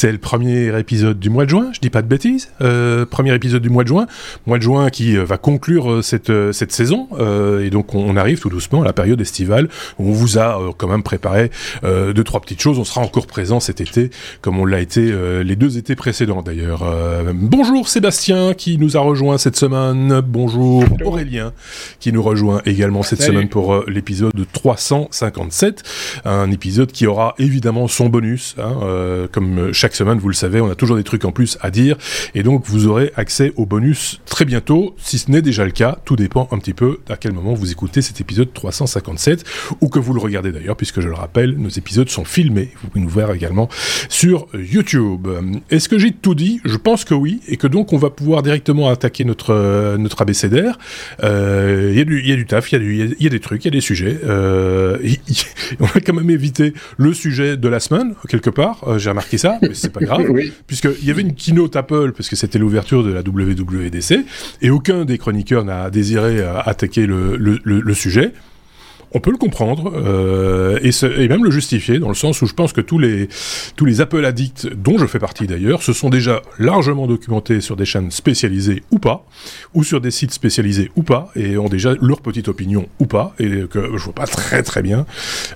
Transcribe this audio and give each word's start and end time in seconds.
c'est 0.00 0.12
le 0.12 0.16
premier 0.16 0.78
épisode 0.78 1.18
du 1.18 1.28
mois 1.28 1.44
de 1.44 1.50
juin, 1.50 1.68
je 1.74 1.78
dis 1.78 1.90
pas 1.90 2.00
de 2.00 2.06
bêtises. 2.06 2.48
Euh, 2.62 3.04
premier 3.04 3.34
épisode 3.34 3.60
du 3.60 3.68
mois 3.68 3.82
de 3.82 3.88
juin, 3.88 4.06
mois 4.46 4.56
de 4.56 4.62
juin 4.62 4.88
qui 4.88 5.14
euh, 5.14 5.26
va 5.26 5.36
conclure 5.36 5.92
euh, 5.92 6.00
cette 6.00 6.32
cette 6.52 6.72
saison 6.72 7.06
et 7.60 7.68
donc 7.68 7.94
on, 7.94 8.16
arrive 8.16 8.40
tout 8.40 8.48
doucement 8.48 8.80
à 8.80 8.84
la 8.86 8.94
période 8.94 9.20
estivale 9.20 9.68
où 9.98 10.08
on 10.08 10.12
vous 10.12 10.38
a 10.38 10.72
quand 10.78 10.88
même 10.88 11.02
préparé 11.02 11.50
deux 11.82 12.24
trois 12.24 12.40
petites 12.40 12.60
choses. 12.60 12.78
On 12.78 12.84
sera 12.84 13.02
encore 13.02 13.26
présent 13.26 13.60
cet 13.60 13.80
été 13.80 14.10
comme 14.40 14.58
on 14.58 14.64
l'a 14.64 14.80
été 14.80 15.12
les 15.44 15.56
deux 15.56 15.76
étés 15.76 15.96
précédents 15.96 16.42
d'ailleurs. 16.42 16.84
bonjour 17.34 17.88
Sébastien 17.88 18.54
qui 18.54 18.78
nous 18.78 18.96
a 18.96 19.00
rejoint 19.00 19.38
cette 19.38 19.56
semaine. 19.56 20.20
Bonjour 20.26 20.84
Aurélien 21.04 21.52
qui 21.98 22.12
nous 22.12 22.22
rejoint 22.22 22.62
également 22.64 23.02
cette 23.02 23.22
semaine 23.22 23.48
pour 23.48 23.84
l'épisode 23.86 24.46
357, 24.52 25.82
un 26.24 26.50
épisode 26.50 26.92
qui 26.92 27.06
aura 27.06 27.34
évidemment 27.38 27.88
son 27.88 28.08
bonus. 28.08 28.56
Hein, 28.58 29.28
comme 29.32 29.72
chaque 29.72 29.89
semaine, 29.94 30.18
vous 30.18 30.28
le 30.28 30.34
savez, 30.34 30.60
on 30.60 30.70
a 30.70 30.74
toujours 30.74 30.96
des 30.96 31.04
trucs 31.04 31.24
en 31.24 31.32
plus 31.32 31.58
à 31.60 31.70
dire, 31.70 31.96
et 32.34 32.42
donc 32.42 32.64
vous 32.66 32.86
aurez 32.86 33.12
accès 33.16 33.52
au 33.56 33.66
bonus 33.66 34.20
très 34.26 34.44
bientôt, 34.44 34.94
si 34.98 35.18
ce 35.18 35.30
n'est 35.30 35.42
déjà 35.42 35.64
le 35.64 35.70
cas. 35.70 35.98
Tout 36.04 36.16
dépend 36.16 36.48
un 36.52 36.58
petit 36.58 36.74
peu 36.74 36.98
à 37.08 37.16
quel 37.16 37.32
moment 37.32 37.54
vous 37.54 37.70
écoutez 37.70 38.02
cet 38.02 38.20
épisode 38.20 38.52
357, 38.52 39.44
ou 39.80 39.88
que 39.88 39.98
vous 39.98 40.14
le 40.14 40.20
regardez 40.20 40.52
d'ailleurs, 40.52 40.76
puisque 40.76 41.00
je 41.00 41.08
le 41.08 41.14
rappelle, 41.14 41.56
nos 41.56 41.68
épisodes 41.68 42.08
sont 42.08 42.24
filmés. 42.24 42.70
Vous 42.82 42.88
pouvez 42.88 43.04
nous 43.04 43.10
voir 43.10 43.32
également 43.32 43.68
sur 44.08 44.46
YouTube. 44.54 45.28
Est-ce 45.70 45.88
que 45.88 45.98
j'ai 45.98 46.12
tout 46.12 46.34
dit? 46.34 46.60
Je 46.64 46.76
pense 46.76 47.04
que 47.04 47.14
oui, 47.14 47.40
et 47.48 47.56
que 47.56 47.66
donc 47.66 47.92
on 47.92 47.98
va 47.98 48.10
pouvoir 48.10 48.42
directement 48.42 48.88
attaquer 48.88 49.24
notre 49.24 49.96
notre 49.96 50.22
abécédaire. 50.22 50.78
Euh, 51.22 51.90
il 51.92 51.98
y, 51.98 52.00
a 52.00 52.04
du, 52.04 52.22
y 52.22 52.32
a 52.32 52.36
du 52.36 52.46
taf, 52.46 52.72
il 52.72 52.82
y, 52.82 53.22
y, 53.22 53.26
a 53.26 53.30
des 53.30 53.40
trucs, 53.40 53.64
il 53.64 53.68
y 53.68 53.68
a 53.68 53.72
des 53.72 53.80
sujets. 53.80 54.18
Euh, 54.24 54.98
on 55.80 55.86
va 55.86 56.00
quand 56.00 56.14
même 56.14 56.30
éviter 56.30 56.74
le 56.96 57.12
sujet 57.12 57.56
de 57.56 57.68
la 57.68 57.80
semaine 57.80 58.14
quelque 58.28 58.50
part. 58.50 58.84
Euh, 58.86 58.98
j'ai 58.98 59.10
remarqué 59.10 59.38
ça, 59.38 59.58
c'est 59.80 59.92
pas 59.92 60.00
grave, 60.00 60.26
oui. 60.30 60.52
puisqu'il 60.66 61.04
y 61.04 61.10
avait 61.10 61.22
une 61.22 61.34
keynote 61.34 61.76
Apple, 61.76 62.12
parce 62.16 62.28
que 62.28 62.36
c'était 62.36 62.58
l'ouverture 62.58 63.02
de 63.02 63.12
la 63.12 63.20
WWDC, 63.20 64.24
et 64.62 64.70
aucun 64.70 65.04
des 65.04 65.18
chroniqueurs 65.18 65.64
n'a 65.64 65.90
désiré 65.90 66.38
euh, 66.38 66.60
attaquer 66.60 67.06
le, 67.06 67.36
le, 67.36 67.58
le 67.64 67.94
sujet 67.94 68.32
on 69.12 69.20
peut 69.20 69.30
le 69.30 69.36
comprendre 69.36 69.92
euh, 69.96 70.78
et, 70.82 70.90
et, 71.22 71.28
même 71.28 71.44
le 71.44 71.50
justifier 71.50 71.98
dans 71.98 72.08
le 72.08 72.14
sens 72.14 72.40
où 72.42 72.46
je 72.46 72.54
pense 72.54 72.72
que 72.72 72.80
tous 72.80 72.98
les 72.98 73.28
tous 73.76 73.84
les 73.84 74.00
Apple 74.00 74.24
addicts 74.24 74.68
dont 74.72 74.98
je 74.98 75.06
fais 75.06 75.18
partie 75.18 75.46
d'ailleurs 75.46 75.82
se 75.82 75.92
sont 75.92 76.10
déjà 76.10 76.42
largement 76.58 77.06
documentés 77.06 77.60
sur 77.60 77.76
des 77.76 77.84
chaînes 77.84 78.10
spécialisées 78.10 78.82
ou 78.90 78.98
pas 78.98 79.24
ou 79.74 79.84
sur 79.84 80.00
des 80.00 80.10
sites 80.10 80.32
spécialisés 80.32 80.90
ou 80.96 81.02
pas 81.02 81.30
et 81.34 81.58
ont 81.58 81.68
déjà 81.68 81.94
leur 82.00 82.20
petite 82.20 82.48
opinion 82.48 82.86
ou 82.98 83.06
pas 83.06 83.34
et 83.38 83.66
que 83.68 83.96
je 83.96 84.04
vois 84.04 84.14
pas 84.14 84.26
très 84.26 84.62
très 84.62 84.82
bien 84.82 85.06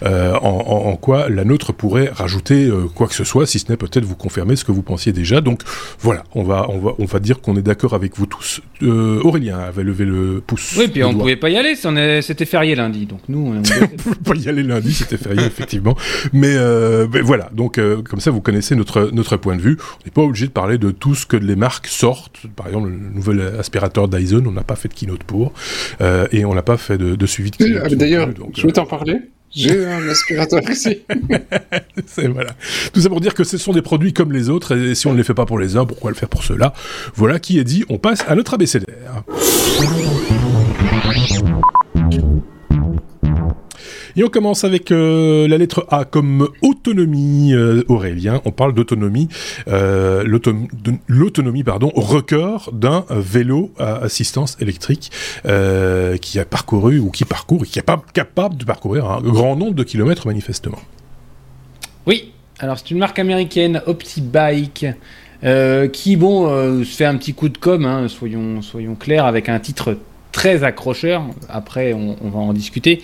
euh, 0.03 0.35
en, 0.35 0.65
en, 0.67 0.91
en, 0.91 0.97
quoi 0.97 1.29
la 1.29 1.45
nôtre 1.45 1.73
pourrait 1.73 2.11
rajouter 2.13 2.67
euh, 2.67 2.87
quoi 2.95 3.07
que 3.07 3.15
ce 3.15 3.25
soit 3.25 3.47
si 3.47 3.59
ce 3.59 3.71
n'est 3.71 3.77
peut-être 3.77 4.05
vous 4.05 4.17
confirmer 4.17 4.57
ce 4.57 4.65
que 4.65 4.73
vous 4.73 4.83
pensiez 4.83 5.13
déjà. 5.13 5.41
Donc 5.41 5.63
voilà 6.01 6.25
on 6.35 6.43
va 6.43 6.67
on 6.71 6.79
va 6.79 6.93
on 6.99 7.05
va 7.05 7.19
dire 7.21 7.41
qu'on 7.41 7.57
est 7.57 7.63
d'accord 7.63 7.95
avec 7.95 8.17
vous 8.17 8.27
tous. 8.27 8.61
Euh, 8.83 9.21
Aurélien 9.23 9.59
avait 9.59 9.85
levé 9.85 10.05
le 10.05 10.43
pouce. 10.45 10.75
Oui 10.79 10.89
puis 10.89 11.05
on 11.05 11.15
pouvait 11.15 11.37
pas 11.37 11.51
y 11.51 11.57
aller 11.57 11.75
c'était 11.77 12.47
férié 12.47 12.75
lundi 12.75 13.07
donc 13.07 13.21
nous 13.29 13.44
on 13.47 13.63
pouvait 13.97 14.17
pas 14.17 14.35
y 14.35 14.49
aller 14.49 14.63
lundi, 14.63 14.93
c'était 14.93 15.17
férié 15.17 15.45
effectivement. 15.45 15.97
Mais, 16.33 16.55
euh, 16.57 17.07
mais, 17.13 17.21
voilà, 17.21 17.51
donc 17.53 17.79
euh, 17.79 18.03
comme 18.03 18.21
ça 18.21 18.31
vous 18.31 18.41
connaissez 18.41 18.77
notre 18.77 19.11
notre 19.13 19.37
point 19.37 19.57
de 19.57 19.63
vue. 19.63 19.77
On 19.81 20.05
n'est 20.05 20.11
pas 20.11 20.23
obligé 20.23 20.47
de 20.47 20.53
parler 20.53 20.79
de 20.79 20.91
tout 20.91 21.15
ce 21.15 21.27
que 21.27 21.37
les 21.37 21.57
marques 21.57 21.87
sortent. 21.87 22.47
Par 22.57 22.67
exemple, 22.67 22.89
le 22.89 22.97
nouvel 22.97 23.41
aspirateur 23.59 24.09
Dyson, 24.09 24.43
on 24.47 24.53
n'a 24.53 24.65
pas 24.65 24.77
fait 24.77 24.89
de 24.89 24.95
keynote 24.95 25.25
pour, 25.25 25.53
euh, 26.01 26.27
et 26.33 26.45
on 26.45 26.55
n'a 26.55 26.63
pas 26.63 26.77
fait 26.77 26.99
de, 26.99 27.15
de 27.15 27.27
suivi 27.27 27.51
de 27.51 27.57
keynote. 27.57 27.95
D'ailleurs, 27.95 28.29
je 28.55 28.67
veux 28.67 28.73
t'en 28.73 28.87
parler. 28.87 29.21
J'ai 29.55 29.87
un 29.87 30.09
aspirateur 30.11 30.61
ici. 30.69 31.03
c'est 32.07 32.29
voilà. 32.29 32.51
Tout 32.93 33.01
ça 33.01 33.09
pour 33.09 33.21
dire 33.21 33.35
que 33.35 33.45
ce 33.45 33.57
sont 33.57 33.73
des 33.73 33.83
produits 33.83 34.13
comme 34.13 34.33
les 34.33 34.51
autres, 34.51 34.77
et 34.77 34.95
si 34.95 35.07
on 35.07 35.13
ne 35.13 35.19
les 35.19 35.25
fait 35.25 35.35
pas 35.35 35.47
pour 35.47 35.59
les 35.59 35.77
uns, 35.77 35.87
pourquoi 35.87 36.11
le 36.11 36.17
faire 36.17 36.29
pour 36.29 36.43
ceux-là? 36.43 36.73
Voilà 37.15 37.39
qui 37.39 37.59
est 37.59 37.65
dit. 37.65 37.85
On 37.89 37.99
passe 37.99 38.25
à 38.27 38.35
notre 38.35 38.55
abécédaire. 38.55 39.23
Et 44.17 44.23
on 44.23 44.29
commence 44.29 44.63
avec 44.63 44.93
euh, 44.93 45.49
la 45.49 45.59
lettre 45.59 45.87
A 45.91 46.05
comme 46.05 46.49
autonomie, 46.63 47.53
euh, 47.53 47.83
Aurélien. 47.89 48.41
On 48.45 48.53
parle 48.53 48.73
d'autonomie, 48.73 49.29
euh, 49.67 50.23
l'autonomie, 51.09 51.65
pardon, 51.65 51.91
record 51.97 52.71
d'un 52.73 53.05
vélo 53.11 53.73
à 53.77 53.97
assistance 53.97 54.57
électrique 54.61 55.11
qui 55.45 56.39
a 56.39 56.45
parcouru 56.45 56.99
ou 56.99 57.11
qui 57.11 57.25
parcourt, 57.25 57.65
qui 57.65 57.79
est 57.79 57.87
capable, 58.13 58.57
de 58.57 58.65
parcourir 58.65 59.11
un 59.11 59.21
grand 59.21 59.57
nombre 59.57 59.75
de 59.75 59.83
kilomètres 59.83 60.27
manifestement. 60.27 60.79
Oui, 62.07 62.33
alors 62.59 62.79
c'est 62.79 62.91
une 62.91 62.99
marque 62.99 63.19
américaine, 63.19 63.83
OptiBike. 63.87 64.87
Qui 65.93 66.17
bon 66.17 66.49
se 66.85 66.97
fait 66.97 67.05
un 67.05 67.17
petit 67.17 67.35
coup 67.35 67.51
de 67.51 67.59
com, 67.59 67.85
hein, 67.85 68.07
soyons, 68.09 68.95
clairs, 68.99 69.27
avec 69.27 69.49
un 69.49 69.59
titre 69.59 69.99
très 70.33 70.65
accrocheur. 70.65 71.25
Après, 71.49 71.93
on 71.93 72.29
va 72.31 72.39
en 72.39 72.53
discuter 72.55 73.03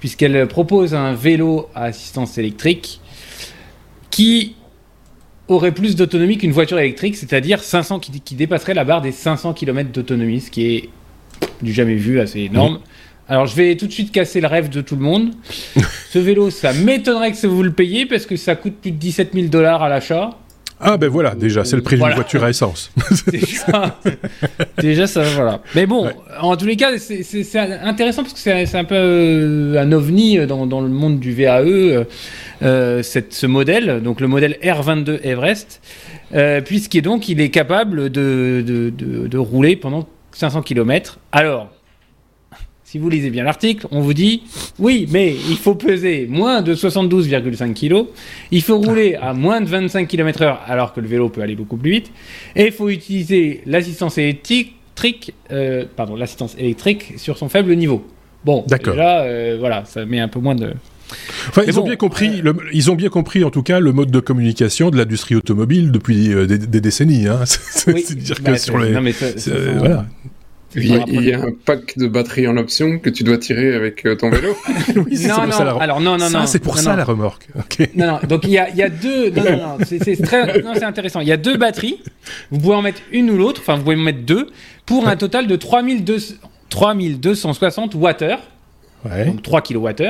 puisqu'elle 0.00 0.48
propose 0.48 0.94
un 0.94 1.14
vélo 1.14 1.68
à 1.74 1.84
assistance 1.84 2.38
électrique 2.38 3.00
qui 4.10 4.56
aurait 5.48 5.72
plus 5.72 5.96
d'autonomie 5.96 6.38
qu'une 6.38 6.52
voiture 6.52 6.78
électrique, 6.78 7.16
c'est-à-dire 7.16 7.62
500 7.62 8.00
qui, 8.00 8.34
dépasserait 8.34 8.74
la 8.74 8.84
barre 8.84 9.02
des 9.02 9.12
500 9.12 9.52
km 9.52 9.90
d'autonomie, 9.90 10.40
ce 10.40 10.50
qui 10.50 10.74
est 10.74 10.88
du 11.62 11.72
jamais 11.72 11.94
vu, 11.94 12.20
assez 12.20 12.40
énorme. 12.40 12.80
Alors 13.28 13.46
je 13.46 13.54
vais 13.54 13.76
tout 13.76 13.86
de 13.86 13.92
suite 13.92 14.10
casser 14.10 14.40
le 14.40 14.48
rêve 14.48 14.68
de 14.70 14.80
tout 14.80 14.96
le 14.96 15.02
monde. 15.02 15.32
Ce 16.10 16.18
vélo, 16.18 16.50
ça 16.50 16.72
m'étonnerait 16.72 17.30
que 17.30 17.46
vous 17.46 17.62
le 17.62 17.72
payiez 17.72 18.04
parce 18.06 18.26
que 18.26 18.34
ça 18.34 18.56
coûte 18.56 18.74
plus 18.80 18.90
de 18.90 18.96
17 18.96 19.34
000 19.34 19.46
dollars 19.46 19.84
à 19.84 19.88
l'achat. 19.88 20.36
Ah 20.82 20.96
ben 20.96 21.08
voilà, 21.08 21.34
déjà, 21.34 21.64
c'est 21.64 21.76
le 21.76 21.82
prix 21.82 21.96
d'une 21.96 22.10
voiture 22.14 22.42
à 22.42 22.48
essence. 22.48 22.90
déjà, 24.78 25.06
ça, 25.06 25.22
voilà. 25.22 25.60
Mais 25.74 25.84
bon, 25.84 26.10
en 26.40 26.56
tous 26.56 26.64
les 26.64 26.76
cas, 26.76 26.96
c'est 26.98 27.58
intéressant 27.82 28.22
parce 28.22 28.32
que 28.32 28.40
c'est 28.40 28.74
un 28.78 28.84
peu 28.84 28.94
euh, 28.94 29.78
un 29.78 29.92
ovni 29.92 30.38
dans, 30.46 30.66
dans, 30.66 30.80
le 30.80 30.88
monde 30.88 31.20
du 31.20 31.34
VAE, 31.34 31.60
euh, 31.66 32.04
euh, 32.62 33.02
cette, 33.02 33.34
ce 33.34 33.46
modèle, 33.46 34.00
donc 34.02 34.20
le 34.20 34.26
modèle 34.26 34.56
R22 34.62 35.20
Everest, 35.22 35.82
euh, 36.34 36.62
puisqu'il 36.62 37.02
donc 37.02 37.28
il 37.28 37.42
est 37.42 37.50
capable 37.50 38.08
de, 38.08 38.62
de, 38.66 38.90
de, 38.90 39.26
de 39.26 39.38
rouler 39.38 39.76
pendant 39.76 40.08
500 40.32 40.62
km. 40.62 41.18
Alors, 41.32 41.70
si 42.90 42.98
vous 42.98 43.08
lisez 43.08 43.30
bien 43.30 43.44
l'article, 43.44 43.86
on 43.92 44.00
vous 44.00 44.14
dit 44.14 44.42
oui, 44.80 45.06
mais 45.12 45.32
il 45.48 45.56
faut 45.56 45.76
peser 45.76 46.26
moins 46.28 46.60
de 46.60 46.74
72,5 46.74 47.72
kg, 47.72 48.08
il 48.50 48.62
faut 48.62 48.78
rouler 48.78 49.14
à 49.14 49.32
moins 49.32 49.60
de 49.60 49.68
25 49.68 50.08
km/h 50.08 50.56
alors 50.66 50.92
que 50.92 51.00
le 51.00 51.06
vélo 51.06 51.28
peut 51.28 51.40
aller 51.40 51.54
beaucoup 51.54 51.76
plus 51.76 51.92
vite, 51.92 52.10
et 52.56 52.66
il 52.66 52.72
faut 52.72 52.88
utiliser 52.88 53.60
l'assistance 53.64 54.18
électrique, 54.18 55.34
euh, 55.52 55.84
pardon, 55.94 56.16
l'assistance 56.16 56.56
électrique 56.58 57.14
sur 57.16 57.38
son 57.38 57.48
faible 57.48 57.76
niveau. 57.76 58.04
Bon, 58.44 58.64
déjà, 58.66 59.20
euh, 59.20 59.56
voilà, 59.60 59.84
ça 59.84 60.04
met 60.04 60.18
un 60.18 60.26
peu 60.28 60.40
moins 60.40 60.56
de. 60.56 60.72
Enfin, 61.48 61.62
ils 61.68 61.78
ont 61.78 61.84
bien 61.84 61.94
compris. 61.94 62.42
Le, 62.42 62.56
ils 62.72 62.90
ont 62.90 62.96
bien 62.96 63.08
compris, 63.08 63.44
en 63.44 63.50
tout 63.52 63.62
cas, 63.62 63.78
le 63.78 63.92
mode 63.92 64.10
de 64.10 64.18
communication 64.18 64.90
de 64.90 64.96
l'industrie 64.96 65.36
automobile 65.36 65.92
depuis 65.92 66.32
euh, 66.32 66.46
des, 66.46 66.58
des, 66.58 66.80
décennies. 66.80 67.28
Hein. 67.28 67.40
C'est 67.44 67.92
oui, 67.92 68.04
bah, 68.42 68.52
que 68.52 68.58
sur 68.58 68.78
les, 68.78 68.90
non, 68.90 69.00
mais 69.00 69.12
ça, 69.12 69.38
ça, 69.38 69.52
voilà. 69.78 70.06
Il 70.76 70.86
y, 70.86 70.96
a, 70.96 71.04
il 71.08 71.24
y, 71.24 71.32
a, 71.32 71.40
un 71.40 71.52
pack 71.52 71.98
de 71.98 72.06
batteries 72.06 72.46
en 72.46 72.56
option 72.56 73.00
que 73.00 73.10
tu 73.10 73.24
dois 73.24 73.38
tirer 73.38 73.74
avec 73.74 74.06
euh, 74.06 74.14
ton 74.14 74.30
vélo. 74.30 74.56
oui, 74.96 75.16
c'est 75.16 75.26
non, 75.26 75.46
non, 75.46 75.52
ça, 75.52 75.64
la... 75.64 75.72
alors 75.72 76.00
non, 76.00 76.16
non, 76.16 76.28
ça, 76.28 76.40
non. 76.40 76.46
C'est 76.46 76.60
pour 76.60 76.76
non, 76.76 76.82
ça 76.82 76.90
non. 76.90 76.96
la 76.98 77.04
remorque. 77.04 77.48
Okay. 77.58 77.90
Non, 77.96 78.06
non. 78.06 78.18
Donc 78.28 78.44
il 78.44 78.50
y 78.50 78.58
a, 78.58 78.68
il 78.70 78.76
y 78.76 78.82
a 78.82 78.88
deux. 78.88 79.30
Non, 79.30 79.42
non, 79.42 79.56
non. 79.56 79.78
C'est 79.84 80.22
très, 80.22 80.62
non, 80.62 80.72
c'est 80.74 80.84
intéressant. 80.84 81.20
Il 81.20 81.28
y 81.28 81.32
a 81.32 81.36
deux 81.36 81.56
batteries. 81.56 82.00
Vous 82.52 82.60
pouvez 82.60 82.74
en 82.74 82.82
mettre 82.82 83.00
une 83.10 83.30
ou 83.30 83.36
l'autre. 83.36 83.60
Enfin, 83.62 83.76
vous 83.76 83.82
pouvez 83.82 83.96
en 83.96 84.00
mettre 84.00 84.22
deux 84.22 84.46
pour 84.86 85.08
un 85.08 85.16
total 85.16 85.48
de 85.48 85.56
3200, 85.56 86.34
3260 86.68 87.94
Wh. 87.94 88.38
Ouais. 89.04 89.24
Donc 89.26 89.42
3 89.42 89.62
kWh. 89.62 90.02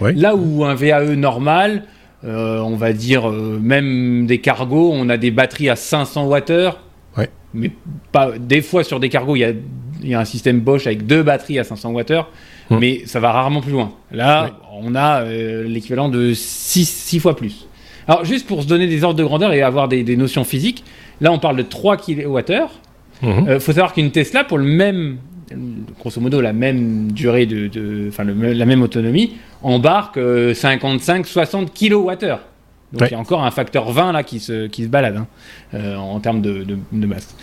Ouais. 0.00 0.12
Là 0.14 0.34
où 0.34 0.64
un 0.64 0.74
VAE 0.74 1.14
normal, 1.16 1.84
euh, 2.24 2.58
on 2.60 2.76
va 2.76 2.92
dire 2.92 3.30
euh, 3.30 3.58
même 3.62 4.26
des 4.26 4.40
cargos, 4.40 4.90
on 4.92 5.08
a 5.08 5.16
des 5.16 5.30
batteries 5.30 5.70
à 5.70 5.76
500 5.76 6.28
Wh. 6.28 6.72
Ouais. 7.16 7.30
Mais 7.54 7.70
pas 8.12 8.32
des 8.38 8.62
fois 8.62 8.84
sur 8.84 9.00
des 9.00 9.08
cargos, 9.08 9.36
il 9.36 9.40
y 9.40 9.44
a 9.44 9.52
il 10.02 10.08
y 10.08 10.14
a 10.14 10.20
un 10.20 10.24
système 10.24 10.60
Bosch 10.60 10.86
avec 10.86 11.06
deux 11.06 11.22
batteries 11.22 11.58
à 11.58 11.64
500 11.64 11.92
Wh, 11.92 12.02
mmh. 12.70 12.78
mais 12.78 13.02
ça 13.06 13.20
va 13.20 13.32
rarement 13.32 13.60
plus 13.60 13.72
loin. 13.72 13.92
Là, 14.12 14.44
oui. 14.44 14.50
on 14.82 14.94
a 14.94 15.22
euh, 15.22 15.66
l'équivalent 15.66 16.08
de 16.08 16.32
6 16.34 17.18
fois 17.20 17.36
plus. 17.36 17.66
Alors, 18.06 18.24
juste 18.24 18.46
pour 18.46 18.62
se 18.62 18.68
donner 18.68 18.86
des 18.86 19.04
ordres 19.04 19.18
de 19.18 19.24
grandeur 19.24 19.52
et 19.52 19.62
avoir 19.62 19.88
des, 19.88 20.02
des 20.02 20.16
notions 20.16 20.44
physiques, 20.44 20.84
là, 21.20 21.30
on 21.32 21.38
parle 21.38 21.56
de 21.56 21.62
3 21.62 21.96
kWh. 21.96 22.12
Il 23.22 23.28
mmh. 23.28 23.48
euh, 23.48 23.60
faut 23.60 23.72
savoir 23.72 23.92
qu'une 23.92 24.10
Tesla, 24.10 24.44
pour 24.44 24.58
le 24.58 24.64
même, 24.64 25.18
grosso 25.98 26.20
modo, 26.20 26.40
la 26.40 26.52
même 26.52 27.12
durée 27.12 27.46
de, 27.46 28.08
enfin, 28.08 28.24
la 28.24 28.66
même 28.66 28.82
autonomie, 28.82 29.34
embarque 29.62 30.16
euh, 30.16 30.54
55-60 30.54 31.68
kWh. 31.68 32.38
Donc 32.92 33.02
ouais. 33.02 33.08
il 33.10 33.12
y 33.12 33.16
a 33.16 33.18
encore 33.18 33.44
un 33.44 33.50
facteur 33.50 33.90
20 33.90 34.12
là 34.12 34.22
qui 34.22 34.40
se, 34.40 34.66
qui 34.66 34.84
se 34.84 34.88
balade 34.88 35.16
hein, 35.18 35.26
euh, 35.74 35.96
en 35.96 36.20
termes 36.20 36.40
de, 36.40 36.64
de, 36.64 36.78
de, 36.90 37.06
masse. 37.06 37.36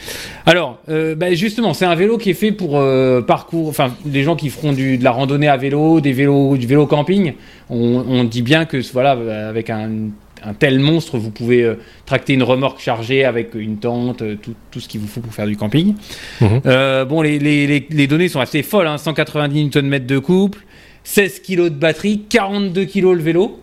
Alors, 0.47 0.79
euh, 0.89 1.13
bah 1.13 1.33
justement, 1.35 1.75
c'est 1.75 1.85
un 1.85 1.93
vélo 1.93 2.17
qui 2.17 2.31
est 2.31 2.35
fait 2.35 2.51
pour 2.51 2.77
euh, 2.79 3.21
parcours, 3.21 3.69
enfin, 3.69 3.93
les 4.07 4.23
gens 4.23 4.35
qui 4.35 4.49
feront 4.49 4.73
du, 4.73 4.97
de 4.97 5.03
la 5.03 5.11
randonnée 5.11 5.47
à 5.47 5.57
vélo, 5.57 6.01
des 6.01 6.13
vélos, 6.13 6.57
du 6.57 6.65
vélo 6.65 6.87
camping. 6.87 7.33
On, 7.69 8.03
on 8.07 8.23
dit 8.23 8.41
bien 8.41 8.65
que 8.65 8.77
voilà, 8.91 9.11
avec 9.47 9.69
un, 9.69 10.09
un 10.43 10.53
tel 10.55 10.79
monstre, 10.79 11.19
vous 11.19 11.29
pouvez 11.29 11.75
tracter 12.07 12.33
une 12.33 12.43
remorque 12.43 12.79
chargée 12.79 13.23
avec 13.23 13.53
une 13.53 13.77
tente, 13.77 14.23
tout, 14.41 14.79
ce 14.79 14.87
qu'il 14.87 14.99
vous 14.99 15.07
faut 15.07 15.21
pour 15.21 15.33
faire 15.33 15.47
du 15.47 15.57
camping. 15.57 15.93
Mhm. 16.41 16.61
bon, 17.07 17.21
les, 17.21 17.37
les, 17.37 17.85
les, 17.87 18.07
données 18.07 18.29
sont 18.29 18.39
assez 18.39 18.63
folles, 18.63 18.87
hein, 18.87 18.97
190 18.97 19.75
Nm 19.75 19.99
de 19.99 20.17
couple, 20.17 20.59
16 21.03 21.41
kg 21.41 21.63
de 21.65 21.69
batterie, 21.69 22.23
42 22.29 22.85
kg 22.85 23.13
le 23.13 23.21
vélo. 23.21 23.59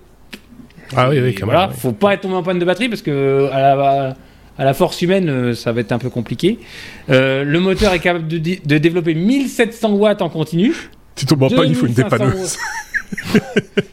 Ah 0.97 1.09
oui, 1.09 1.21
oui, 1.21 1.35
voilà, 1.43 1.69
faut 1.69 1.93
pas 1.93 2.15
être 2.15 2.23
tombé 2.23 2.35
en 2.35 2.43
panne 2.43 2.59
de 2.59 2.65
batterie 2.65 2.89
parce 2.89 3.03
que 3.03 3.49
à 3.53 3.61
la, 3.61 4.17
à 4.59 4.65
la 4.65 4.75
force 4.75 5.01
humaine, 5.03 5.29
euh, 5.29 5.55
ça 5.55 5.73
va 5.73 5.81
être 5.81 5.93
un 5.93 5.99
peu 5.99 6.11
compliqué. 6.11 6.59
Euh, 7.11 7.45
le 7.45 7.61
moteur 7.61 7.93
est 7.95 7.99
capable 7.99 8.29
de, 8.29 8.39
de, 8.39 8.79
développer 8.79 9.15
1700 9.15 9.93
watts 9.95 10.23
en 10.23 10.29
continu. 10.29 10.75
Tu 11.15 11.27
tombes 11.27 11.43
en 11.45 11.49
panne, 11.49 11.69
il 11.69 11.75
faut 11.75 11.87
une 11.87 11.95
dépanneuse. 11.95 12.59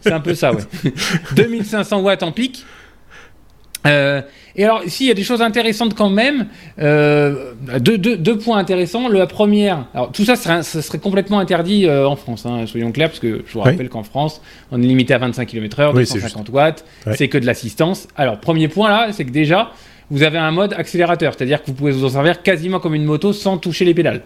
C'est 0.01 0.13
un 0.13 0.19
peu 0.19 0.33
ça, 0.35 0.53
ouais. 0.53 0.61
2500 1.35 2.01
watts 2.01 2.23
en 2.23 2.31
pic. 2.31 2.65
Euh, 3.87 4.21
et 4.55 4.63
alors, 4.63 4.83
ici, 4.83 5.05
il 5.05 5.07
y 5.07 5.11
a 5.11 5.15
des 5.15 5.23
choses 5.23 5.41
intéressantes 5.41 5.95
quand 5.95 6.09
même. 6.09 6.47
Euh, 6.79 7.53
deux, 7.79 7.97
deux, 7.97 8.17
deux, 8.17 8.37
points 8.37 8.57
intéressants. 8.57 9.07
La 9.07 9.27
première, 9.27 9.85
alors 9.93 10.11
tout 10.11 10.25
ça 10.25 10.35
serait, 10.35 10.63
ça 10.63 10.81
serait 10.81 10.99
complètement 10.99 11.39
interdit 11.39 11.85
euh, 11.85 12.07
en 12.07 12.15
France, 12.15 12.45
hein, 12.45 12.65
soyons 12.65 12.91
clairs, 12.91 13.09
parce 13.09 13.19
que 13.19 13.43
je 13.45 13.53
vous 13.53 13.61
rappelle 13.61 13.89
qu'en 13.89 14.03
France, 14.03 14.41
on 14.71 14.81
est 14.81 14.85
limité 14.85 15.13
à 15.13 15.17
25 15.17 15.45
km/h, 15.45 15.93
250 15.93 16.49
watts, 16.49 16.85
c'est 17.15 17.27
que 17.27 17.37
de 17.37 17.45
l'assistance. 17.45 18.07
Alors, 18.15 18.39
premier 18.39 18.67
point 18.67 18.89
là, 18.89 19.07
c'est 19.11 19.25
que 19.25 19.31
déjà, 19.31 19.71
vous 20.09 20.23
avez 20.23 20.37
un 20.37 20.51
mode 20.51 20.73
accélérateur, 20.73 21.33
c'est-à-dire 21.37 21.61
que 21.61 21.67
vous 21.67 21.73
pouvez 21.73 21.91
vous 21.91 22.05
en 22.05 22.09
servir 22.09 22.41
quasiment 22.41 22.79
comme 22.79 22.95
une 22.95 23.05
moto 23.05 23.33
sans 23.33 23.57
toucher 23.57 23.85
les 23.85 23.93
pédales. 23.93 24.23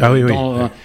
Ah 0.00 0.12
oui, 0.12 0.22
oui. 0.22 0.32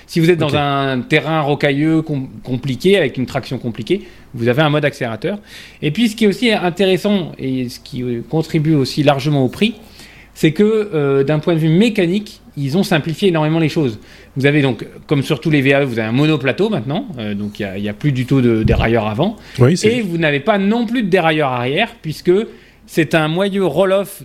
si 0.08 0.20
vous 0.20 0.30
êtes 0.30 0.40
dans 0.40 0.56
un 0.56 1.02
terrain 1.02 1.42
rocailleux 1.42 2.02
compliqué, 2.44 2.98
avec 2.98 3.18
une 3.18 3.26
traction 3.26 3.58
compliquée, 3.58 4.02
vous 4.34 4.48
avez 4.48 4.62
un 4.62 4.70
mode 4.70 4.86
accélérateur. 4.86 5.40
Et 5.82 5.92
puis 5.92 6.10
ce 6.10 6.16
qui 6.16 6.26
est 6.26 6.28
aussi 6.28 6.52
intéressant 6.52 7.34
et 7.38 7.70
ce 7.70 7.80
qui 7.80 8.04
contribue 8.30 8.76
aussi 8.76 9.04
largement 9.04 9.44
au 9.44 9.50
prix, 9.50 9.76
c'est 10.34 10.52
que 10.52 10.90
euh, 10.94 11.24
d'un 11.24 11.40
point 11.40 11.54
de 11.54 11.60
vue 11.60 11.70
mécanique, 11.70 12.42
ils 12.58 12.78
ont 12.78 12.84
simplifié 12.84 13.30
énormément 13.30 13.60
les 13.60 13.70
choses. 13.70 14.00
Vous 14.36 14.46
avez 14.46 14.62
donc, 14.62 14.86
comme 15.08 15.24
sur 15.24 15.40
tous 15.40 15.50
les 15.50 15.62
VAE, 15.62 15.86
vous 15.86 16.00
avez 16.00 16.08
un 16.08 16.14
monoplateau 16.14 16.70
maintenant, 16.70 17.08
euh, 17.20 17.34
donc 17.34 17.60
il 17.60 17.82
n'y 17.82 17.90
a, 17.90 17.94
plus 17.94 18.12
du 18.12 18.26
tout 18.26 18.42
de 18.42 18.64
dérailleur 18.64 19.08
avant. 19.08 19.36
et 19.84 20.02
vous 20.02 20.18
n'avez 20.18 20.40
pas 20.40 20.58
non 20.58 20.86
plus 20.86 21.04
de 21.04 21.10
dérailleur 21.10 21.50
arrière, 21.50 21.90
puisque 22.02 22.32
c'est 22.88 23.16
un 23.16 23.28
moyeu 23.28 23.66
roll-off 23.66 24.24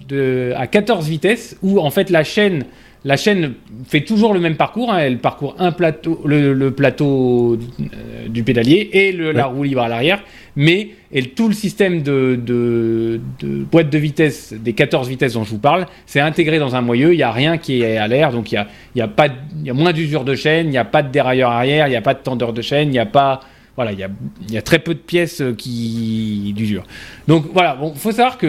à 0.56 0.66
14 0.66 1.06
vitesses, 1.08 1.56
où 1.62 1.80
en 1.80 1.90
fait 1.90 2.10
la 2.10 2.24
chaîne 2.24 2.64
la 3.06 3.16
chaîne 3.16 3.54
fait 3.86 4.00
toujours 4.00 4.34
le 4.34 4.40
même 4.40 4.56
parcours. 4.56 4.92
Hein. 4.92 4.98
Elle 4.98 5.18
parcourt 5.18 5.54
un 5.60 5.70
plateau, 5.70 6.20
le, 6.24 6.70
plateau 6.70 7.56
euh, 7.56 8.28
du 8.28 8.42
pédalier 8.42 8.90
et 8.92 9.12
la 9.12 9.46
roue 9.46 9.62
libre 9.62 9.82
à 9.82 9.88
l'arrière. 9.88 10.24
Mais 10.56 10.88
tout 11.36 11.46
le 11.46 11.54
système 11.54 12.02
de, 12.02 13.20
boîte 13.70 13.90
de 13.90 13.98
vitesse, 13.98 14.52
des 14.52 14.72
14 14.72 15.08
vitesses 15.08 15.34
dont 15.34 15.44
je 15.44 15.50
vous 15.50 15.58
parle, 15.58 15.86
c'est 16.04 16.18
intégré 16.18 16.58
dans 16.58 16.74
un 16.74 16.80
moyeu. 16.80 17.14
Il 17.14 17.18
n'y 17.18 17.22
a 17.22 17.30
rien 17.30 17.58
qui 17.58 17.80
est 17.82 17.96
à 17.96 18.08
l'air. 18.08 18.32
Donc 18.32 18.50
il 18.50 18.56
y 18.56 18.58
a, 18.58 18.66
y 18.96 19.00
a, 19.00 19.06
pas, 19.06 19.28
y 19.62 19.70
a 19.70 19.74
moins 19.74 19.92
d'usure 19.92 20.24
de 20.24 20.34
chaîne, 20.34 20.66
il 20.66 20.70
n'y 20.70 20.78
a 20.78 20.84
pas 20.84 21.04
de 21.04 21.12
dérailleur 21.12 21.52
arrière, 21.52 21.86
il 21.86 21.90
n'y 21.90 21.96
a 21.96 22.02
pas 22.02 22.14
de 22.14 22.20
tendeur 22.20 22.52
de 22.52 22.60
chaîne, 22.60 22.88
il 22.88 22.92
n'y 22.92 22.98
a 22.98 23.06
pas. 23.06 23.38
Voilà, 23.76 23.92
il 23.92 24.00
y 24.00 24.04
a, 24.04 24.08
y 24.50 24.56
a, 24.56 24.62
très 24.62 24.80
peu 24.80 24.94
de 24.94 24.98
pièces 24.98 25.42
euh, 25.42 25.54
qui 25.54 26.54
d'usure. 26.56 26.82
Donc 27.28 27.44
voilà, 27.52 27.76
bon, 27.76 27.94
faut 27.94 28.10
savoir 28.10 28.36
que. 28.36 28.46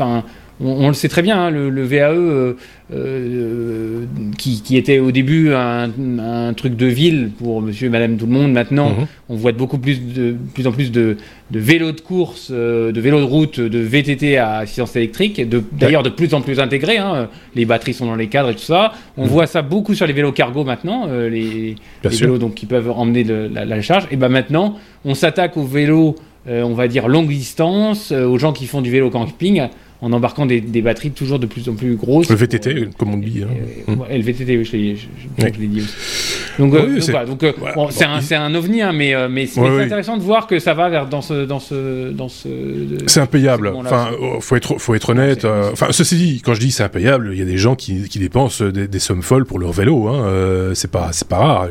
Euh, 0.00 0.20
on, 0.60 0.88
le 0.88 0.94
sait 0.94 1.08
très 1.08 1.22
bien, 1.22 1.44
hein, 1.44 1.50
le, 1.50 1.82
VAE 1.82 2.12
euh, 2.12 2.54
euh, 2.92 4.04
qui, 4.38 4.76
était 4.76 4.98
au 4.98 5.10
début 5.10 5.52
un, 5.54 6.52
truc 6.54 6.76
de 6.76 6.86
ville 6.86 7.30
pour 7.36 7.62
monsieur 7.62 7.86
et 7.86 7.90
madame 7.90 8.16
tout 8.16 8.26
le 8.26 8.32
monde, 8.32 8.52
maintenant 8.52 8.90
mhm. 8.90 9.06
on 9.28 9.36
voit 9.36 9.52
de 9.52 9.56
beaucoup 9.56 9.78
plus, 9.78 10.00
de, 10.00 10.36
plus 10.54 10.66
en 10.66 10.72
plus 10.72 10.92
de, 10.92 11.16
vélos 11.50 11.92
de 11.92 12.00
course, 12.00 12.48
euh, 12.52 12.92
de 12.92 13.00
vélos 13.00 13.20
de 13.20 13.24
route, 13.24 13.60
de 13.60 13.78
VTT 13.78 14.36
à 14.36 14.58
assistance 14.58 14.94
électrique, 14.96 15.40
d'ailleurs 15.72 16.02
de, 16.02 16.10
plus 16.10 16.34
en 16.34 16.42
plus 16.42 16.60
intégrés, 16.60 16.98
hein. 16.98 17.28
les 17.54 17.64
batteries 17.64 17.94
sont 17.94 18.06
dans 18.06 18.16
les 18.16 18.28
cadres 18.28 18.50
et 18.50 18.54
tout 18.54 18.60
ça. 18.60 18.92
On 19.16 19.24
mhm. 19.24 19.28
voit 19.28 19.46
ça 19.46 19.62
beaucoup 19.62 19.94
sur 19.94 20.06
les 20.06 20.12
vélos 20.12 20.32
cargo 20.32 20.64
maintenant, 20.64 21.06
les, 21.06 21.76
vélos 22.04 22.38
donc, 22.38 22.54
qui 22.54 22.66
peuvent 22.66 22.90
emmener 22.90 23.24
la, 23.24 23.82
charge. 23.82 24.06
Et 24.10 24.16
ben 24.16 24.28
maintenant, 24.28 24.76
on 25.04 25.14
s'attaque 25.14 25.56
aux 25.56 25.64
vélos, 25.64 26.14
on 26.46 26.74
va 26.74 26.88
dire 26.88 27.08
longue 27.08 27.28
distance, 27.28 28.12
aux 28.12 28.38
gens 28.38 28.52
qui 28.52 28.66
font 28.66 28.82
du 28.82 28.90
vélo 28.90 29.10
camping 29.10 29.68
en 30.02 30.12
embarquant 30.12 30.46
des, 30.46 30.60
batteries 30.82 31.12
toujours 31.12 31.38
de 31.38 31.46
plus 31.46 31.68
en 31.68 31.74
plus 31.74 31.94
grosses. 31.94 32.28
Le 32.28 32.34
VTT, 32.34 32.88
comme 32.98 33.14
on 33.14 33.18
dit. 33.18 33.44
Hein. 33.44 33.94
le 34.10 34.20
VTT, 34.20 34.58
oui, 34.58 34.64
je 34.64 34.72
l'ai 34.72 35.66
dit 35.68 35.80
aussi. 35.80 35.92
Donc, 36.58 36.74
euh, 36.74 37.00
c'est 37.90 38.34
un, 38.34 38.54
ovni, 38.56 38.82
hein, 38.82 38.92
mais, 38.92 39.14
euh, 39.14 39.28
mais 39.30 39.46
c'est 39.46 39.60
intéressant 39.60 40.16
de 40.16 40.22
voir 40.22 40.48
que 40.48 40.58
ça 40.58 40.74
va 40.74 40.88
vers 40.88 41.06
dans 41.06 41.22
ce. 41.22 41.44
Dans 41.44 41.60
ce, 41.60 42.10
dans 42.10 42.28
ce 42.28 42.48
c'est 43.06 43.20
impayable. 43.20 43.72
Enfin, 43.76 44.10
oh, 44.20 44.40
faut 44.40 44.56
être, 44.56 44.78
faut 44.78 44.94
être 44.96 45.10
honnête. 45.10 45.44
Euh, 45.44 45.70
enfin, 45.72 45.86
ceci 45.92 46.16
dit, 46.16 46.42
quand 46.44 46.54
je 46.54 46.60
dis 46.60 46.72
c'est 46.72 46.82
impayable, 46.82 47.30
il 47.32 47.38
y 47.38 47.42
a 47.42 47.46
des 47.46 47.56
gens 47.56 47.76
qui, 47.76 48.08
qui 48.08 48.18
dépensent 48.18 48.64
des, 48.64 48.98
sommes 48.98 49.22
folles 49.22 49.44
pour 49.44 49.60
leur 49.60 49.70
vélo. 49.70 50.08
Hein. 50.08 50.72
c'est 50.74 50.90
pas, 50.90 51.10
c'est 51.12 51.28
pas 51.28 51.38
rare. 51.38 51.68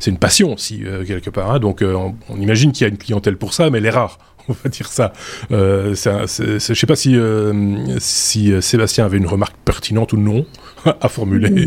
C'est 0.00 0.10
une 0.10 0.18
passion, 0.18 0.58
si, 0.58 0.82
quelque 1.06 1.30
part. 1.30 1.50
Hein. 1.52 1.60
Donc, 1.60 1.82
on, 1.82 2.14
on 2.28 2.40
imagine 2.40 2.72
qu'il 2.72 2.86
y 2.86 2.90
a 2.90 2.90
une 2.90 2.98
clientèle 2.98 3.38
pour 3.38 3.54
ça, 3.54 3.70
mais 3.70 3.78
elle 3.78 3.86
est 3.86 3.90
rare 3.90 4.18
on 4.48 4.54
va 4.64 4.70
dire 4.70 4.88
ça. 4.88 5.12
Euh, 5.50 5.94
je 5.94 6.58
sais 6.58 6.86
pas 6.86 6.96
si, 6.96 7.16
euh, 7.16 7.98
si 7.98 8.52
euh, 8.52 8.60
Sébastien 8.60 9.04
avait 9.04 9.18
une 9.18 9.26
remarque 9.26 9.56
pertinente 9.64 10.12
ou 10.12 10.16
non 10.16 10.46
à 11.00 11.08
formuler. 11.08 11.66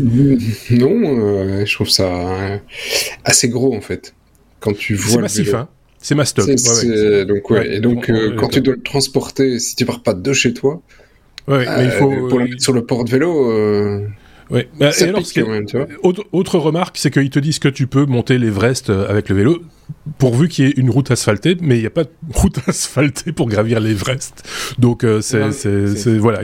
Non, 0.70 1.00
euh, 1.04 1.64
je 1.64 1.74
trouve 1.74 1.88
ça 1.88 2.60
assez 3.24 3.48
gros 3.48 3.74
en 3.74 3.80
fait. 3.80 4.14
Quand 4.60 4.76
tu 4.76 4.94
vois. 4.94 5.14
C'est 5.14 5.20
massif, 5.20 5.54
hein. 5.54 5.68
C'est 5.98 6.14
ma 6.16 6.24
stock. 6.24 6.46
Donc, 6.46 7.50
ouais. 7.50 7.76
et 7.76 7.80
donc, 7.80 8.10
quand 8.36 8.48
tu 8.48 8.60
dois 8.60 8.74
le 8.74 8.82
transporter, 8.82 9.60
si 9.60 9.76
tu 9.76 9.86
pars 9.86 10.02
pas 10.02 10.14
de 10.14 10.32
chez 10.32 10.52
toi, 10.52 10.82
mais 11.46 11.64
il 11.84 11.90
faut, 11.92 12.28
pour 12.28 12.40
le 12.40 12.46
mettre 12.46 12.62
sur 12.62 12.72
le 12.72 12.84
port 12.84 13.04
de 13.04 13.10
vélo. 13.10 14.08
Ouais. 14.50 14.68
autre, 16.02 16.24
autre, 16.32 16.58
remarque, 16.58 16.98
c'est 16.98 17.10
qu'ils 17.10 17.30
te 17.30 17.38
disent 17.38 17.60
que 17.60 17.68
tu 17.68 17.86
peux 17.86 18.04
monter 18.04 18.36
l'Everest 18.36 18.90
avec 18.90 19.28
le 19.28 19.36
vélo 19.36 19.62
pourvu 20.18 20.48
qu'il 20.48 20.66
y 20.66 20.68
ait 20.68 20.74
une 20.76 20.90
route 20.90 21.10
asphaltée, 21.10 21.56
mais 21.60 21.76
il 21.76 21.80
n'y 21.80 21.86
a 21.86 21.90
pas 21.90 22.04
de 22.04 22.10
route 22.32 22.58
asphaltée 22.66 23.32
pour 23.32 23.48
gravir 23.48 23.80
l'Everest. 23.80 24.42
Donc 24.78 25.04
euh, 25.04 25.20
c'est 25.20 26.18
voilà, 26.18 26.40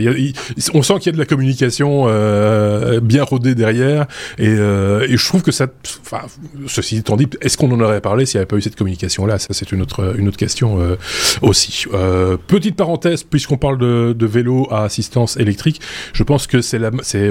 on 0.74 0.82
sent 0.82 0.94
qu'il 0.98 1.06
y 1.06 1.08
a 1.10 1.12
de 1.12 1.18
la 1.18 1.26
communication 1.26 2.04
euh, 2.06 3.00
bien 3.00 3.24
rodée 3.24 3.54
derrière, 3.54 4.06
et, 4.38 4.48
euh, 4.48 5.06
et, 5.08 5.16
je 5.16 5.26
trouve 5.26 5.42
que 5.42 5.52
ça, 5.52 5.66
enfin, 6.00 6.22
ceci 6.66 6.98
étant 6.98 7.16
dit, 7.16 7.28
est-ce 7.40 7.56
qu'on 7.56 7.70
en 7.72 7.80
aurait 7.80 8.00
parlé 8.00 8.26
s'il 8.26 8.38
n'y 8.38 8.40
avait 8.40 8.46
pas 8.46 8.56
eu 8.56 8.62
cette 8.62 8.76
communication-là? 8.76 9.38
Ça, 9.38 9.48
c'est 9.50 9.72
une 9.72 9.82
autre 9.82 10.14
une 10.18 10.28
autre 10.28 10.36
question 10.36 10.78
aussi. 11.42 11.84
Petite 12.46 12.76
parenthèse, 12.76 13.24
puisqu'on 13.24 13.56
parle 13.56 13.78
de, 13.78 14.14
de, 14.16 14.26
vélo 14.26 14.68
à 14.70 14.84
assistance 14.84 15.36
électrique, 15.36 15.80
je 16.12 16.22
pense 16.22 16.46
que 16.46 16.60
c'est 16.60 16.80
c'est 17.02 17.30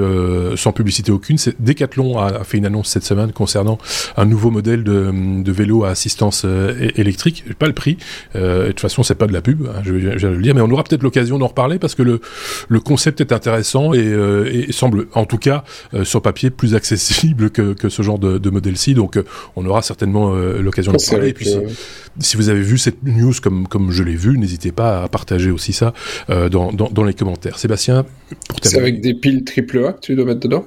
sans 0.56 0.72
publicité 0.74 1.12
aucune, 1.12 1.38
Decathlon 1.60 2.20
a, 2.20 2.28
a, 2.28 2.44
fait 2.44 2.58
une 2.58 2.66
annonce 2.66 2.90
cette 2.90 3.04
semaine 3.04 3.32
concernant 3.32 3.78
un 4.18 4.26
nouveau 4.26 4.52
modèle 4.52 4.84
de, 4.84 5.44
de 5.44 5.52
vélo 5.52 5.84
à 5.84 5.90
assistance 5.90 6.07
assistance 6.08 6.44
euh, 6.46 6.90
électrique, 6.96 7.44
pas 7.60 7.68
le 7.68 7.74
prix. 7.74 7.98
Euh, 8.36 8.64
de 8.64 8.68
toute 8.68 8.80
façon, 8.80 9.04
c'est 9.04 9.16
pas 9.16 9.28
de 9.28 9.34
la 9.34 9.42
pub, 9.42 9.68
hein, 9.68 9.82
je, 9.84 9.92
viens 9.94 10.16
de 10.16 10.36
le 10.36 10.42
dire, 10.42 10.56
mais 10.56 10.62
on 10.62 10.72
aura 10.72 10.84
peut-être 10.84 11.04
l'occasion 11.04 11.38
d'en 11.38 11.48
reparler 11.48 11.80
parce 11.80 11.96
que 11.96 12.02
le, 12.02 12.22
le 12.70 12.80
concept 12.80 13.20
est 13.20 13.34
intéressant 13.34 13.94
et, 13.94 14.00
euh, 14.00 14.50
et 14.52 14.72
semble, 14.72 15.08
en 15.14 15.26
tout 15.26 15.38
cas, 15.38 15.66
sur 16.04 16.22
papier, 16.22 16.50
plus 16.50 16.76
accessible 16.76 17.50
que, 17.50 17.74
que 17.74 17.90
ce 17.90 18.02
genre 18.02 18.20
de, 18.20 18.38
de 18.38 18.50
modèle-ci. 18.50 18.94
Donc, 18.94 19.20
on 19.56 19.66
aura 19.66 19.82
certainement 19.82 20.34
l'occasion 20.36 20.94
d'en 20.94 20.98
parler. 21.12 21.30
Et 21.30 21.34
puis, 21.34 21.50
si, 22.20 22.38
vous 22.38 22.50
avez 22.50 22.62
vu 22.62 22.78
cette 22.78 23.04
news 23.04 23.34
comme, 23.42 23.68
comme 23.68 23.92
je 23.92 24.04
l'ai 24.04 24.16
vu, 24.16 24.38
n'hésitez 24.38 24.72
pas 24.72 25.04
à 25.04 25.08
partager 25.08 25.52
aussi 25.52 25.74
ça 25.74 25.94
dans, 26.30 26.72
dans, 26.72 26.90
dans 26.90 27.04
les 27.04 27.14
commentaires. 27.14 27.60
Sébastien, 27.60 28.06
pour 28.48 28.60
C'est 28.62 28.78
avec 28.78 29.02
des 29.02 29.14
piles 29.14 29.44
triple 29.44 29.86
A 29.86 29.94
que 29.94 30.00
tu 30.00 30.16
dois 30.16 30.26
mettre 30.26 30.40
dedans? 30.40 30.66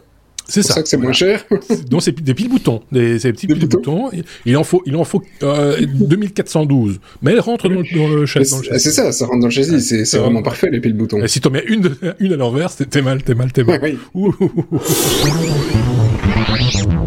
C'est 0.50 0.62
ça. 0.62 0.75
ça 0.75 0.83
que 0.83 0.88
c'est 0.88 0.97
moins 0.97 1.12
cher. 1.12 1.45
Donc 1.90 2.02
c'est 2.02 2.19
des 2.21 2.35
piles 2.35 2.49
boutons, 2.49 2.83
des, 2.92 3.19
petits 3.19 3.47
piles 3.47 3.69
boutons. 3.69 4.11
Il 4.45 4.57
en 4.57 4.64
faut, 4.64 4.83
il 4.87 4.97
en 4.97 5.04
faut 5.04 5.23
euh, 5.42 5.87
2412. 5.87 7.00
Mais 7.23 7.33
elles 7.33 7.40
rentrent 7.40 7.69
dans, 7.69 7.80
le, 7.80 8.26
châssis. 8.26 8.54
C'est 8.78 8.90
ça, 8.90 9.12
ça 9.12 9.26
rentre 9.26 9.40
dans 9.40 9.47
le 9.47 9.52
châssis. 9.52 10.04
C'est 10.04 10.19
vraiment 10.19 10.42
parfait 10.42 10.71
les 10.71 10.80
piles 10.80 10.95
boutons. 10.95 11.23
Et 11.23 11.28
si 11.28 11.40
t'en 11.40 11.50
mets 11.50 11.64
une, 11.66 11.95
une 12.19 12.33
à 12.33 12.37
l'envers, 12.37 12.75
t'es 12.75 13.02
mal, 13.02 13.23
t'es 13.23 13.35
mal, 13.35 13.52
t'es 13.52 13.64
mal. 13.64 13.80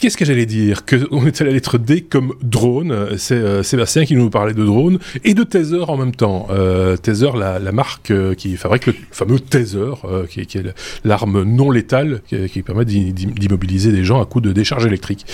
Qu'est-ce 0.00 0.16
que 0.16 0.24
j'allais 0.24 0.46
dire 0.46 0.86
Que 0.86 0.96
on 1.10 1.26
était 1.26 1.42
à 1.42 1.46
la 1.46 1.52
lettre 1.52 1.76
D 1.76 2.00
comme 2.00 2.32
drone. 2.40 3.18
C'est 3.18 3.34
euh, 3.34 3.62
Sébastien 3.62 4.06
qui 4.06 4.16
nous 4.16 4.30
parlait 4.30 4.54
de 4.54 4.64
drone 4.64 4.98
et 5.24 5.34
de 5.34 5.42
taser 5.42 5.82
en 5.86 5.98
même 5.98 6.14
temps. 6.14 6.46
Euh, 6.48 6.96
taser, 6.96 7.28
la, 7.36 7.58
la 7.58 7.70
marque 7.70 8.10
euh, 8.10 8.34
qui 8.34 8.56
fabrique 8.56 8.86
le 8.86 8.94
fameux 9.10 9.38
taser, 9.38 9.92
euh, 10.04 10.26
qui, 10.26 10.46
qui, 10.46 10.56
est 10.56 10.74
l'arme 11.04 11.42
non 11.42 11.70
létale 11.70 12.22
qui, 12.26 12.48
qui 12.48 12.62
permet 12.62 12.86
d'immobiliser 12.86 13.92
des 13.92 14.02
gens 14.02 14.22
à 14.22 14.24
coup 14.24 14.40
de 14.40 14.52
décharge 14.52 14.86
électrique. 14.86 15.26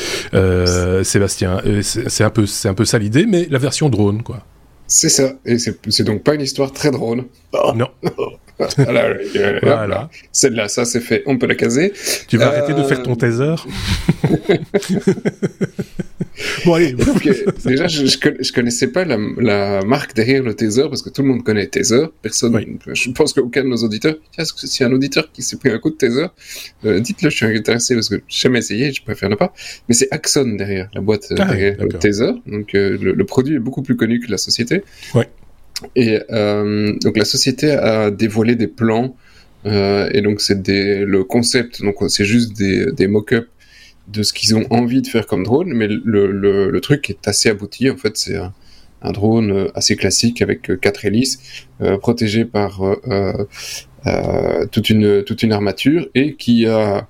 Sébastien, 1.04 1.62
c'est 1.82 2.25
un 2.25 2.30
peu, 2.30 2.46
c'est 2.46 2.68
un 2.68 2.75
peu 2.75 2.85
ça 2.85 2.99
l'idée, 2.99 3.25
mais 3.25 3.46
la 3.49 3.58
version 3.58 3.88
drone, 3.88 4.25
quoi. 4.25 4.44
C'est 4.88 5.09
ça, 5.09 5.35
et 5.45 5.59
c'est 5.59 6.05
donc 6.05 6.23
pas 6.23 6.35
une 6.35 6.43
histoire 6.43 6.73
très 6.73 6.90
drôle. 6.90 7.25
Non. 7.75 7.88
voilà. 8.78 10.09
Celle-là, 10.33 10.69
ça 10.69 10.85
c'est 10.85 11.00
fait, 11.00 11.23
on 11.26 11.38
peut 11.38 11.47
la 11.47 11.55
caser. 11.55 11.93
Tu 12.28 12.37
vas 12.37 12.49
arrêter 12.49 12.75
de 12.75 12.83
faire 12.85 13.02
ton 13.02 13.12
euh, 13.12 13.16
taser 13.16 13.55
Bon, 16.64 16.75
allez. 16.75 16.95
déjà, 17.64 17.87
je, 17.87 18.07
je, 18.07 18.52
connaissais 18.52 18.88
pas 18.88 19.05
la, 19.05 19.83
marque 19.85 20.14
derrière 20.14 20.43
le 20.43 20.55
taser 20.55 20.85
parce 20.88 21.02
que 21.02 21.11
tout 21.11 21.23
le 21.23 21.28
monde 21.28 21.43
connaît 21.43 21.66
taser. 21.66 22.07
Personne, 22.23 22.78
je 22.93 23.11
pense 23.11 23.33
qu'aucun 23.33 23.62
de 23.64 23.69
nos 23.69 23.76
auditeurs, 23.76 24.16
y 24.38 24.83
a 24.83 24.87
un 24.87 24.93
auditeur 24.93 25.31
qui 25.33 25.43
s'est 25.43 25.57
pris 25.57 25.71
un 25.71 25.78
coup 25.78 25.90
de 25.90 25.97
taser, 25.97 26.26
euh, 26.85 27.00
dites-le, 27.00 27.31
je 27.31 27.37
suis 27.37 27.47
intéressé 27.47 27.95
parce 27.95 28.09
que 28.09 28.16
j'ai 28.28 28.40
jamais 28.40 28.59
essayé, 28.59 28.93
je 28.93 29.02
préfère 29.02 29.31
ne 29.31 29.35
pas. 29.35 29.52
Mais 29.88 29.95
c'est 29.95 30.09
Axon 30.11 30.57
derrière 30.57 30.90
la 30.95 31.00
boîte 31.00 31.26
ah, 31.31 31.35
derrière 31.47 31.76
le 31.78 31.88
taser. 31.88 32.33
Donc, 32.47 32.75
euh, 32.75 32.99
le, 33.00 33.12
le, 33.12 33.25
produit 33.25 33.57
est 33.57 33.61
beaucoup 33.61 33.83
plus 33.83 33.97
connu 33.97 34.21
que 34.21 34.31
la 34.31 34.38
société. 34.38 34.75
Ouais. 35.14 35.28
Et 35.95 36.18
euh, 36.30 36.95
donc 37.02 37.16
la 37.16 37.25
société 37.25 37.71
a 37.71 38.11
dévoilé 38.11 38.54
des 38.56 38.66
plans 38.68 39.14
euh, 39.66 40.09
et 40.12 40.23
donc 40.23 40.40
c'est 40.40 40.66
le 40.66 41.25
concept, 41.25 41.83
donc 41.83 41.97
c'est 42.09 42.25
juste 42.25 42.56
des, 42.56 42.92
des 42.92 43.09
mock-ups 43.09 43.49
de 44.09 44.23
ce 44.23 44.33
qu'ils 44.33 44.54
ont 44.54 44.64
envie 44.71 45.02
de 45.02 45.06
faire 45.09 45.26
comme 45.26 45.45
drone, 45.45 45.73
mais 45.73 45.88
le, 45.88 46.30
le, 46.30 46.71
le 46.71 46.80
truc 46.80 47.11
est 47.11 47.26
assez 47.26 47.49
abouti. 47.49 47.90
En 47.90 47.97
fait, 47.97 48.16
c'est 48.16 48.37
un, 48.37 48.54
un, 49.02 49.12
drone 49.12 49.68
assez 49.75 49.97
classique 49.97 50.42
avec 50.42 50.71
quatre 50.80 51.04
hélices, 51.04 51.40
euh, 51.80 51.99
protégé 51.99 52.45
par 52.45 52.83
euh, 52.85 53.47
euh, 54.06 54.66
toute 54.71 54.90
une 54.90 55.25
toute 55.25 55.42
une 55.42 55.52
armature 55.52 56.06
et 56.14 56.35
qui 56.35 56.66
a 56.66 57.09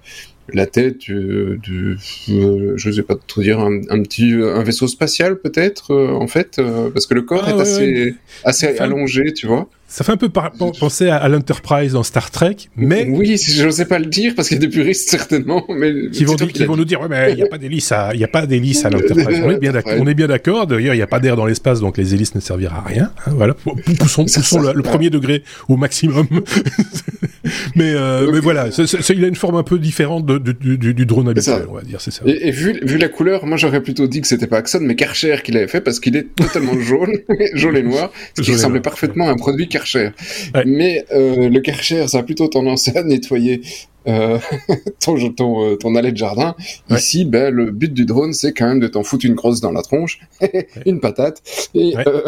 la 0.52 0.66
tête 0.66 0.98
du, 0.98 1.58
du 1.62 1.98
euh, 2.30 2.74
je 2.76 2.90
sais 2.90 3.02
pas 3.02 3.16
trop 3.26 3.42
dire, 3.42 3.60
un, 3.60 4.02
petit 4.02 4.32
un 4.32 4.62
vaisseau 4.62 4.86
spatial 4.86 5.38
peut-être 5.38 5.92
euh, 5.92 6.12
en 6.12 6.26
fait, 6.26 6.58
euh, 6.58 6.90
parce 6.90 7.06
que 7.06 7.14
le 7.14 7.22
corps 7.22 7.44
ah 7.46 7.50
est 7.50 7.60
assez 7.60 8.14
assez 8.44 8.78
allongé, 8.78 9.32
tu 9.32 9.46
vois. 9.46 9.68
Ça 9.88 10.02
fait 10.02 10.10
un 10.10 10.16
peu 10.16 10.28
penser 10.28 11.08
à, 11.08 11.28
l'Enterprise 11.28 11.92
dans 11.92 12.02
Star 12.02 12.32
Trek, 12.32 12.56
mais... 12.76 13.06
Oui, 13.08 13.36
je 13.36 13.70
sais 13.70 13.84
pas 13.84 14.00
le 14.00 14.06
dire, 14.06 14.34
parce 14.34 14.48
qu'il 14.48 14.56
y 14.56 14.58
a 14.58 14.66
des 14.66 14.68
puristes, 14.68 15.08
certainement, 15.08 15.64
mais... 15.68 16.10
Qui 16.10 16.24
vont, 16.24 16.34
qui 16.34 16.64
vont 16.64 16.76
nous 16.76 16.84
dire, 16.84 17.00
ouais, 17.00 17.08
mais 17.08 17.30
il 17.30 17.36
n'y 17.36 17.42
a 17.42 17.46
pas 17.46 17.56
d'hélice 17.56 17.92
à, 17.92 18.12
il 18.12 18.18
y 18.18 18.24
a 18.24 18.28
pas 18.28 18.46
d'hélice 18.46 18.84
à 18.84 18.90
l'Enterprise. 18.90 19.40
On 19.44 19.50
est 19.50 19.58
bien 19.58 19.70
d'accord, 19.70 19.92
on 19.96 20.06
est 20.08 20.14
bien 20.14 20.26
d'accord. 20.26 20.66
D'ailleurs, 20.66 20.94
il 20.94 20.96
n'y 20.96 21.02
a 21.02 21.06
pas 21.06 21.20
d'air 21.20 21.36
dans 21.36 21.46
l'espace, 21.46 21.78
donc 21.80 21.98
les 21.98 22.14
hélices 22.14 22.34
ne 22.34 22.40
serviront 22.40 22.74
à 22.74 22.80
rien. 22.80 23.12
Hein, 23.26 23.32
voilà. 23.36 23.54
Poussons, 23.54 24.24
poussons 24.24 24.60
le, 24.60 24.82
premier 24.82 25.08
degré 25.08 25.44
au 25.68 25.76
maximum. 25.76 26.26
mais, 27.76 27.92
euh, 27.94 28.30
mais 28.32 28.40
voilà, 28.40 28.68
il 28.68 29.24
a 29.24 29.28
une 29.28 29.34
forme 29.34 29.56
un 29.56 29.62
peu 29.62 29.78
différente 29.78 30.26
de, 30.26 30.38
du, 30.38 30.76
du, 30.78 31.06
drone 31.06 31.28
habituel, 31.28 31.66
on 31.68 31.74
va 31.74 31.82
dire, 31.82 32.00
c'est 32.00 32.10
ça. 32.10 32.22
Et, 32.26 32.50
vu, 32.50 32.78
vu 32.82 32.98
la 32.98 33.08
couleur, 33.08 33.46
moi, 33.46 33.56
j'aurais 33.56 33.82
plutôt 33.82 34.06
dit 34.06 34.20
que 34.20 34.26
c'était 34.26 34.46
pas 34.46 34.58
Axon, 34.58 34.80
mais 34.82 34.96
Karcher 34.96 35.36
qui 35.44 35.52
l'avait 35.52 35.68
fait, 35.68 35.80
parce 35.80 36.00
qu'il 36.00 36.16
est 36.16 36.34
totalement 36.34 36.78
jaune, 36.80 37.18
jaune 37.54 37.76
et 37.76 37.82
noir, 37.82 38.12
ce 38.36 38.42
qui 38.42 38.52
ressemblait 38.52 38.80
parfaitement 38.80 39.28
à 39.28 39.32
un 39.32 39.36
produit 39.36 39.68
Karcher. 39.68 40.10
Mais 40.66 41.04
euh, 41.12 41.48
le 41.48 41.60
Karcher, 41.60 42.08
ça 42.08 42.18
a 42.18 42.22
plutôt 42.22 42.48
tendance 42.48 42.88
à 42.88 43.02
nettoyer 43.02 43.62
euh, 44.08 44.38
ton, 45.00 45.16
ton, 45.30 45.76
ton, 45.76 45.94
allée 45.96 46.12
de 46.12 46.16
jardin. 46.16 46.54
Ici, 46.90 47.24
ben, 47.24 47.52
le 47.52 47.70
but 47.70 47.92
du 47.92 48.04
drone, 48.04 48.32
c'est 48.32 48.52
quand 48.52 48.66
même 48.66 48.80
de 48.80 48.86
t'en 48.86 49.02
foutre 49.02 49.26
une 49.26 49.34
grosse 49.34 49.60
dans 49.60 49.72
la 49.72 49.82
tronche, 49.82 50.20
une 50.86 51.00
patate, 51.00 51.42
et, 51.74 51.96
euh, 51.96 52.22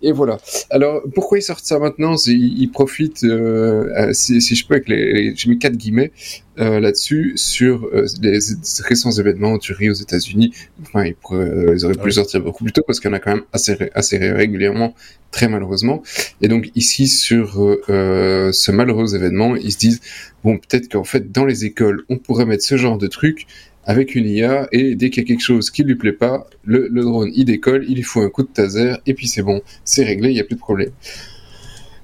et 0.00 0.12
voilà. 0.12 0.38
Alors, 0.70 1.02
pourquoi 1.14 1.38
ils 1.38 1.42
sortent 1.42 1.64
ça 1.64 1.78
maintenant? 1.78 2.14
Ils, 2.26 2.62
ils 2.62 2.70
profitent, 2.70 3.24
euh, 3.24 4.12
si, 4.12 4.40
si, 4.40 4.54
je 4.54 4.66
peux, 4.66 4.74
avec 4.74 4.88
les, 4.88 5.12
les 5.12 5.36
j'ai 5.36 5.50
mis 5.50 5.58
quatre 5.58 5.76
guillemets 5.76 6.12
euh, 6.60 6.78
là-dessus 6.78 7.32
sur 7.34 7.84
euh, 7.92 8.06
les 8.22 8.38
récents 8.84 9.10
événements 9.10 9.52
en 9.54 9.58
Tuerie 9.58 9.90
aux 9.90 9.94
États-Unis. 9.94 10.54
Enfin, 10.82 11.04
ils, 11.04 11.14
pourraient, 11.16 11.74
ils 11.74 11.84
auraient 11.84 11.94
pu 11.94 12.12
sortir 12.12 12.40
beaucoup 12.40 12.62
plus 12.62 12.72
tôt 12.72 12.82
parce 12.86 13.00
qu'il 13.00 13.10
y 13.10 13.12
en 13.12 13.16
a 13.16 13.20
quand 13.20 13.34
même 13.34 13.44
assez, 13.52 13.76
assez 13.94 14.18
régulièrement, 14.18 14.94
très 15.32 15.48
malheureusement. 15.48 16.02
Et 16.42 16.48
donc 16.48 16.70
ici, 16.76 17.08
sur 17.08 17.54
ce 17.88 18.70
malheureux 18.70 19.16
événement, 19.16 19.56
ils 19.56 19.72
se 19.72 19.78
disent 19.78 20.00
bon, 20.44 20.58
peut-être 20.58 20.88
qu'en 20.88 21.04
fait, 21.04 21.32
dans 21.32 21.44
les 21.44 21.64
écoles, 21.64 22.04
on 22.08 22.18
pourrait 22.18 22.46
mettre 22.46 22.62
ce 22.62 22.76
genre 22.76 22.98
de 22.98 23.08
truc 23.08 23.46
avec 23.88 24.14
une 24.14 24.28
IA 24.28 24.68
et 24.70 24.94
dès 24.94 25.08
qu'il 25.08 25.22
y 25.22 25.26
a 25.26 25.28
quelque 25.28 25.42
chose 25.42 25.70
qui 25.70 25.82
lui 25.82 25.94
plaît 25.94 26.12
pas, 26.12 26.46
le, 26.64 26.90
drone 26.90 27.32
il 27.34 27.46
décolle, 27.46 27.86
il 27.88 27.96
lui 27.96 28.02
faut 28.02 28.20
un 28.20 28.28
coup 28.28 28.42
de 28.42 28.48
taser 28.48 28.92
et 29.06 29.14
puis 29.14 29.26
c'est 29.26 29.42
bon, 29.42 29.62
c'est 29.82 30.04
réglé, 30.04 30.28
il 30.28 30.34
n'y 30.34 30.40
a 30.40 30.44
plus 30.44 30.56
de 30.56 30.60
problème. 30.60 30.90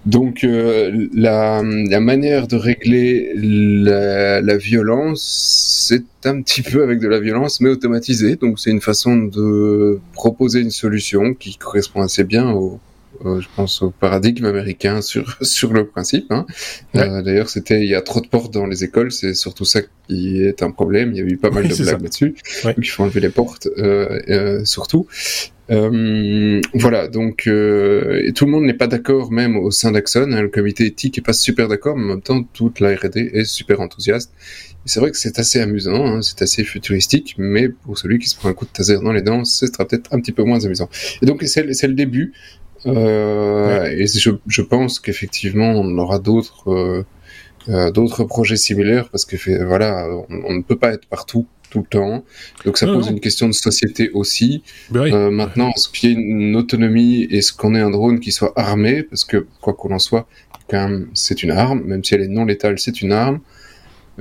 Donc 0.07 0.45
euh, 0.45 1.09
la, 1.15 1.63
manière 1.63 2.47
de 2.49 2.57
régler 2.57 3.33
la, 3.37 4.41
la 4.41 4.57
violence, 4.57 5.87
c'est 5.87 6.27
un 6.27 6.41
petit 6.41 6.63
peu 6.63 6.83
avec 6.83 7.01
de 7.01 7.09
la 7.09 7.21
violence, 7.21 7.61
mais 7.61 7.69
automatisée. 7.69 8.37
Donc 8.37 8.59
c'est 8.59 8.71
une 8.71 8.81
façon 8.81 9.17
de 9.17 10.01
proposer 10.15 10.61
une 10.61 10.71
solution 10.71 11.35
qui 11.35 11.57
correspond 11.57 12.01
assez 12.01 12.25
bien 12.25 12.51
au, 12.51 12.81
euh, 13.25 13.41
je 13.41 13.49
pense 13.55 13.83
au 13.83 13.91
paradigme 13.91 14.47
américain 14.47 15.03
sur 15.03 15.37
sur 15.43 15.73
le 15.73 15.87
principe. 15.87 16.31
Hein. 16.31 16.47
Euh, 16.97 17.23
D'ailleurs, 17.23 17.49
c'était 17.49 17.81
il 17.81 17.89
y 17.89 17.95
a 17.95 18.03
trop 18.03 18.21
de 18.21 18.29
portes 18.29 18.53
dans 18.53 18.67
les 18.67 18.85
écoles, 18.85 19.13
c'est 19.13 19.35
surtout 19.35 19.65
ça 19.65 19.81
qui 20.09 20.43
est 20.43 20.63
un 20.63 20.71
problème. 20.71 21.13
Il 21.13 21.19
y 21.19 21.21
a 21.21 21.25
eu 21.25 21.37
pas 21.37 21.51
mal 21.51 21.69
de 21.69 21.75
blagues 21.75 22.03
là-dessus. 22.03 22.35
Donc 22.65 22.77
il 22.79 22.87
faut 22.87 23.03
enlever 23.03 23.21
les 23.21 23.31
portes, 23.31 23.69
euh, 23.79 24.65
surtout. 24.65 25.07
Euh, 25.71 26.61
voilà, 26.75 27.09
donc 27.09 27.47
euh, 27.47 28.31
tout 28.33 28.45
le 28.45 28.51
monde 28.51 28.65
n'est 28.65 28.75
pas 28.75 28.87
d'accord, 28.87 29.33
même 29.33 29.57
au 29.57 29.71
sein 29.71 29.93
d'Axon. 29.93 30.31
Hein, 30.33 30.43
le 30.43 30.49
comité 30.49 30.87
éthique 30.87 31.19
est 31.19 31.23
pas 31.23 31.33
super 31.33 31.69
d'accord, 31.69 31.97
mais 31.97 32.05
en 32.05 32.09
même 32.09 32.23
temps, 32.23 32.43
toute 32.43 32.81
la 32.81 32.95
R&D 32.95 33.31
est 33.33 33.45
super 33.45 33.81
enthousiaste. 33.81 34.33
C'est 34.85 35.01
vrai 35.01 35.11
que 35.11 35.17
c'est 35.17 35.39
assez 35.39 35.61
amusant, 35.61 36.05
hein, 36.07 36.23
c'est 36.23 36.43
assez 36.43 36.65
futuristique, 36.65 37.37
mais 37.39 37.71
pour 37.71 37.97
celui 37.97 38.19
qui 38.19 38.29
se 38.29 38.37
prend 38.37 38.51
un 38.51 38.53
coup 38.53 38.67
de 38.67 38.71
taser 38.71 38.97
dans 38.97 39.13
les 39.13 39.23
dents, 39.23 39.45
ce 39.45 39.67
sera 39.67 39.87
peut-être 39.87 40.13
un 40.13 40.21
petit 40.21 40.33
peu 40.33 40.43
moins 40.45 40.63
amusant. 40.67 40.91
Et 41.23 41.27
donc 41.27 41.43
c'est 41.45 41.63
le 41.65 41.95
début 41.95 42.35
euh, 42.87 43.85
et 43.87 44.07
je, 44.07 44.31
je 44.47 44.63
pense 44.63 44.99
qu'effectivement, 44.99 45.71
on 45.71 45.99
aura 45.99 46.19
d'autres 46.19 46.71
euh, 46.71 47.05
euh, 47.69 47.91
d'autres 47.91 48.25
projets 48.25 48.57
similaires 48.57 49.09
parce 49.09 49.25
que 49.25 49.65
voilà, 49.65 50.07
on, 50.29 50.53
ne 50.53 50.63
peut 50.63 50.77
pas 50.77 50.93
être 50.93 51.07
partout 51.07 51.47
tout 51.71 51.79
le 51.79 51.87
temps. 51.87 52.25
Donc 52.65 52.77
ça 52.77 52.87
pose 52.87 53.09
une 53.09 53.21
question 53.21 53.49
de 53.49 53.53
société 53.53 54.11
aussi. 54.11 54.63
Ben 54.91 55.13
euh, 55.13 55.31
maintenant, 55.31 55.73
ce 55.77 55.89
qui 55.89 56.09
est 56.09 56.13
une 56.13 56.57
autonomie? 56.57 57.27
Et 57.31 57.41
ce 57.41 57.53
qu'on 57.53 57.75
ait 57.75 57.81
un 57.81 57.91
drone 57.91 58.21
qui 58.21 58.33
soit 58.33 58.53
armé, 58.57 59.03
parce 59.03 59.25
que 59.25 59.47
quoi 59.63 59.73
qu'on 59.73 59.93
en 59.93 59.99
soit, 59.99 60.29
quand 60.69 60.89
même, 60.89 61.09
c'est 61.15 61.43
une 61.43 61.51
arme, 61.51 61.83
même 61.85 62.05
si 62.05 62.15
elle 62.15 62.23
est 62.23 62.29
non 62.29 62.45
létale, 62.45 62.79
c'est 62.79 63.01
une 63.01 63.13
arme. 63.13 63.41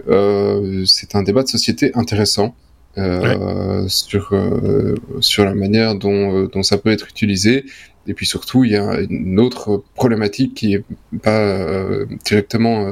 Euh, 0.07 0.85
c'est 0.85 1.15
un 1.15 1.21
débat 1.23 1.43
de 1.43 1.49
société 1.49 1.91
intéressant. 1.95 2.55
Euh, 2.95 3.87
sur 3.87 4.33
euh, 4.33 4.93
sur 5.19 5.45
la 5.45 5.55
manière 5.55 5.95
dont, 5.95 6.43
dont 6.43 6.61
ça 6.61 6.77
peut 6.77 6.91
être 6.91 7.07
utilisé 7.07 7.65
et 8.07 8.13
puis 8.13 8.25
surtout, 8.25 8.63
il 8.63 8.71
y 8.71 8.75
a 8.75 8.99
une 9.09 9.39
autre 9.39 9.83
problématique 9.95 10.55
qui 10.55 10.73
est 10.73 10.83
pas 11.21 11.39
euh, 11.39 12.05
directement 12.25 12.87
euh, 12.87 12.91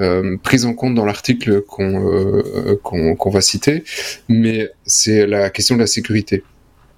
euh, 0.00 0.36
prise 0.42 0.64
en 0.64 0.74
compte 0.74 0.94
dans 0.94 1.04
l'article 1.04 1.60
qu'on 1.62 2.76
qu'on 2.82 3.30
va 3.30 3.40
citer, 3.40 3.84
mais 4.28 4.70
c'est 4.84 5.26
la 5.26 5.50
question 5.50 5.74
de 5.74 5.80
la 5.80 5.86
sécurité. 5.86 6.44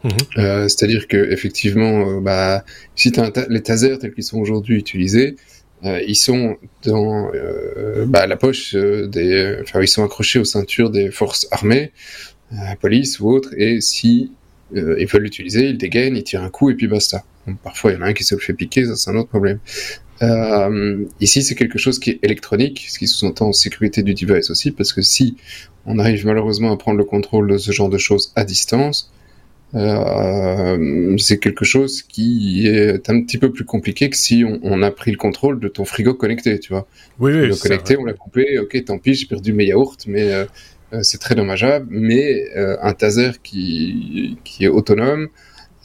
Mhm. 0.04 0.68
C'est-à-dire 0.68 1.08
que 1.08 1.30
effectivement, 1.30 2.20
bah, 2.22 2.64
si 2.94 3.12
as 3.18 3.46
les 3.48 3.62
tasers 3.62 3.98
tels 3.98 4.14
qu'ils 4.14 4.24
sont 4.24 4.38
aujourd'hui 4.38 4.78
utilisés, 4.78 5.36
ils 5.82 6.14
sont 6.14 6.56
dans 6.84 7.30
bah, 8.06 8.26
la 8.26 8.36
poche 8.36 8.74
des, 8.74 9.56
enfin 9.60 9.82
ils 9.82 9.88
sont 9.88 10.02
accrochés 10.02 10.38
aux 10.38 10.44
ceintures 10.44 10.88
des 10.88 11.10
forces 11.10 11.46
armées, 11.50 11.92
police 12.80 13.20
ou 13.20 13.28
autres, 13.28 13.50
et 13.58 13.82
si 13.82 14.32
ils 14.74 15.06
veulent 15.06 15.22
l'utiliser, 15.22 15.68
ils 15.68 15.78
dégainent, 15.78 16.16
ils 16.16 16.24
tirent 16.24 16.42
un 16.42 16.50
coup 16.50 16.70
et 16.70 16.74
puis 16.74 16.88
basta 16.88 17.24
parfois, 17.62 17.92
il 17.92 17.94
y 17.94 17.98
en 17.98 18.02
a 18.02 18.06
un 18.06 18.12
qui 18.12 18.24
se 18.24 18.34
le 18.34 18.40
fait 18.40 18.52
piquer, 18.52 18.86
ça 18.86 18.96
c'est 18.96 19.10
un 19.10 19.16
autre 19.16 19.28
problème. 19.28 19.58
Euh, 20.22 21.04
ici, 21.20 21.42
c'est 21.42 21.54
quelque 21.54 21.78
chose 21.78 21.98
qui 21.98 22.10
est 22.10 22.18
électronique, 22.22 22.86
ce 22.88 22.98
qui 22.98 23.06
sous-entend 23.06 23.52
sécurité 23.52 24.02
du 24.02 24.14
device 24.14 24.50
aussi, 24.50 24.70
parce 24.70 24.92
que 24.92 25.02
si 25.02 25.36
on 25.86 25.98
arrive 25.98 26.26
malheureusement 26.26 26.72
à 26.72 26.76
prendre 26.76 26.98
le 26.98 27.04
contrôle 27.04 27.50
de 27.50 27.58
ce 27.58 27.72
genre 27.72 27.88
de 27.88 27.98
choses 27.98 28.32
à 28.36 28.44
distance, 28.44 29.12
euh, 29.74 31.16
c'est 31.16 31.38
quelque 31.38 31.64
chose 31.64 32.02
qui 32.02 32.66
est 32.66 33.08
un 33.08 33.22
petit 33.22 33.38
peu 33.38 33.52
plus 33.52 33.64
compliqué 33.64 34.10
que 34.10 34.16
si 34.16 34.44
on, 34.44 34.82
a 34.82 34.90
pris 34.90 35.12
le 35.12 35.16
contrôle 35.16 35.60
de 35.60 35.68
ton 35.68 35.84
frigo 35.84 36.12
connecté, 36.12 36.58
tu 36.58 36.72
vois. 36.72 36.86
Oui, 37.18 37.32
oui. 37.32 37.58
connecté, 37.58 37.96
on 37.96 38.04
l'a 38.04 38.12
coupé, 38.12 38.58
ok, 38.58 38.84
tant 38.84 38.98
pis, 38.98 39.14
j'ai 39.14 39.26
perdu 39.26 39.52
mes 39.52 39.66
yaourts, 39.66 39.96
mais 40.06 40.32
euh, 40.32 40.44
c'est 41.02 41.20
très 41.20 41.34
dommageable. 41.34 41.86
Mais 41.90 42.44
un 42.54 42.92
taser 42.92 43.32
qui, 43.42 44.38
qui 44.44 44.64
est 44.64 44.68
autonome, 44.68 45.28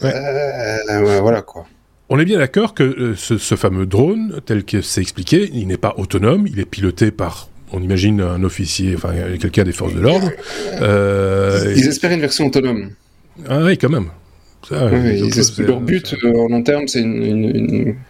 euh, 0.04 1.20
voilà 1.22 1.42
quoi. 1.42 1.66
On 2.10 2.20
est 2.20 2.26
bien 2.26 2.38
d'accord 2.38 2.74
que 2.74 2.84
euh, 2.84 3.16
ce, 3.16 3.56
fameux 3.56 3.86
drone, 3.86 4.42
tel 4.46 4.64
que 4.64 4.82
c'est 4.82 5.02
expliqué, 5.02 5.50
il 5.54 5.68
n'est 5.68 5.78
pas 5.78 5.96
autonome, 5.98 6.46
il 6.46 6.60
est 6.60 6.66
piloté 6.66 7.10
par, 7.10 7.50
on 7.72 7.82
imagine, 7.82 8.22
un 8.22 8.44
officier, 8.44 8.94
enfin 8.96 9.14
quelqu'un 9.40 9.64
des 9.64 9.72
forces 9.72 9.96
de 9.96 10.02
l'ordre. 10.02 10.30
Euh, 10.82 11.74
ils 11.76 11.88
espèrent 11.88 12.12
une 12.12 12.22
version 12.22 12.46
autonome. 12.46 12.92
Ah 13.50 13.64
oui, 13.64 13.78
quand 13.78 13.90
même. 13.90 14.10
leur 14.70 15.82
but 15.82 16.16
en 16.24 16.48
long 16.48 16.62
terme, 16.62 16.88
c'est 16.88 17.04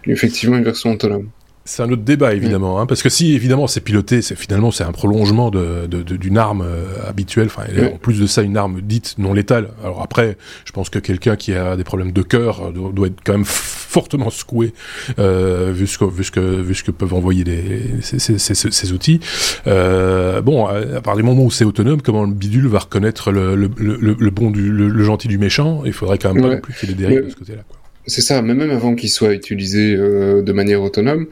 effectivement 0.07 0.57
une 0.57 0.65
version 0.65 0.91
autonome. 0.91 1.29
C'est 1.67 1.81
un 1.81 1.89
autre 1.89 2.03
débat 2.03 2.35
évidemment, 2.35 2.79
hein, 2.79 2.85
parce 2.85 3.01
que 3.01 3.09
si 3.09 3.33
évidemment 3.33 3.65
c'est 3.65 3.81
piloté, 3.81 4.21
c'est 4.21 4.35
finalement 4.35 4.69
c'est 4.69 4.83
un 4.83 4.91
prolongement 4.91 5.49
de, 5.49 5.87
d'une 5.87 6.37
arme 6.37 6.61
euh, 6.61 7.09
habituelle. 7.09 7.47
Enfin, 7.47 7.63
en 7.91 7.97
plus 7.97 8.19
de 8.19 8.27
ça, 8.27 8.43
une 8.43 8.55
arme 8.55 8.81
dite 8.81 9.15
non 9.17 9.33
létale. 9.33 9.69
Alors 9.83 10.03
après, 10.03 10.37
je 10.65 10.71
pense 10.71 10.91
que 10.91 10.99
quelqu'un 10.99 11.35
qui 11.35 11.55
a 11.55 11.75
des 11.75 11.83
problèmes 11.83 12.11
de 12.11 12.21
cœur 12.21 12.71
doit, 12.71 13.07
être 13.07 13.15
quand 13.25 13.33
même 13.33 13.45
fortement 13.45 14.29
secoué 14.29 14.73
euh, 15.17 15.71
vu 15.73 15.87
ce 15.87 15.97
que 15.97 16.05
vu 16.05 16.23
ce 16.23 16.29
que 16.29 16.39
vu 16.39 16.75
ce 16.75 16.83
que 16.83 16.91
peuvent 16.91 17.15
envoyer 17.15 17.43
les, 17.43 18.01
ces, 18.01 18.19
ces, 18.19 18.37
ces, 18.37 18.91
outils. 18.93 19.19
Euh, 19.65 20.41
bon, 20.41 20.67
à, 20.67 21.01
partir 21.01 21.15
du 21.15 21.23
moment 21.23 21.45
où 21.45 21.51
c'est 21.51 21.65
autonome, 21.65 22.03
comment 22.03 22.25
le 22.25 22.33
bidule 22.33 22.67
va 22.67 22.77
reconnaître 22.77 23.31
le, 23.31 23.55
le, 23.55 23.67
le, 23.75 24.29
bon 24.29 24.51
du 24.51 24.71
le, 24.71 25.03
gentil 25.03 25.27
du 25.27 25.39
méchant? 25.39 25.81
Il 25.83 25.93
faudrait 25.93 26.19
quand 26.19 26.31
même 26.31 26.47
pas 26.47 26.57
plus 26.57 26.75
qu'il 26.75 26.89
y 26.89 26.91
ait 26.91 26.95
des 26.95 27.07
dérives 27.07 27.25
de 27.25 27.29
ce 27.31 27.35
côté-là. 27.35 27.63
C'est 28.07 28.21
ça, 28.21 28.41
mais 28.41 28.53
même 28.53 28.69
avant 28.69 28.93
qu'il 28.93 29.09
soit 29.09 29.33
utilisé 29.33 29.95
euh, 29.95 30.43
de 30.43 30.51
manière 30.51 30.81
autonome, 30.83 31.25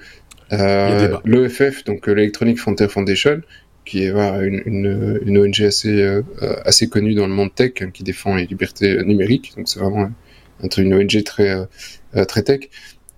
euh, 0.51 1.17
l'EFF, 1.25 1.83
donc 1.83 2.07
euh, 2.07 2.13
l'Electronic 2.13 2.57
Frontier 2.57 2.87
Foundation, 2.87 3.41
qui 3.85 4.03
est 4.03 4.11
une, 4.11 5.19
une, 5.25 5.37
ONG 5.37 5.61
assez, 5.61 6.01
euh, 6.01 6.21
assez 6.65 6.87
connue 6.87 7.15
dans 7.15 7.27
le 7.27 7.33
monde 7.33 7.53
tech, 7.53 7.73
hein, 7.81 7.89
qui 7.93 8.03
défend 8.03 8.35
les 8.35 8.45
libertés 8.45 9.03
numériques, 9.03 9.53
donc 9.57 9.67
c'est 9.67 9.79
vraiment 9.79 10.09
un, 10.63 10.67
une 10.77 10.93
ONG 10.93 11.23
très, 11.23 11.67
très 12.27 12.43
tech. 12.43 12.69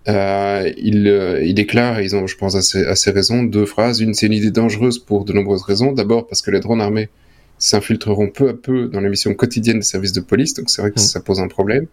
il, 0.07 1.39
il 1.43 1.53
déclare, 1.53 1.99
et 1.99 2.03
ils 2.03 2.15
ont, 2.15 2.25
je 2.25 2.35
pense, 2.35 2.55
assez, 2.55 2.83
assez 2.83 3.11
raison, 3.11 3.43
deux 3.43 3.65
phrases. 3.65 3.99
Une, 4.01 4.13
c'est 4.13 4.25
une 4.25 4.33
idée 4.33 4.51
dangereuse 4.51 4.97
pour 4.97 5.25
de 5.25 5.33
nombreuses 5.33 5.63
raisons. 5.63 5.91
D'abord, 5.91 6.25
parce 6.27 6.41
que 6.41 6.49
les 6.49 6.59
drones 6.59 6.81
armés 6.81 7.09
s'infiltreront 7.57 8.29
peu 8.29 8.49
à 8.49 8.53
peu 8.53 8.87
dans 8.87 8.99
les 8.99 9.09
missions 9.09 9.33
quotidiennes 9.33 9.79
des 9.79 9.85
services 9.85 10.11
de 10.11 10.21
police, 10.21 10.53
donc 10.55 10.69
c'est 10.69 10.81
vrai 10.81 10.91
que 10.91 10.99
mmh. 10.99 11.03
ça 11.03 11.19
pose 11.21 11.39
un 11.39 11.47
problème. 11.47 11.85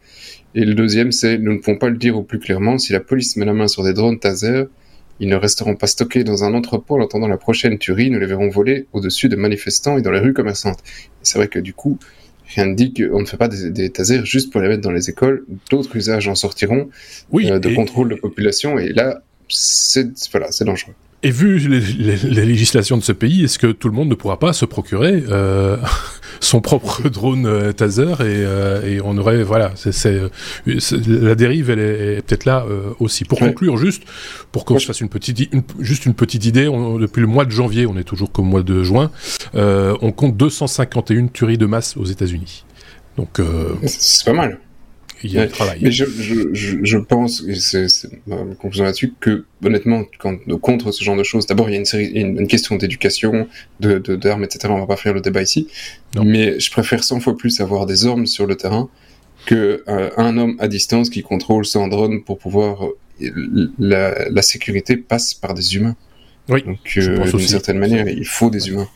Et 0.55 0.65
le 0.65 0.75
deuxième, 0.75 1.13
c'est 1.13 1.39
nous 1.39 1.53
ne 1.53 1.59
pouvons 1.59 1.79
pas 1.79 1.89
le 1.89 1.97
dire 1.97 2.17
au 2.17 2.23
plus 2.23 2.39
clairement, 2.39 2.79
si 2.79 2.93
la 2.93 3.01
police 3.01 3.37
met 3.37 3.45
la 3.45 3.53
main 3.53 3.69
sur 3.69 3.85
des 3.85 3.93
drones 3.93 4.19
taser, 4.19 4.65
ils 5.23 5.29
ne 5.29 5.37
resteront 5.37 5.77
pas 5.77 5.87
stockés 5.87 6.25
dans 6.25 6.43
un 6.43 6.53
entrepôt 6.53 6.99
en 6.99 7.05
attendant 7.05 7.29
la 7.29 7.37
prochaine 7.37 7.79
tuerie, 7.79 8.11
nous 8.11 8.19
les 8.19 8.27
verrons 8.27 8.49
voler 8.49 8.87
au-dessus 8.93 9.29
de 9.29 9.37
manifestants 9.37 9.97
et 9.97 10.03
dans 10.03 10.11
les 10.11 10.19
rues 10.19 10.33
commerçantes. 10.33 10.81
C'est 11.23 11.39
vrai 11.39 11.47
que 11.47 11.61
du 11.61 11.73
coup, 11.73 12.01
rien 12.57 12.67
ne 12.67 12.75
dit 12.75 12.93
qu'on 12.93 13.21
ne 13.21 13.25
fait 13.25 13.37
pas 13.37 13.47
des, 13.47 13.91
tasers 13.91 14.27
juste 14.27 14.51
pour 14.51 14.61
les 14.61 14.67
mettre 14.67 14.83
dans 14.83 14.91
les 14.91 15.11
écoles. 15.11 15.45
D'autres 15.71 15.95
usages 15.95 16.27
en 16.27 16.35
sortiront 16.35 16.91
oui, 17.31 17.49
euh, 17.53 17.61
de 17.61 17.73
contrôle 17.73 18.09
de 18.09 18.17
population 18.17 18.81
et 18.81 18.89
là, 18.89 19.23
c'est 19.49 20.09
voilà, 20.33 20.51
c'est 20.51 20.65
dangereux. 20.65 20.95
Et 21.23 21.31
vu 21.31 21.57
les, 21.69 22.45
législations 22.45 22.97
de 22.97 23.05
ce 23.05 23.13
pays, 23.13 23.45
est-ce 23.45 23.61
que 23.61 23.69
tout 23.69 23.89
le 23.89 23.95
monde 23.95 24.09
ne 24.09 24.17
pourra 24.17 24.41
pas 24.41 24.53
se 24.53 24.65
procurer 24.65 25.23
euh, 25.29 25.77
son 26.43 26.61
propre 26.61 27.09
drone 27.09 27.47
euh, 27.47 27.73
taser 27.73 28.03
et, 28.03 28.15
euh, 28.21 28.97
et, 28.97 29.01
on 29.01 29.17
aurait 29.17 29.43
voilà, 29.43 29.73
c'est 29.77 30.21
la 30.67 31.35
dérive 31.35 31.71
elle 31.71 31.79
est, 31.79 32.23
peut-être 32.23 32.45
là 32.45 32.67
aussi. 33.01 33.25
Pour 33.25 33.39
conclure, 33.39 33.77
juste 33.77 34.03
pour 34.51 34.65
qu'on 34.65 34.79
se 34.79 34.87
fasse 34.87 35.01
une 35.01 35.09
petite 35.09 35.51
juste 35.79 36.07
une 36.07 36.15
petite 36.15 36.45
idée, 36.45 36.65
depuis 37.01 37.21
le 37.21 37.27
mois 37.27 37.45
de 37.45 37.51
janvier, 37.51 37.87
on 37.87 37.97
est 37.97 38.05
toujours 38.05 38.31
comme 38.31 38.47
mois 38.47 38.63
de 38.63 38.83
juin, 38.83 39.11
on 39.55 40.13
compte 40.13 40.37
251 40.37 41.29
tueries 41.29 41.59
de 41.59 41.67
masse 41.67 41.97
aux 41.97 42.05
États-Unis. 42.05 42.65
Donc 43.17 43.41
c'est 43.87 44.25
pas 44.25 44.33
mal 44.33 44.59
travail. 45.51 45.79
Mais 45.83 45.91
je, 45.91 46.05
je, 46.53 46.79
je 46.83 46.99
pense, 46.99 47.45
et 47.47 47.55
c'est 47.55 48.11
ma 48.27 48.37
conclusion 48.59 48.85
là-dessus, 48.85 49.15
que 49.21 49.45
honnêtement, 49.65 50.05
quand, 50.19 50.39
contre 50.61 50.93
ce 50.93 51.03
genre 51.05 51.17
de 51.17 51.23
choses, 51.23 51.47
d'abord 51.47 51.69
il 51.69 51.73
y 51.73 51.77
a 51.77 51.79
une, 51.79 51.85
série, 51.85 52.07
une, 52.07 52.47
question 52.47 52.77
d'éducation, 52.77 53.49
de 53.81 53.99
d'armes, 53.99 54.45
etc. 54.45 54.69
On 54.71 54.79
va 54.79 54.87
pas 54.87 54.97
faire 54.97 55.15
le 55.15 55.21
débat 55.21 55.43
ici. 55.43 55.69
Mais 56.23 56.59
je 56.61 56.71
préfère 56.71 57.05
100 57.05 57.21
fois 57.21 57.37
plus 57.37 57.61
avoir 57.61 57.87
des 57.87 58.07
armes 58.07 58.27
sur 58.27 58.47
le 58.47 58.57
terrain 58.57 58.89
que 59.47 59.83
euh, 59.89 60.11
un 60.17 60.37
homme 60.39 60.57
à 60.61 60.69
distance 60.69 61.11
qui 61.11 61.23
contrôle 61.23 61.65
son 61.65 61.89
drone 61.89 62.23
pour 62.23 62.39
pouvoir 62.39 62.85
euh, 62.85 63.71
la, 63.79 64.29
la 64.29 64.43
sécurité 64.43 64.97
passe 64.97 65.35
par 65.35 65.55
des 65.55 65.77
humains. 65.77 65.97
Oui. 66.49 66.63
Donc 66.63 66.79
euh, 66.97 67.31
d'une 67.31 67.41
certaine 67.41 67.79
manière, 67.79 68.09
il 68.09 68.27
faut 68.27 68.51
des 68.51 68.69
humains. 68.69 68.89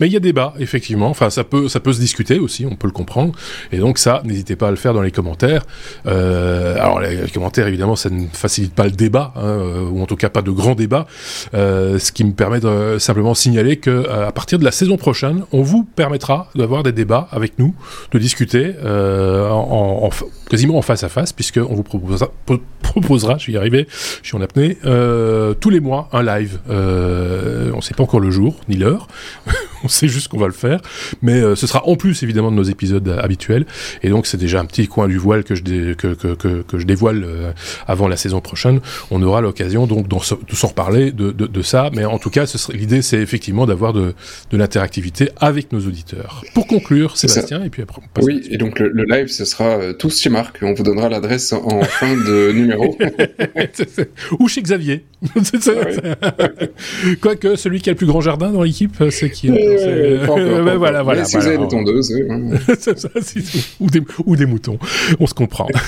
Mais 0.00 0.08
il 0.08 0.12
y 0.12 0.16
a 0.16 0.20
débat, 0.20 0.54
effectivement. 0.58 1.08
Enfin, 1.08 1.30
ça 1.30 1.44
peut, 1.44 1.68
ça 1.68 1.80
peut 1.80 1.92
se 1.92 2.00
discuter 2.00 2.38
aussi, 2.38 2.66
on 2.66 2.76
peut 2.76 2.88
le 2.88 2.92
comprendre. 2.92 3.34
Et 3.72 3.78
donc 3.78 3.98
ça, 3.98 4.22
n'hésitez 4.24 4.56
pas 4.56 4.68
à 4.68 4.70
le 4.70 4.76
faire 4.76 4.94
dans 4.94 5.02
les 5.02 5.10
commentaires. 5.10 5.64
Euh, 6.06 6.76
alors 6.76 7.00
les, 7.00 7.30
commentaires, 7.32 7.66
évidemment, 7.66 7.96
ça 7.96 8.10
ne 8.10 8.26
facilite 8.32 8.74
pas 8.74 8.84
le 8.84 8.90
débat, 8.90 9.32
hein, 9.36 9.42
euh, 9.44 9.88
ou 9.88 10.02
en 10.02 10.06
tout 10.06 10.16
cas 10.16 10.28
pas 10.28 10.42
de 10.42 10.50
grand 10.50 10.74
débat. 10.74 11.06
Euh, 11.54 11.98
ce 11.98 12.12
qui 12.12 12.24
me 12.24 12.32
permet 12.32 12.60
de 12.60 12.98
simplement 12.98 13.34
signaler 13.34 13.76
que 13.76 13.90
euh, 13.90 14.28
à 14.28 14.32
partir 14.32 14.58
de 14.58 14.64
la 14.64 14.72
saison 14.72 14.96
prochaine, 14.96 15.44
on 15.52 15.62
vous 15.62 15.84
permettra 15.84 16.48
d'avoir 16.54 16.82
des 16.82 16.92
débats 16.92 17.28
avec 17.30 17.58
nous, 17.58 17.74
de 18.12 18.18
discuter 18.18 18.74
euh, 18.84 19.48
en, 19.48 20.04
en, 20.04 20.10
quasiment 20.50 20.76
en 20.76 20.82
face 20.82 21.04
à 21.04 21.08
face, 21.08 21.32
puisque 21.32 21.58
on 21.58 21.74
vous 21.74 21.82
proposera, 21.82 22.30
proposera, 22.82 23.38
je 23.38 23.46
vais 23.46 23.52
y 23.52 23.56
arriver, 23.56 23.86
je 24.22 24.28
suis 24.28 24.36
en 24.36 24.40
apnée, 24.40 24.76
tous 25.60 25.70
les 25.70 25.80
mois 25.80 26.08
un 26.12 26.22
live. 26.22 26.58
on 26.68 27.76
ne 27.76 27.80
sait 27.80 27.94
pas 27.94 28.02
encore 28.02 28.20
le 28.20 28.30
jour 28.30 28.56
ni 28.68 28.76
l'heure. 28.76 29.08
On 29.84 29.88
sait 29.88 30.08
juste 30.08 30.28
qu'on 30.28 30.38
va 30.38 30.46
le 30.46 30.52
faire, 30.52 30.80
mais 31.22 31.34
euh, 31.34 31.54
ce 31.54 31.66
sera 31.66 31.86
en 31.86 31.96
plus 31.96 32.22
évidemment 32.22 32.50
de 32.50 32.56
nos 32.56 32.62
épisodes 32.64 33.08
habituels, 33.08 33.66
et 34.02 34.08
donc 34.08 34.26
c'est 34.26 34.38
déjà 34.38 34.60
un 34.60 34.64
petit 34.64 34.88
coin 34.88 35.06
du 35.08 35.18
voile 35.18 35.44
que 35.44 35.54
je, 35.54 35.92
que, 35.92 36.14
que, 36.14 36.62
que, 36.62 36.78
je 36.78 36.86
dévoile 36.86 37.24
euh, 37.24 37.52
avant 37.86 38.08
la 38.08 38.16
saison 38.16 38.40
prochaine. 38.40 38.80
On 39.10 39.22
aura 39.22 39.40
l'occasion 39.40 39.86
donc 39.86 40.08
de 40.08 40.54
s'en 40.54 40.68
reparler 40.68 41.12
de, 41.12 41.30
de, 41.30 41.46
de, 41.46 41.62
ça, 41.62 41.90
mais 41.92 42.04
en 42.04 42.18
tout 42.18 42.30
cas, 42.30 42.44
l'idée 42.72 43.02
c'est 43.02 43.18
effectivement 43.18 43.66
d'avoir 43.66 43.92
de, 43.92 44.14
de 44.50 44.56
l'interactivité 44.56 45.30
avec 45.38 45.72
nos 45.72 45.80
auditeurs. 45.80 46.42
Pour 46.54 46.66
conclure, 46.66 47.16
Sébastien, 47.16 47.62
et 47.62 47.70
puis 47.70 47.82
après 47.82 48.00
on 48.02 48.08
passe 48.12 48.24
Oui, 48.24 48.42
et 48.50 48.56
donc 48.56 48.78
le, 48.78 49.04
live, 49.04 49.28
ce 49.28 49.44
sera 49.44 49.64
euh, 49.64 49.92
tous 49.92 50.20
chez 50.20 50.30
Marc, 50.30 50.58
on 50.62 50.72
vous 50.72 50.82
donnera 50.82 51.08
l'adresse 51.08 51.52
en, 51.52 51.82
fin 51.82 52.16
de 52.16 52.52
numéro. 52.54 52.96
Ou 54.38 54.48
chez 54.48 54.62
Xavier. 54.62 55.04
Quoique, 57.20 57.56
celui 57.56 57.80
qui 57.80 57.90
a 57.90 57.92
le 57.92 57.96
plus 57.96 58.06
grand 58.06 58.20
jardin 58.20 58.50
dans 58.50 58.62
l'équipe, 58.62 59.02
c'est 59.10 59.30
qui 59.30 59.50
voilà, 60.76 61.02
voilà. 61.02 61.24
Si 61.24 61.36
vous 61.36 61.46
avez 61.46 61.58
des 61.58 61.68
tondeuses. 61.68 62.12
ou, 63.80 63.90
des, 63.90 64.02
ou 64.24 64.36
des 64.36 64.46
moutons. 64.46 64.78
On 65.20 65.26
se 65.26 65.34
comprend. 65.34 65.68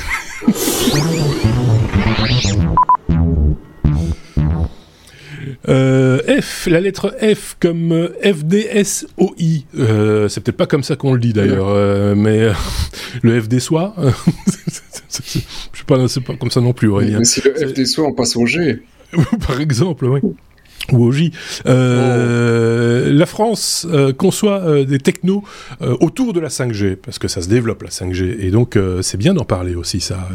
Euh, 5.69 6.41
F, 6.41 6.67
la 6.67 6.81
lettre 6.81 7.17
F 7.21 7.57
comme 7.59 7.93
euh, 7.93 8.09
FDSOI. 8.23 9.65
Euh, 9.79 10.29
c'est 10.29 10.41
peut-être 10.41 10.57
pas 10.57 10.67
comme 10.67 10.83
ça 10.85 10.97
qu'on 10.97 11.13
le 11.13 11.19
dit 11.19 11.33
d'ailleurs, 11.33 11.69
euh, 11.69 12.15
mais 12.15 12.41
euh, 12.41 12.53
le 13.23 13.41
FD 13.41 13.59
soit. 13.59 13.95
je 13.99 15.19
sais 15.73 15.85
pas, 15.87 16.09
c'est 16.09 16.21
pas 16.21 16.37
comme 16.37 16.51
ça 16.51 16.61
non 16.61 16.73
plus, 16.73 16.89
Aurélien. 16.89 17.19
Mais 17.19 17.25
si 17.25 17.43
le 17.43 17.55
FD 17.55 17.85
soit, 17.87 18.07
on 18.07 18.13
passe 18.13 18.37
au 18.37 18.47
G. 18.47 18.83
Par 19.47 19.61
exemple, 19.61 20.07
oui 20.07 20.21
ou 20.93 21.05
OJ. 21.07 21.31
Euh, 21.67 23.13
la 23.13 23.27
France 23.27 23.87
euh, 23.91 24.13
conçoit 24.13 24.61
euh, 24.61 24.85
des 24.85 24.99
technos 24.99 25.43
autour 25.81 26.33
de 26.33 26.41
la 26.41 26.49
5G, 26.49 26.97
parce 26.97 27.19
que 27.19 27.29
ça 27.29 27.43
se 27.43 27.49
développe 27.49 27.83
la 27.83 27.91
5G, 27.91 28.41
et 28.41 28.51
donc 28.51 28.79
c'est 29.03 29.17
bien 29.17 29.35
d'en 29.35 29.45
parler 29.45 29.75
aussi, 29.75 30.01
ça. 30.01 30.29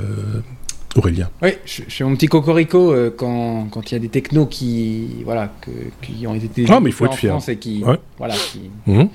Aurélien. 0.97 1.29
Oui, 1.41 1.51
je, 1.63 1.83
suis 1.87 2.03
mon 2.03 2.15
petit 2.15 2.27
cocorico 2.27 2.93
quand, 3.15 3.69
quand 3.71 3.89
il 3.89 3.93
y 3.93 3.97
a 3.97 3.99
des 3.99 4.09
technos 4.09 4.45
qui, 4.45 5.23
voilà, 5.23 5.53
qui 6.01 6.27
ont 6.27 6.35
été 6.35 6.65
ah, 6.67 6.81
mais 6.81 6.89
il 6.89 6.93
faut 6.93 7.05
être 7.05 7.13
en 7.13 7.15
fier. 7.15 7.31
France 7.31 7.47
et 7.47 7.55
qui, 7.55 7.81
voilà, 8.17 8.33
qui... 8.33 8.69
Mhm. 8.87 9.07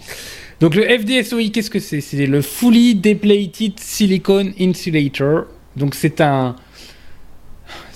Donc 0.61 0.75
le 0.75 0.85
FDSOI, 0.85 1.51
qu'est-ce 1.53 1.69
que 1.69 1.81
c'est? 1.81 2.01
C'est 2.01 2.25
le 2.25 2.41
Fully 2.41 2.95
Depleted 2.95 3.79
Silicon 3.79 4.53
Insulator. 4.59 5.45
Donc 5.77 5.95
c'est 5.95 6.23
un, 6.23 6.57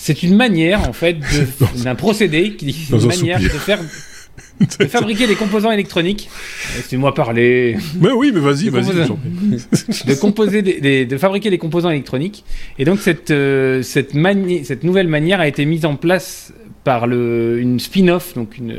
c'est 0.03 0.23
une 0.23 0.35
manière, 0.35 0.89
en 0.89 0.95
fait, 0.95 1.19
d'un 1.85 1.95
procédé, 1.95 2.55
qui 2.57 2.75
une 2.91 3.07
manière 3.07 3.39
de 3.39 3.49
faire 3.49 3.81
de 4.81 4.87
fabriquer 4.87 5.27
des 5.27 5.35
composants 5.35 5.71
électroniques. 5.71 6.31
Laissez-moi 6.75 7.13
parler. 7.13 7.77
Mais 8.01 8.11
oui, 8.11 8.31
mais 8.33 8.41
vas-y, 8.41 8.71
vas-y. 8.71 8.95
de 10.07 10.15
composer 10.15 10.63
des, 10.63 11.05
de 11.05 11.19
fabriquer 11.19 11.51
des 11.51 11.59
composants 11.59 11.91
électroniques. 11.91 12.45
Et 12.79 12.87
donc 12.87 13.01
cette 13.01 13.31
euh, 13.31 13.83
cette, 13.83 14.13
cette 14.65 14.85
nouvelle 14.85 15.09
manière 15.09 15.39
a 15.39 15.47
été 15.47 15.67
mise 15.67 15.85
en 15.85 15.97
place 15.97 16.55
par 16.83 17.07
le, 17.07 17.61
une 17.61 17.79
spin-off, 17.79 18.33
donc 18.33 18.57
une, 18.57 18.75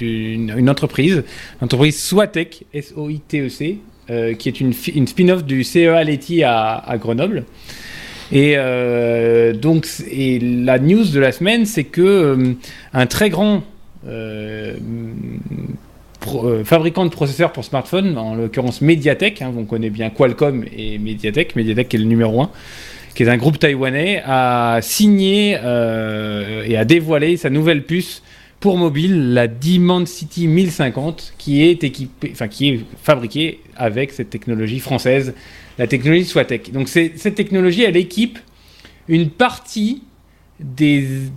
une, 0.00 0.54
une 0.56 0.70
entreprise, 0.70 1.24
l'entreprise 1.60 2.00
Swatec, 2.00 2.64
S-O-I-T-E-C, 2.72 3.78
euh, 4.08 4.34
qui 4.34 4.48
est 4.48 4.60
une, 4.60 4.72
une 4.94 5.08
spin-off 5.08 5.44
du 5.44 5.64
CEA 5.64 6.04
Leti 6.04 6.44
à, 6.44 6.74
à 6.76 6.96
Grenoble. 6.96 7.44
Et 8.32 8.54
euh, 8.56 9.52
donc, 9.52 9.86
et 10.10 10.38
la 10.38 10.78
news 10.78 11.04
de 11.04 11.18
la 11.18 11.32
semaine, 11.32 11.66
c'est 11.66 11.84
que 11.84 12.00
euh, 12.00 12.52
un 12.92 13.06
très 13.06 13.28
grand 13.28 13.62
euh, 14.08 14.74
fabricant 16.64 17.04
de 17.04 17.10
processeurs 17.10 17.52
pour 17.52 17.64
smartphones, 17.64 18.16
en 18.16 18.34
l'occurrence 18.34 18.82
Mediatek, 18.82 19.42
hein, 19.42 19.52
on 19.56 19.64
connaît 19.64 19.90
bien 19.90 20.10
Qualcomm 20.10 20.64
et 20.76 20.98
Mediatek, 20.98 21.56
Mediatek 21.56 21.88
qui 21.88 21.96
est 21.96 22.00
le 22.00 22.04
numéro 22.04 22.40
1, 22.42 22.50
qui 23.14 23.24
est 23.24 23.28
un 23.28 23.36
groupe 23.36 23.58
taïwanais, 23.58 24.22
a 24.24 24.78
signé 24.80 25.52
et 25.52 26.76
a 26.76 26.84
dévoilé 26.84 27.36
sa 27.36 27.50
nouvelle 27.50 27.82
puce 27.82 28.22
pour 28.60 28.76
mobile, 28.76 29.32
la 29.32 29.48
Dimensity 29.48 30.46
1050, 30.46 31.34
qui 31.38 31.62
est 31.62 31.78
fabriquée 33.02 33.60
avec 33.74 34.12
cette 34.12 34.30
technologie 34.30 34.78
française 34.78 35.34
la 35.80 35.86
technologie 35.86 36.26
Swatec. 36.26 36.72
Donc 36.72 36.88
cette 36.88 37.34
technologie, 37.34 37.84
elle 37.84 37.96
équipe 37.96 38.38
une 39.08 39.30
partie 39.30 40.02
des, 40.60 41.30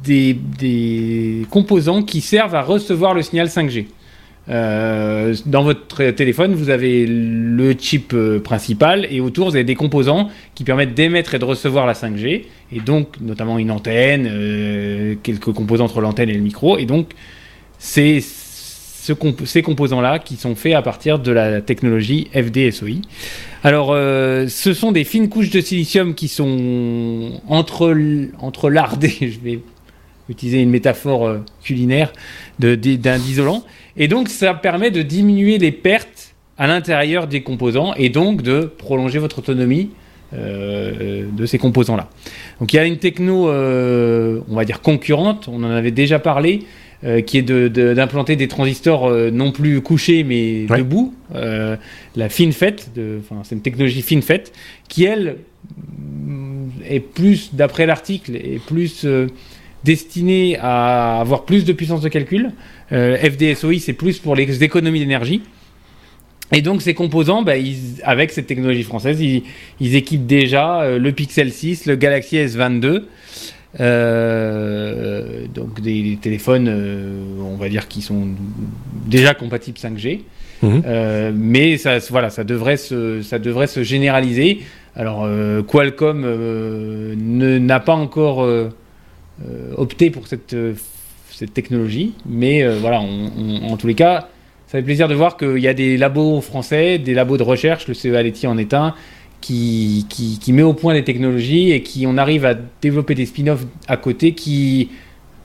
composants 1.49 2.03
qui 2.03 2.19
servent 2.19 2.55
à 2.55 2.61
recevoir 2.61 3.13
le 3.13 3.21
signal 3.21 3.47
5G. 3.47 3.85
Euh, 4.49 5.33
dans 5.45 5.63
votre 5.63 6.11
téléphone, 6.11 6.53
vous 6.53 6.69
avez 6.69 7.05
le 7.05 7.73
chip 7.79 8.13
euh, 8.13 8.39
principal 8.39 9.07
et 9.09 9.21
autour, 9.21 9.49
vous 9.49 9.55
avez 9.55 9.63
des 9.63 9.75
composants 9.75 10.29
qui 10.53 10.65
permettent 10.65 10.93
d'émettre 10.93 11.33
et 11.33 11.39
de 11.39 11.45
recevoir 11.45 11.85
la 11.85 11.93
5G, 11.93 12.43
et 12.73 12.79
donc 12.81 13.15
notamment 13.21 13.57
une 13.57 13.71
antenne, 13.71 14.27
euh, 14.29 15.15
quelques 15.23 15.53
composants 15.53 15.85
entre 15.85 16.01
l'antenne 16.01 16.29
et 16.29 16.33
le 16.33 16.41
micro, 16.41 16.77
et 16.77 16.85
donc 16.85 17.11
c'est 17.79 18.19
ce 18.19 19.13
ces 19.45 19.61
composants-là 19.61 20.19
qui 20.19 20.37
sont 20.37 20.55
faits 20.55 20.75
à 20.75 20.81
partir 20.81 21.19
de 21.19 21.29
la 21.33 21.59
technologie 21.59 22.29
FDSOI. 22.33 23.01
Alors, 23.61 23.89
ce 23.89 24.73
sont 24.73 24.93
des 24.93 25.03
fines 25.03 25.27
couches 25.27 25.49
de 25.49 25.59
silicium 25.59 26.15
qui 26.15 26.29
sont 26.29 27.41
entre, 27.49 27.93
entre 28.39 28.69
lardées, 28.69 29.09
je 29.19 29.39
vais 29.43 29.59
utiliser 30.29 30.61
une 30.61 30.69
métaphore 30.69 31.35
culinaire, 31.61 32.13
d'un 32.59 33.17
isolant. 33.17 33.65
Et 33.97 34.07
donc, 34.07 34.29
ça 34.29 34.53
permet 34.53 34.91
de 34.91 35.01
diminuer 35.01 35.57
les 35.57 35.71
pertes 35.71 36.33
à 36.57 36.67
l'intérieur 36.67 37.27
des 37.27 37.41
composants 37.41 37.93
et 37.95 38.09
donc 38.09 38.41
de 38.41 38.61
prolonger 38.61 39.19
votre 39.19 39.39
autonomie 39.39 39.91
euh, 40.33 41.25
de 41.31 41.45
ces 41.45 41.57
composants-là. 41.57 42.09
Donc, 42.59 42.73
il 42.73 42.77
y 42.77 42.79
a 42.79 42.85
une 42.85 42.97
techno, 42.97 43.49
on 43.49 44.55
va 44.55 44.65
dire 44.65 44.81
concurrente, 44.81 45.47
on 45.47 45.63
en 45.63 45.71
avait 45.71 45.91
déjà 45.91 46.19
parlé, 46.19 46.65
euh, 47.05 47.19
qui 47.19 47.37
est 47.37 47.41
d'implanter 47.41 48.37
des 48.37 48.47
transistors 48.47 49.07
euh, 49.07 49.29
non 49.29 49.51
plus 49.51 49.81
couchés 49.81 50.23
mais 50.23 50.65
debout, 50.67 51.13
euh, 51.35 51.75
la 52.15 52.29
FinFET, 52.29 52.77
c'est 53.43 53.55
une 53.55 53.61
technologie 53.61 54.01
FinFET, 54.01 54.53
qui 54.87 55.03
elle 55.03 55.35
est 56.89 57.01
plus, 57.01 57.55
d'après 57.55 57.85
l'article, 57.85 58.37
est 58.37 58.63
plus 58.65 59.05
destinée 59.83 60.57
à 60.61 61.19
avoir 61.19 61.43
plus 61.43 61.65
de 61.65 61.73
puissance 61.73 61.99
de 61.99 62.07
calcul. 62.07 62.53
FDSOI, 62.93 63.79
c'est 63.79 63.93
plus 63.93 64.19
pour 64.19 64.35
les 64.35 64.63
économies 64.63 64.99
d'énergie. 64.99 65.41
Et 66.51 66.61
donc 66.61 66.81
ces 66.81 66.93
composants, 66.93 67.41
bah, 67.41 67.53
avec 68.03 68.31
cette 68.31 68.45
technologie 68.45 68.83
française, 68.83 69.19
ils, 69.19 69.43
ils 69.79 69.95
équipent 69.95 70.27
déjà 70.27 70.97
le 70.97 71.11
Pixel 71.11 71.51
6, 71.51 71.87
le 71.87 71.95
Galaxy 71.95 72.37
S22. 72.37 73.03
Euh, 73.79 75.47
donc 75.53 75.81
des, 75.81 76.17
téléphones, 76.21 76.67
euh, 76.69 77.23
on 77.41 77.55
va 77.55 77.69
dire, 77.69 77.87
qui 77.87 78.01
sont 78.01 78.27
déjà 79.07 79.33
compatibles 79.33 79.77
5G. 79.77 80.21
Mhm. 80.61 80.83
Euh, 80.85 81.31
mais 81.35 81.77
ça, 81.77 81.97
voilà, 82.09 82.29
ça 82.29 82.43
devrait 82.43 82.77
se, 82.77 83.21
ça 83.21 83.39
devrait 83.39 83.67
se 83.67 83.83
généraliser. 83.83 84.59
Alors 84.95 85.27
Qualcomm 85.65 86.23
n'a 87.17 87.79
pas 87.79 87.95
encore 87.95 88.47
opté 89.75 90.11
pour 90.11 90.27
cette, 90.27 90.55
cette 91.33 91.53
technologie, 91.53 92.13
mais 92.25 92.67
voilà, 92.77 92.99
en 92.99 93.77
tous 93.77 93.87
les 93.87 93.95
cas, 93.95 94.29
ça 94.67 94.79
fait 94.79 94.83
plaisir 94.83 95.07
de 95.07 95.13
voir 95.13 95.37
qu'il 95.37 95.59
y 95.59 95.67
a 95.67 95.73
des 95.75 95.97
labos 95.97 96.41
français, 96.41 96.97
des 96.97 97.13
labos 97.13 97.37
de 97.37 97.43
recherche, 97.43 97.87
le 97.87 97.93
CEA 97.93 98.23
en 98.49 98.57
est 98.57 98.73
un, 98.73 98.95
qui, 99.39 100.07
qui, 100.09 100.53
met 100.53 100.63
au 100.63 100.73
point 100.73 100.93
des 100.93 101.03
technologies 101.03 101.71
et 101.71 101.83
qui 101.83 102.07
on 102.07 102.17
arrive 102.17 102.45
à 102.45 102.55
développer 102.81 103.13
des 103.13 103.25
spin-offs 103.25 103.65
à 103.87 103.97
côté 103.97 104.33
qui 104.33 104.89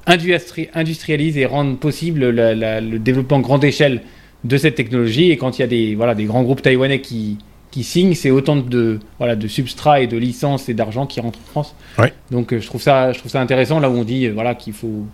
industrialisent 0.06 1.36
et 1.36 1.46
rendent 1.46 1.78
possible 1.78 2.30
le 2.30 2.98
développement 2.98 3.40
grande 3.40 3.64
échelle 3.64 4.02
de 4.44 4.56
cette 4.56 4.76
technologie. 4.76 5.30
Et 5.30 5.36
quand 5.36 5.58
il 5.58 5.62
y 5.62 5.64
a 5.64 5.68
des, 5.68 5.94
voilà, 5.94 6.14
des 6.14 6.24
grands 6.24 6.42
groupes 6.42 6.62
taïwanais 6.62 7.00
qui, 7.00 7.38
qui 7.70 7.84
signent, 7.84 8.14
c'est 8.14 8.30
autant 8.30 8.56
de, 8.56 9.00
voilà, 9.18 9.36
de 9.36 9.48
substrats 9.48 10.00
et 10.00 10.06
de 10.06 10.16
licences 10.16 10.68
et 10.68 10.74
d'argent 10.74 11.06
qui 11.06 11.20
rentrent 11.20 11.40
en 11.40 11.50
France. 11.50 11.74
Donc 12.30 12.52
euh, 12.52 12.60
je 12.60 12.66
trouve, 12.66 12.80
ça, 12.80 13.12
je 13.12 13.18
trouve 13.18 13.30
ça 13.30 13.40
intéressant 13.40 13.80
là 13.80 13.90
où 13.90 13.94
on 13.94 14.04
dit 14.04 14.28
voilà, 14.28 14.54
qu'il 14.54 14.72
faut 14.72 15.04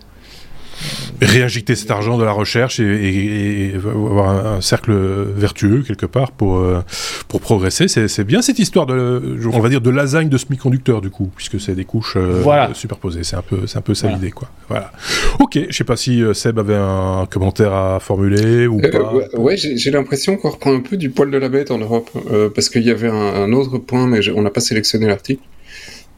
réinjecter 1.21 1.75
cet 1.75 1.91
argent 1.91 2.17
de 2.17 2.23
la 2.23 2.31
recherche 2.31 2.79
et, 2.79 3.73
avoir 3.75 4.29
un, 4.29 4.61
cercle 4.61 4.93
vertueux 5.35 5.83
quelque 5.85 6.05
part 6.05 6.31
pour 6.31 6.57
euh, 6.57 6.81
pour 7.27 7.41
progresser. 7.41 7.87
C'est 7.87 8.23
bien 8.23 8.41
cette 8.41 8.59
histoire 8.59 8.85
de, 8.85 9.37
on 9.51 9.59
va 9.59 9.69
dire, 9.69 9.81
de 9.81 9.89
lasagne 9.89 10.29
de 10.29 10.37
semi-conducteurs 10.37 11.01
du 11.01 11.09
coup, 11.09 11.31
puisque 11.35 11.59
c'est 11.59 11.75
des 11.75 11.85
couches 11.85 12.17
euh, 12.17 12.73
superposées. 12.73 13.23
C'est 13.23 13.35
un 13.35 13.41
peu, 13.41 13.67
c'est 13.67 13.77
un 13.77 13.81
peu 13.81 13.93
ça 13.93 14.09
l'idée 14.09 14.31
quoi. 14.31 14.49
Voilà. 14.67 14.91
Ok, 15.39 15.59
je 15.69 15.75
sais 15.75 15.83
pas 15.83 15.95
si 15.95 16.21
euh, 16.21 16.33
Seb 16.33 16.59
avait 16.59 16.75
un 16.75 17.27
commentaire 17.29 17.73
à 17.73 17.99
formuler 17.99 18.67
ou 18.67 18.81
pas. 18.81 19.13
ouais, 19.37 19.55
j'ai 19.57 19.91
l'impression 19.91 20.37
qu'on 20.37 20.49
reprend 20.49 20.73
un 20.73 20.81
peu 20.81 20.97
du 20.97 21.09
poil 21.09 21.31
de 21.31 21.37
la 21.37 21.49
bête 21.49 21.71
en 21.71 21.77
Europe, 21.77 22.09
parce 22.53 22.69
qu'il 22.69 22.83
y 22.83 22.91
avait 22.91 23.09
un, 23.09 23.13
un, 23.13 23.51
autre 23.53 23.77
point, 23.77 24.07
mais 24.07 24.19
on 24.29 24.41
n'a 24.41 24.49
pas 24.49 24.61
sélectionné 24.61 25.07
l'article. 25.07 25.41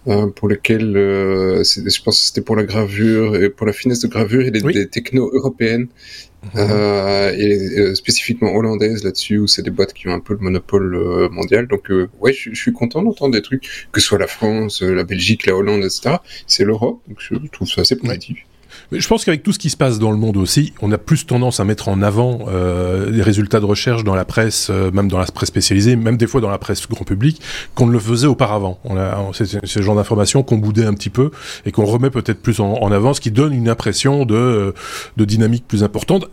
Euh, 0.08 0.28
pour 0.28 0.48
lequel 0.48 0.96
euh, 0.96 1.64
je 1.64 2.02
pense 2.02 2.20
que 2.20 2.26
c'était 2.28 2.42
pour 2.42 2.56
la 2.56 2.64
gravure 2.64 3.36
et 3.36 3.50
pour 3.50 3.68
la 3.68 3.74
finesse 3.74 4.00
de 4.00 4.08
gravure, 4.08 4.42
il 4.42 4.56
y 4.56 4.70
a 4.70 4.72
des 4.72 4.88
technos 4.88 5.30
européennes 5.34 5.88
mhm. 6.44 6.50
euh, 6.56 7.34
et 7.36 7.94
spécifiquement 7.96 8.56
hollandaises 8.56 9.04
là-dessus 9.04 9.38
où 9.38 9.48
c'est 9.48 9.64
des 9.64 9.72
boîtes 9.72 9.94
qui 9.94 10.08
ont 10.08 10.14
un 10.14 10.22
peu 10.22 10.34
le 10.34 10.40
monopole 10.40 11.30
mondial. 11.30 11.68
Donc 11.68 11.92
ouais, 12.22 12.32
je, 12.32 12.54
suis 12.54 12.72
content 12.72 13.02
d'entendre 13.02 13.34
des 13.34 13.42
trucs 13.42 13.88
que 13.92 14.00
ce 14.00 14.08
soit 14.08 14.20
la 14.20 14.28
France, 14.28 14.82
la 14.82 15.04
Belgique, 15.04 15.46
la 15.46 15.56
Hollande, 15.56 15.84
etc. 15.84 16.16
C'est 16.46 16.64
l'Europe, 16.64 17.02
donc 17.08 17.18
je 17.20 17.36
trouve 17.52 17.68
ça 17.68 17.82
assez 17.82 17.98
positif. 17.98 18.38
Mais 18.92 19.00
je 19.00 19.08
pense 19.08 19.26
qu'avec 19.26 19.44
tout 19.44 19.52
ce 19.52 19.60
qui 19.60 19.70
se 19.70 19.78
passe 19.78 20.00
dans 20.00 20.12
le 20.12 20.18
monde 20.18 20.38
aussi, 20.38 20.74
on 20.82 20.92
a 20.92 20.98
plus 20.98 21.26
tendance 21.26 21.60
à 21.60 21.66
mettre 21.66 21.90
en 21.90 22.02
avant 22.02 22.46
euh, 22.48 23.10
les 23.10 23.22
résultats 23.22 23.60
de 23.60 23.66
recherche 23.66 24.04
dans 24.04 24.16
la 24.16 24.26
presse, 24.26 24.70
euh, 24.70 24.92
même 24.92 25.10
dans 25.10 25.18
la 25.20 25.26
presse 25.26 25.50
spécialisée, 25.50 25.96
même 25.96 26.18
des 26.18 26.28
fois 26.28 26.42
dans 26.42 26.50
la 26.50 26.58
presse 26.58 26.88
grand 26.88 27.04
public, 27.04 27.42
qu'on 27.76 27.88
ne 27.88 27.92
le 27.92 28.00
faisait 28.00 28.28
auparavant. 28.28 28.80
On 28.84 28.98
a 28.98 29.32
c'est 29.34 29.66
ce 29.66 29.82
genre 29.82 29.96
d'informations 29.96 30.44
qu'on 30.44 30.58
boudait 30.58 30.86
un 30.86 30.94
petit 30.94 31.10
peu 31.10 31.32
et 31.66 31.72
qu'on 31.72 31.86
remet 31.86 32.10
peut-être 32.10 32.42
plus 32.42 32.60
en, 32.60 32.74
en, 32.74 32.92
avant, 32.92 33.14
ce 33.14 33.22
qui 33.22 33.32
donne 33.32 33.54
une 33.54 33.70
impression 33.70 34.26
de, 34.26 34.74
de 35.18 35.26
dynamique 35.26 35.66
plus 35.68 35.84
importante. 35.84 36.28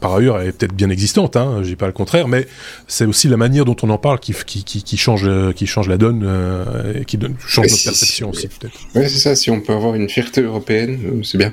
par 0.00 0.14
ailleurs, 0.14 0.40
elle 0.40 0.48
est 0.48 0.52
peut-être 0.52 0.74
bien 0.74 0.90
existante, 0.90 1.36
hein, 1.36 1.60
je 1.62 1.68
dis 1.68 1.76
pas 1.76 1.86
le 1.86 1.92
contraire, 1.92 2.28
mais 2.28 2.46
c'est 2.86 3.06
aussi 3.06 3.28
la 3.28 3.36
manière 3.36 3.64
dont 3.64 3.76
on 3.82 3.90
en 3.90 3.98
parle 3.98 4.18
qui, 4.18 4.34
qui, 4.46 4.64
qui, 4.64 4.82
qui 4.82 4.96
change, 4.96 5.28
qui 5.54 5.66
change 5.66 5.88
la 5.88 5.96
donne 5.96 6.22
euh, 6.24 7.00
et 7.00 7.04
qui 7.04 7.18
donne, 7.18 7.34
change 7.46 7.68
notre 7.68 7.84
perception 7.84 8.30
aussi 8.30 8.48
peut-être. 8.48 8.78
Oui, 8.94 9.04
c'est 9.08 9.18
ça. 9.18 9.36
Si 9.36 9.50
on 9.50 9.60
peut 9.60 9.72
avoir 9.72 9.94
une 9.94 10.08
fierté 10.08 10.42
européenne, 10.42 10.98
euh, 11.04 11.22
c'est 11.22 11.38
bien. 11.38 11.52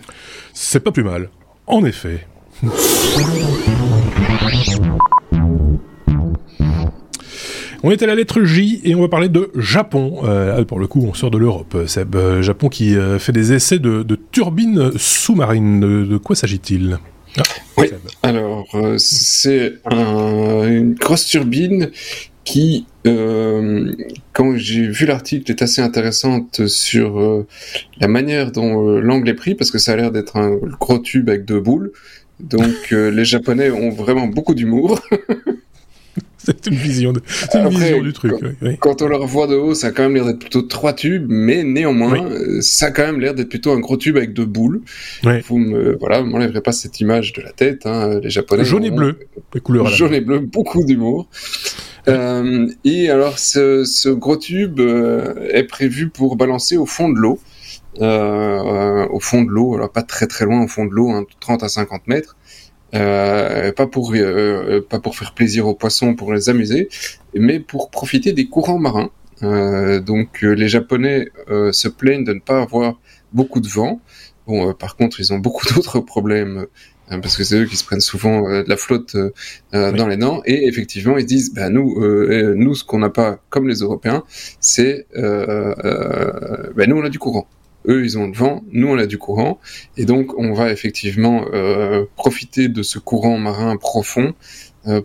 C'est 0.53 0.79
pas 0.79 0.91
plus 0.91 1.03
mal. 1.03 1.29
En 1.67 1.85
effet. 1.85 2.25
On 7.81 7.91
est 7.91 8.01
à 8.03 8.07
la 8.07 8.15
lettre 8.15 8.43
J 8.43 8.81
et 8.83 8.93
on 8.93 9.01
va 9.01 9.07
parler 9.07 9.29
de 9.29 9.51
Japon. 9.55 10.21
Euh, 10.23 10.65
pour 10.65 10.79
le 10.79 10.87
coup, 10.87 11.05
on 11.07 11.13
sort 11.13 11.31
de 11.31 11.37
l'Europe. 11.37 11.77
Seb, 11.87 12.15
euh, 12.15 12.41
Japon 12.41 12.67
qui 12.67 12.95
euh, 12.95 13.19
fait 13.19 13.31
des 13.31 13.53
essais 13.53 13.79
de, 13.79 14.03
turbines 14.31 14.91
sous-marines. 14.97 15.79
De, 15.79 16.17
quoi 16.17 16.35
s'agit-il? 16.35 16.99
Ah, 17.37 17.43
Oui. 17.77 17.87
Alors, 18.21 18.67
c'est 18.97 19.75
une 19.85 20.95
grosse 20.95 21.25
turbine 21.25 21.91
qui, 22.49 22.87
euh, 23.05 23.91
quand 24.33 24.57
j'ai 24.57 24.87
vu 24.87 25.05
l'article, 25.05 25.51
est 25.51 25.61
assez 25.61 25.81
intéressante 25.81 26.67
sur 26.67 27.19
euh, 27.19 27.45
la 27.99 28.07
manière 28.07 28.51
dont 28.51 28.87
euh, 28.87 28.99
l'angle 29.01 29.29
est 29.29 29.35
pris, 29.35 29.53
parce 29.53 29.69
que 29.69 29.77
ça 29.77 29.93
a 29.93 29.95
l'air 29.95 30.11
d'être 30.11 30.35
un 30.35 30.55
gros 30.55 30.97
tube 30.97 31.29
avec 31.29 31.45
deux 31.45 31.59
boules. 31.59 31.91
Donc 32.39 32.91
les 32.91 33.25
Japonais 33.25 33.69
ont 33.69 33.89
vraiment 33.89 34.27
beaucoup 34.27 34.55
d'humour. 34.55 35.01
C'est 36.37 36.65
une 36.67 36.75
vision, 36.75 37.11
de... 37.11 37.21
une 37.53 37.67
vision 37.67 38.01
du 38.01 38.13
truc. 38.13 38.33
Quand, 38.79 39.01
on 39.01 39.07
leur 39.07 39.27
voit 39.27 39.45
de 39.45 39.55
haut, 39.55 39.75
ça 39.75 39.87
a 39.87 39.91
quand 39.91 40.03
même 40.03 40.15
l'air 40.15 40.25
d'être 40.25 40.39
plutôt 40.39 40.61
trois 40.61 40.93
tubes, 40.93 41.25
mais 41.27 41.63
néanmoins, 41.63 42.29
ça 42.61 42.87
a 42.87 42.91
quand 42.91 43.05
même 43.05 43.19
l'air 43.19 43.35
d'être 43.35 43.49
plutôt 43.49 43.71
un 43.71 43.79
gros 43.79 43.97
tube 43.97 44.15
avec 44.15 44.33
deux 44.33 44.45
boules. 44.45 44.81
Vous 45.47 45.57
me, 45.57 45.97
voilà, 45.99 46.23
m'enlèverez 46.23 46.61
pas 46.61 46.71
cette 46.71 47.01
image 47.01 47.33
de 47.33 47.41
la 47.41 47.51
tête. 47.51 47.85
Hein, 47.85 48.21
les 48.23 48.29
Japonais. 48.29 48.63
Jaune 48.63 48.85
et 48.85 48.89
bleu, 48.89 49.19
les 49.53 49.59
couleurs. 49.59 49.87
Jaune 49.87 50.13
et 50.13 50.21
bleu, 50.21 50.39
beaucoup 50.39 50.85
d'humour. 50.85 51.29
Euh, 52.09 52.67
et 52.83 53.09
alors, 53.09 53.39
ce, 53.39 54.09
gros 54.09 54.37
tube 54.37 54.79
euh, 54.79 55.47
est 55.51 55.63
prévu 55.63 56.09
pour 56.09 56.35
balancer 56.35 56.77
au 56.77 56.85
fond 56.85 57.09
de 57.09 57.19
l'eau. 57.19 57.39
Euh, 58.01 59.07
au 59.07 59.19
fond 59.19 59.43
de 59.43 59.49
l'eau, 59.49 59.75
alors 59.75 59.91
pas 59.91 60.03
très 60.03 60.27
très 60.27 60.45
loin 60.45 60.63
au 60.63 60.67
fond 60.67 60.85
de 60.85 60.91
l'eau, 60.91 61.11
hein, 61.11 61.25
30 61.39 61.63
à 61.63 61.69
50 61.69 62.07
mètres. 62.07 62.37
Pas 62.91 63.87
pour 63.87 64.15
pas 64.89 64.99
pour 64.99 65.15
faire 65.15 65.33
plaisir 65.33 65.67
aux 65.67 65.75
poissons, 65.75 66.15
pour 66.15 66.33
les 66.33 66.49
amuser, 66.49 66.89
mais 67.35 67.59
pour 67.59 67.89
profiter 67.91 68.33
des 68.33 68.47
courants 68.47 68.79
marins. 68.79 69.09
Donc 69.41 70.41
les 70.41 70.67
Japonais 70.67 71.29
se 71.71 71.87
plaignent 71.87 72.23
de 72.23 72.33
ne 72.33 72.39
pas 72.39 72.61
avoir 72.61 72.99
beaucoup 73.33 73.59
de 73.59 73.67
vent. 73.67 74.01
Bon, 74.47 74.73
par 74.73 74.95
contre, 74.95 75.19
ils 75.19 75.31
ont 75.33 75.39
beaucoup 75.39 75.67
d'autres 75.75 75.99
problèmes 75.99 76.65
Hein, 76.98 76.98
parce 77.09 77.35
que 77.35 77.43
c'est 77.43 77.55
eux 77.55 77.65
qui 77.65 77.75
se 77.75 77.83
prennent 77.83 78.01
souvent 78.01 78.47
euh, 78.47 78.63
de 78.63 78.69
la 78.69 78.77
flotte 78.77 79.15
euh, 79.15 79.31
euh, 79.73 79.91
dans 79.91 80.07
les 80.07 80.17
dents. 80.17 80.41
Et 80.45 80.67
effectivement, 80.67 81.17
ils 81.17 81.25
disent, 81.25 81.53
bah, 81.53 81.69
nous, 81.69 81.99
nous, 82.55 82.75
ce 82.75 82.83
qu'on 82.83 82.99
n'a 82.99 83.09
pas, 83.09 83.39
comme 83.49 83.67
les 83.67 83.79
Européens, 83.79 84.23
c'est, 84.59 85.07
bah, 85.15 86.85
nous, 86.87 86.97
on 86.97 87.03
a 87.03 87.09
du 87.09 87.19
courant. 87.19 87.47
Eux, 87.87 88.03
ils 88.03 88.17
ont 88.17 88.27
le 88.27 88.33
vent, 88.33 88.63
nous, 88.71 88.89
on 88.89 88.97
a 88.97 89.05
du 89.05 89.17
courant. 89.17 89.59
Et 89.97 90.05
donc, 90.05 90.37
on 90.37 90.53
va 90.53 90.71
effectivement 90.71 91.45
profiter 92.15 92.67
de 92.67 92.83
ce 92.83 92.99
courant 92.99 93.37
marin 93.37 93.77
profond 93.77 94.33
euh, 94.33 94.33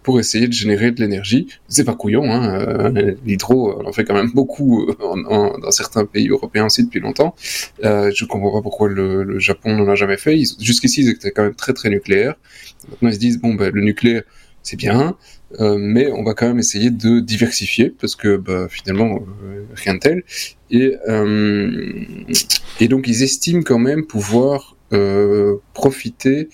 pour 0.03 0.21
essayer 0.21 0.47
de 0.47 0.53
générer 0.53 0.93
de 0.93 1.01
l'énergie. 1.01 1.49
C'est 1.69 1.85
pas 1.85 1.95
couillon, 1.95 2.31
hein, 2.31 2.59
euh, 2.61 3.15
l'hydro, 3.25 3.81
on 3.81 3.87
en 3.87 3.93
fait 3.93 4.05
quand 4.05 4.15
même 4.15 4.31
beaucoup 4.33 4.87
dans 5.01 5.71
certains 5.71 6.05
pays 6.05 6.29
européens 6.29 6.67
aussi 6.67 6.85
depuis 6.85 7.01
longtemps. 7.01 7.35
je 7.83 8.25
comprends 8.25 8.53
pas 8.53 8.63
pourquoi 8.63 8.89
le, 8.89 9.39
Japon 9.39 9.77
n'en 9.77 9.89
a 9.89 9.95
jamais 9.95 10.17
fait. 10.17 10.37
Jusqu'ici, 10.61 11.03
ils 11.03 11.11
étaient 11.11 11.31
quand 11.31 11.43
même 11.43 11.55
très 11.55 11.73
très 11.73 11.91
nucléaires. 11.91 12.35
Maintenant, 12.91 13.09
ils 13.09 13.15
se 13.15 13.19
disent, 13.19 13.41
bon, 13.41 13.55
ben, 13.55 13.73
le 13.73 13.81
nucléaire, 13.83 14.23
c'est 14.63 14.77
bien, 14.77 15.17
mais 15.61 16.11
on 16.13 16.23
va 16.23 16.35
quand 16.35 16.47
même 16.47 16.59
essayer 16.59 16.91
de 16.91 17.21
diversifier 17.21 17.91
parce 17.91 18.17
que 18.17 18.37
bah, 18.37 18.67
finalement 18.71 19.21
rien 19.75 19.95
de 19.95 19.99
tel 19.99 20.23
et 20.71 20.95
et 22.81 22.89
donc 22.89 23.07
ils 23.07 23.23
estiment 23.23 23.63
quand 23.63 23.79
même 23.79 24.07
pouvoir 24.07 24.77
profiter 25.75 26.49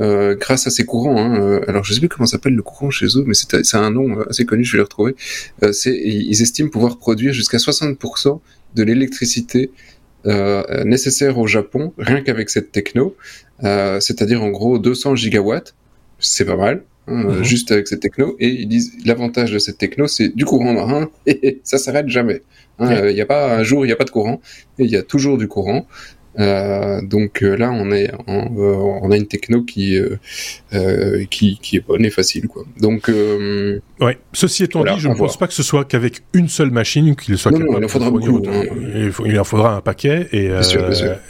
euh, 0.00 0.34
grâce 0.34 0.66
à 0.66 0.70
ces 0.70 0.84
courants. 0.84 1.16
Hein, 1.18 1.40
euh, 1.40 1.60
alors 1.68 1.84
je 1.84 1.92
sais 1.92 2.00
plus 2.00 2.08
comment 2.08 2.26
s'appelle 2.26 2.54
le 2.54 2.62
courant 2.62 2.90
chez 2.90 3.06
eux, 3.16 3.24
mais 3.26 3.34
c'est 3.34 3.76
un 3.76 3.90
nom 3.90 4.18
euh, 4.18 4.28
assez 4.28 4.44
connu, 4.44 4.64
je 4.64 4.72
vais 4.72 4.78
le 4.78 4.84
retrouver. 4.84 5.14
Euh, 5.62 5.72
ils 5.86 6.42
estiment 6.42 6.68
pouvoir 6.68 6.98
produire 6.98 7.32
jusqu'à 7.32 7.58
60% 7.58 8.40
de 8.74 8.82
l'électricité 8.82 9.70
nécessaire 10.86 11.36
au 11.36 11.46
Japon, 11.46 11.92
rien 11.98 12.22
qu'avec 12.22 12.48
cette 12.48 12.72
techno, 12.72 13.14
c'est-à-dire 13.60 14.42
en 14.42 14.48
gros 14.48 14.78
200 14.78 15.16
gigawatts, 15.16 15.74
c'est 16.18 16.46
pas 16.46 16.56
mal. 16.56 16.82
Hein, 17.06 17.24
mhm. 17.24 17.42
juste 17.42 17.70
avec 17.70 17.86
cette 17.86 18.00
techno 18.00 18.34
et 18.40 18.48
ils 18.48 18.66
disent 18.66 18.94
l'avantage 19.04 19.52
de 19.52 19.58
cette 19.58 19.76
techno 19.76 20.06
c'est 20.06 20.34
du 20.34 20.46
courant 20.46 20.72
marin 20.72 21.10
et 21.26 21.60
ça 21.62 21.76
s'arrête 21.76 22.08
jamais 22.08 22.40
hein, 22.78 23.08
il 23.08 23.14
n'y 23.14 23.20
a 23.20 23.26
pas 23.26 23.54
un 23.58 23.62
jour 23.62 23.84
il 23.84 23.88
n'y 23.88 23.92
a 23.92 23.96
pas 23.96 24.06
de 24.06 24.10
courant 24.10 24.40
et 24.78 24.84
il 24.84 24.90
y 24.90 24.96
a 24.96 25.02
toujours 25.02 25.36
du 25.36 25.46
courant 25.46 25.86
euh, 26.38 27.00
donc 27.02 27.42
euh, 27.42 27.56
là, 27.56 27.70
on 27.70 27.92
est, 27.92 28.10
on, 28.26 28.58
euh, 28.58 28.74
on, 29.02 29.10
a 29.12 29.16
une 29.16 29.26
techno 29.26 29.62
qui, 29.62 29.98
qui, 31.30 31.58
qui 31.62 31.76
est 31.76 31.86
bonne 31.86 32.04
et 32.04 32.10
facile, 32.10 32.48
quoi. 32.48 32.64
Donc, 32.78 33.10
ouais. 34.00 34.18
Ceci 34.32 34.64
étant 34.64 34.84
dit, 34.84 34.98
je 34.98 35.08
ne 35.08 35.14
pense 35.14 35.38
pas 35.38 35.46
que 35.46 35.54
ce 35.54 35.62
soit 35.62 35.84
qu'avec 35.84 36.22
une 36.32 36.48
seule 36.48 36.70
machine 36.70 37.14
qu'il 37.14 37.38
soit 37.38 37.52
capable. 37.52 37.70
Non, 37.70 37.78
il 37.78 37.84
en 37.84 37.88
faudra 37.88 38.10
beaucoup. 38.10 38.42
Hein. 38.48 38.62
Il, 39.24 39.38
en 39.38 39.44
faudra 39.44 39.76
un 39.76 39.80
paquet 39.80 40.28
et, 40.32 40.50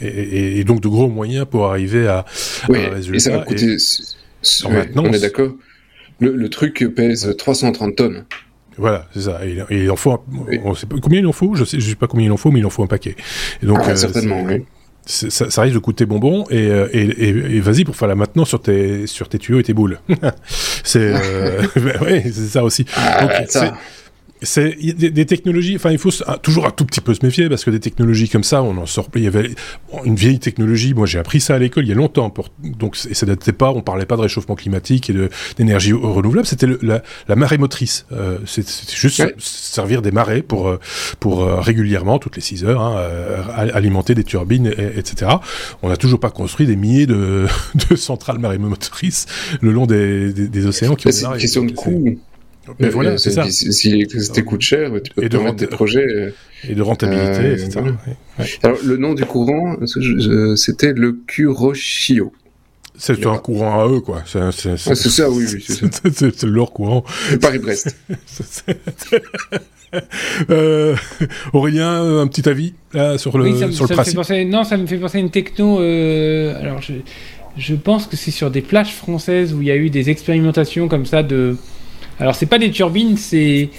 Et, 0.00 0.60
et, 0.60 0.64
donc 0.64 0.80
de 0.80 0.88
gros 0.88 1.08
moyens 1.08 1.46
pour 1.50 1.66
arriver 1.66 2.06
à, 2.06 2.24
oui, 2.68 2.78
un 2.84 2.94
résultat. 2.94 3.16
Et 3.16 3.20
ça 3.20 3.30
va 3.30 3.44
coûter. 3.44 3.76
on 4.96 5.12
est 5.12 5.20
d'accord. 5.20 5.52
Le, 6.20 6.34
le, 6.34 6.48
truc 6.48 6.86
pèse 6.94 7.34
330 7.36 7.96
tonnes. 7.96 8.24
Voilà, 8.78 9.08
c'est 9.12 9.22
ça. 9.22 9.40
Et, 9.44 9.82
il 9.82 9.90
en 9.90 9.96
faut, 9.96 10.16
on 10.64 10.74
sait 10.74 10.86
pas 10.86 10.96
combien 11.02 11.20
il 11.20 11.26
en 11.26 11.32
faut? 11.32 11.54
Je 11.54 11.64
sais, 11.64 11.78
je 11.80 11.88
sais 11.88 11.94
pas 11.96 12.06
combien 12.06 12.26
il 12.26 12.32
en 12.32 12.36
faut, 12.36 12.50
mais 12.50 12.60
il 12.60 12.66
en 12.66 12.70
faut 12.70 12.82
un 12.82 12.88
paquet. 12.88 13.16
Et 13.62 13.66
donc, 13.66 13.78
ah, 13.82 13.96
certainement. 13.96 14.42
Oui 14.44 14.64
ça, 15.06 15.50
ça, 15.50 15.62
risque 15.62 15.74
de 15.74 15.80
coûter 15.80 16.06
bonbon 16.06 16.44
et, 16.50 16.68
euh, 16.68 16.88
et, 16.92 17.02
et, 17.02 17.28
et 17.28 17.60
vas-y 17.60 17.84
pour 17.84 17.96
faire 17.96 18.08
la 18.08 18.14
maintenance 18.14 18.48
sur 18.48 18.62
tes 18.62 19.06
sur 19.06 19.28
tes 19.28 19.38
tuyaux 19.38 19.60
et 19.60 19.62
tes 19.62 19.74
boules. 19.74 19.98
c'est 20.84 21.12
euh, 21.14 21.62
ouais, 22.00 22.30
ça 22.30 22.64
aussi. 22.64 22.86
Ah, 22.96 23.26
Donc, 23.26 23.30
c'est 24.44 24.76
des, 24.94 25.26
technologies. 25.26 25.76
Enfin, 25.76 25.90
il 25.90 25.98
faut 25.98 26.10
toujours 26.42 26.66
un 26.66 26.70
tout 26.70 26.84
petit 26.84 27.00
peu 27.00 27.14
se 27.14 27.24
méfier 27.24 27.48
parce 27.48 27.64
que 27.64 27.70
des 27.70 27.80
technologies 27.80 28.28
comme 28.28 28.44
ça, 28.44 28.62
on 28.62 28.76
en 28.76 28.86
sort. 28.86 29.08
Il 29.14 29.22
y 29.22 29.26
avait 29.26 29.50
une 30.04 30.16
vieille 30.16 30.38
technologie. 30.38 30.94
Moi, 30.94 31.06
j'ai 31.06 31.18
appris 31.18 31.40
ça 31.40 31.54
à 31.54 31.58
l'école 31.58 31.84
il 31.84 31.88
y 31.88 31.92
a 31.92 31.96
longtemps. 31.96 32.30
Pour, 32.30 32.48
donc, 32.62 32.98
et 33.08 33.14
ça 33.14 33.26
datait 33.26 33.52
pas. 33.52 33.70
On 33.70 33.82
parlait 33.82 34.06
pas 34.06 34.16
de 34.16 34.22
réchauffement 34.22 34.54
climatique 34.54 35.10
et 35.10 35.14
d'énergie 35.56 35.92
renouvelable. 35.92 36.46
C'était 36.46 36.68
la, 36.82 37.02
la, 37.28 37.36
marée 37.36 37.58
motrice. 37.58 38.06
Euh, 38.12 38.38
C'était 38.46 38.72
juste 38.94 39.22
servir 39.38 40.02
des 40.02 40.10
marées 40.10 40.42
pour 40.42 40.68
euh, 40.68 40.78
pour 41.20 41.42
euh, 41.42 41.60
régulièrement 41.60 42.18
toutes 42.18 42.36
les 42.36 42.42
6 42.42 42.64
heures 42.64 42.80
hein, 42.80 42.96
euh, 42.98 43.42
alimenter 43.56 44.14
des 44.14 44.24
turbines, 44.24 44.66
et, 44.66 44.98
etc. 44.98 45.32
On 45.82 45.88
n'a 45.88 45.96
toujours 45.96 46.20
pas 46.20 46.30
construit 46.30 46.66
des 46.66 46.76
milliers 46.76 47.06
de, 47.06 47.46
de 47.90 47.96
centrales 47.96 48.38
marées 48.38 48.58
motrices 48.58 49.26
le 49.60 49.72
long 49.72 49.86
des, 49.86 50.32
des, 50.32 50.48
des 50.48 50.66
océans 50.66 50.94
qui. 50.94 51.12
C'est 51.12 51.26
une 51.26 51.36
question 51.36 51.64
de 51.64 51.72
coût? 51.72 52.18
Mais 52.78 52.88
voilà, 52.88 53.18
c'est 53.18 53.30
ça. 53.30 53.44
Si, 53.48 53.90
l'électricité 53.90 54.42
coûte 54.42 54.60
cher, 54.60 54.90
tu 55.02 55.12
peux 55.12 55.24
et 55.24 55.28
de 55.28 55.50
des 55.52 55.66
projets. 55.66 56.06
Euh, 56.06 56.30
et 56.68 56.74
de 56.74 56.82
rentabilité, 56.82 57.44
euh, 57.44 57.56
etc. 57.56 57.80
Alors, 58.62 58.78
le 58.82 58.96
nom 58.96 59.12
du 59.12 59.24
courant, 59.26 59.76
c'était 60.56 60.92
le 60.94 61.12
Kuroshio. 61.26 62.32
C'est 62.96 63.26
un 63.26 63.38
courant 63.38 63.82
à 63.82 63.88
eux, 63.88 64.00
quoi. 64.00 64.22
C'est 64.24 65.08
ça, 65.08 65.30
oui, 65.30 65.44
oui. 65.52 65.64
C'est 65.66 66.42
leur 66.44 66.72
courant. 66.72 67.04
Paris-Brest. 67.40 67.96
euh, 70.50 70.96
Aurélien, 71.52 72.20
un 72.20 72.26
petit 72.26 72.48
avis 72.48 72.74
là, 72.92 73.18
sur 73.18 73.36
le, 73.38 73.54
ça, 73.56 73.70
sur 73.70 73.86
le 73.86 73.94
principe? 73.94 74.16
penser, 74.16 74.44
Non, 74.44 74.64
ça 74.64 74.76
me 74.76 74.86
fait 74.86 74.98
penser 74.98 75.18
à 75.18 75.20
une 75.20 75.30
techno. 75.30 75.80
Euh, 75.80 76.60
alors, 76.60 76.80
je, 76.80 76.94
je 77.56 77.74
pense 77.74 78.06
que 78.06 78.16
c'est 78.16 78.30
sur 78.30 78.50
des 78.50 78.60
plages 78.60 78.92
françaises 78.92 79.52
où 79.54 79.60
il 79.62 79.68
y 79.68 79.70
a 79.70 79.76
eu 79.76 79.90
des 79.90 80.10
expérimentations 80.10 80.88
comme 80.88 81.06
ça 81.06 81.22
de 81.22 81.56
alors, 82.20 82.34
c'est 82.34 82.46
pas 82.46 82.58
des 82.58 82.70
turbines, 82.70 83.16
c'est. 83.16 83.70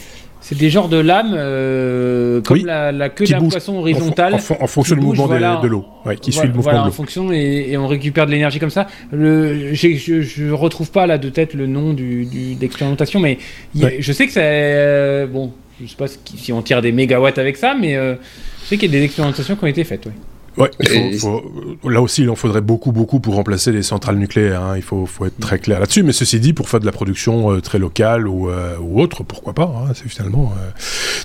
C'est 0.42 0.56
des 0.56 0.70
genres 0.70 0.90
de 0.90 0.98
lames, 0.98 1.34
euh, 1.36 2.40
comme 2.42 2.64
la, 2.68 3.10
queue 3.10 3.26
d'un 3.26 3.48
poisson 3.48 3.78
horizontale. 3.78 4.36
En, 4.36 4.68
fonction 4.68 4.96
du 4.96 5.02
mouvement 5.02 5.28
de, 5.28 5.68
l'eau, 5.68 5.86
qui 6.22 6.32
suit 6.32 6.46
le 6.46 6.54
mouvement 6.54 6.72
de 6.72 6.78
l'eau. 6.78 6.84
en 6.84 6.92
fonction, 6.92 7.32
et, 7.32 7.76
on 7.78 7.88
récupère 7.88 8.28
de 8.28 8.32
l'énergie 8.32 8.60
comme 8.60 8.70
ça. 8.70 8.86
Le, 9.12 9.74
je, 9.74 10.22
je 10.22 10.52
retrouve 10.52 10.92
pas 10.92 11.08
là 11.08 11.18
de 11.18 11.30
tête 11.30 11.56
le 11.56 11.66
nom 11.66 11.94
du, 11.94 12.28
d'expérimentation, 12.60 13.20
mais 13.20 13.40
je 13.74 14.12
sais 14.12 14.28
que 14.28 14.34
c'est... 14.34 14.44
Euh, 14.44 15.26
bon, 15.26 15.52
je 15.82 15.88
sais 15.88 15.96
pas 15.96 16.06
si 16.08 16.54
on 16.54 16.62
tire 16.62 16.84
des 16.84 16.92
mégawatts 16.92 17.40
avec 17.40 17.58
ça, 17.58 17.74
mais 17.74 17.96
euh, 17.96 18.14
je 18.62 18.68
sais 18.68 18.78
qu'il 18.78 18.94
y 18.94 18.96
a 18.96 19.00
des 19.00 19.06
expérimentations 19.06 19.56
qui 19.56 19.64
ont 19.64 19.68
été 19.68 19.84
faites, 19.84 20.06
oui. 20.06 20.12
Ouais, 20.58 20.72
il 20.80 21.20
faut, 21.20 21.44
là 21.84 22.02
aussi, 22.02 22.24
il 22.24 22.30
en 22.30 22.36
faudrait 22.36 22.62
beaucoup, 22.62 22.92
beaucoup 22.92 23.20
pour 23.20 23.36
remplacer 23.36 23.72
les 23.72 23.84
centrales 23.84 24.18
nucléaires. 24.18 24.62
Hein. 24.62 24.78
Il 24.78 24.82
faut, 24.82 25.06
faut, 25.06 25.26
être 25.26 25.38
très 25.40 25.60
clair 25.60 25.80
là-dessus. 25.80 26.04
Mais 26.04 26.14
ceci 26.14 26.40
dit, 26.40 26.54
pour 26.54 26.70
faire 26.70 26.80
de 26.80 26.86
la 26.86 26.92
production 26.92 27.52
euh, 27.52 27.62
très 27.62 27.78
locale 27.78 28.28
ou, 28.28 28.50
euh, 28.50 28.78
ou, 28.80 29.02
autre, 29.02 29.24
pourquoi 29.24 29.54
pas 29.54 29.64
hein. 29.64 29.92
C'est 29.94 30.08
finalement 30.08 30.54
euh, 30.58 30.70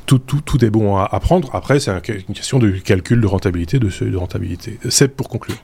tout, 0.07 0.19
tout, 0.19 0.41
tout, 0.41 0.65
est 0.65 0.71
bon 0.71 0.97
à, 0.97 1.21
prendre. 1.21 1.55
Après, 1.55 1.79
c'est 1.79 1.91
une 1.91 2.35
question 2.35 2.59
de 2.59 2.71
calcul 2.71 3.21
de 3.21 3.27
rentabilité, 3.27 3.79
de, 3.79 3.89
de 3.89 4.17
rentabilité. 4.17 4.79
C'est 4.89 5.15
pour 5.15 5.29
conclure. 5.29 5.57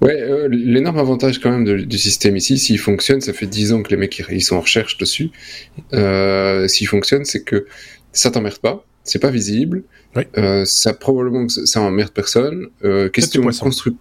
Ouais, 0.00 0.48
l'énorme 0.50 0.98
avantage 0.98 1.38
quand 1.38 1.50
même 1.50 1.84
du 1.84 1.98
système 1.98 2.36
ici, 2.36 2.58
s'il 2.58 2.78
fonctionne, 2.78 3.20
ça 3.20 3.32
fait 3.32 3.46
10 3.46 3.72
ans 3.72 3.82
que 3.82 3.90
les 3.90 3.96
mecs 3.96 4.22
ils 4.30 4.42
sont 4.42 4.56
en 4.56 4.60
recherche 4.60 4.98
dessus. 4.98 5.30
s'il 5.92 6.88
fonctionne, 6.88 7.24
c'est 7.24 7.42
que 7.42 7.66
ça 8.12 8.30
t'emmerde 8.30 8.58
pas, 8.58 8.84
c'est 9.02 9.18
pas 9.18 9.30
visible 9.30 9.84
euh, 10.38 10.64
ça 10.64 10.94
probablement 10.94 11.48
ça 11.48 11.80
emmerde 11.80 12.10
personne. 12.10 12.68
Euh, 12.84 13.08
question 13.08 13.42
de 13.42 13.56
construire 13.56 13.96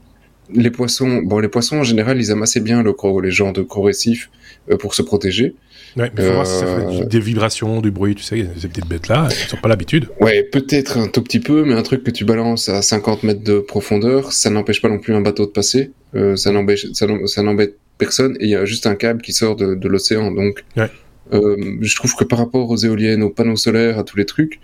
les 0.54 0.70
poissons. 0.70 1.22
Bon, 1.24 1.40
les 1.40 1.48
poissons 1.48 1.78
en 1.78 1.84
général, 1.84 2.20
ils 2.20 2.30
aiment 2.32 2.44
assez 2.44 2.60
bien 2.60 2.84
le 2.84 2.94
les 3.22 3.32
genres 3.32 3.54
de 3.54 3.62
gros 3.62 3.82
récifs 3.82 4.30
euh, 4.70 4.78
pour 4.78 4.94
se 4.94 5.02
protéger. 5.02 5.56
Ouais, 5.96 6.12
mais 6.16 6.26
faut 6.26 6.34
voir 6.34 6.48
si 6.48 6.60
ça 6.60 6.66
fait 6.66 7.06
des 7.06 7.20
vibrations, 7.20 7.80
du 7.80 7.92
bruit, 7.92 8.16
tu 8.16 8.24
sais, 8.24 8.48
ces 8.58 8.68
petites 8.68 8.88
bêtes-là, 8.88 9.28
elles 9.30 9.56
n'ont 9.56 9.62
pas 9.62 9.70
l'habitude. 9.70 10.08
Ouais, 10.20 10.42
peut-être 10.42 10.98
un 10.98 11.08
tout 11.08 11.22
petit 11.22 11.40
peu, 11.40 11.64
mais 11.66 11.76
un 11.76 11.84
truc 11.84 12.04
que 12.04 12.10
tu 12.10 12.26
balances 12.26 12.68
à 12.68 12.82
50 12.82 13.22
mètres 13.22 13.44
de 13.44 13.60
profondeur, 13.60 14.34
ça 14.34 14.50
n'empêche 14.50 14.82
pas 14.82 14.90
non 14.90 14.98
plus 14.98 15.14
un 15.14 15.22
bateau 15.22 15.46
de 15.46 15.52
passer. 15.52 15.92
ça 16.36 16.52
n'embête, 16.52 16.80
ça 16.96 17.44
n'embête 17.44 17.78
personne, 18.00 18.36
et 18.40 18.46
il 18.46 18.50
y 18.50 18.56
a 18.56 18.66
juste 18.66 18.88
un 18.88 18.96
câble 18.96 19.22
qui 19.22 19.34
sort 19.34 19.56
de, 19.56 19.76
de 19.76 19.88
l'océan, 19.88 20.32
donc. 20.32 20.64
Ouais. 20.76 20.90
je 21.32 21.96
trouve 21.96 22.16
que 22.16 22.24
par 22.24 22.40
rapport 22.40 22.72
aux 22.72 22.78
éoliennes, 22.78 23.22
aux 23.22 23.30
panneaux 23.30 23.56
solaires, 23.56 24.00
à 24.00 24.04
tous 24.04 24.18
les 24.18 24.26
trucs, 24.26 24.60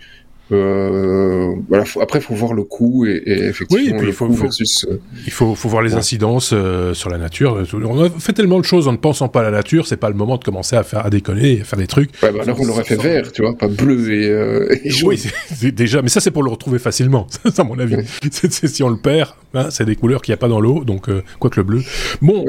euh, 0.52 1.54
voilà, 1.68 1.84
après, 2.00 2.18
il 2.18 2.22
faut 2.22 2.34
voir 2.34 2.54
le 2.54 2.64
coût 2.64 3.06
et, 3.06 3.22
et 3.24 3.44
effectivement 3.44 3.82
oui, 3.82 4.04
et 4.04 4.08
il 4.08 4.12
faut, 4.12 4.28
versus, 4.28 4.86
euh, 4.90 5.00
il 5.24 5.32
faut, 5.32 5.54
faut 5.54 5.68
voir 5.68 5.82
les 5.82 5.94
incidences 5.94 6.50
euh, 6.52 6.92
sur 6.94 7.08
la 7.08 7.18
nature. 7.18 7.62
On 7.72 8.04
a 8.04 8.10
fait 8.10 8.32
tellement 8.32 8.58
de 8.58 8.64
choses 8.64 8.88
en 8.88 8.92
ne 8.92 8.96
pensant 8.96 9.28
pas 9.28 9.40
à 9.40 9.42
la 9.44 9.50
nature, 9.52 9.86
c'est 9.86 9.96
pas 9.96 10.08
le 10.08 10.16
moment 10.16 10.38
de 10.38 10.44
commencer 10.44 10.76
à 10.76 10.82
faire 10.82 11.06
à 11.06 11.10
déconner 11.10 11.58
et 11.58 11.60
à 11.60 11.64
faire 11.64 11.78
des 11.78 11.86
trucs. 11.86 12.10
Ouais, 12.22 12.32
bah, 12.32 12.40
alors 12.42 12.60
on 12.60 12.64
l'aurait 12.64 12.84
fait 12.84 13.00
vert, 13.00 13.30
tu 13.32 13.42
vois, 13.42 13.56
pas 13.56 13.68
bleu 13.68 14.12
et, 14.12 14.28
euh, 14.28 14.74
et 14.82 14.90
jaune. 14.90 15.14
Oui, 15.62 15.72
déjà, 15.72 16.02
mais 16.02 16.08
ça 16.08 16.20
c'est 16.20 16.30
pour 16.30 16.42
le 16.42 16.50
retrouver 16.50 16.78
facilement, 16.78 17.26
à 17.58 17.64
mon 17.64 17.78
avis. 17.78 17.96
si 18.32 18.82
on 18.82 18.88
le 18.88 18.98
perd, 18.98 19.30
hein, 19.54 19.68
c'est 19.70 19.84
des 19.84 19.96
couleurs 19.96 20.22
qu'il 20.22 20.32
n'y 20.32 20.34
a 20.34 20.38
pas 20.38 20.48
dans 20.48 20.60
l'eau, 20.60 20.84
donc 20.84 21.08
quoi 21.38 21.50
que 21.50 21.60
le 21.60 21.64
bleu. 21.64 21.82
Bon, 22.22 22.44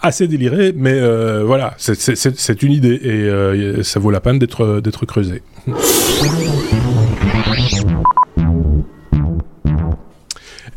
assez 0.00 0.28
déliré, 0.28 0.72
mais 0.74 0.98
voilà, 1.42 1.74
c'est 1.76 2.62
une 2.62 2.72
idée 2.72 2.94
et 2.94 3.82
ça 3.82 4.00
vaut 4.00 4.10
la 4.10 4.20
peine 4.20 4.38
d'être 4.38 4.80
d'être 4.80 5.04
creusé. 5.04 5.42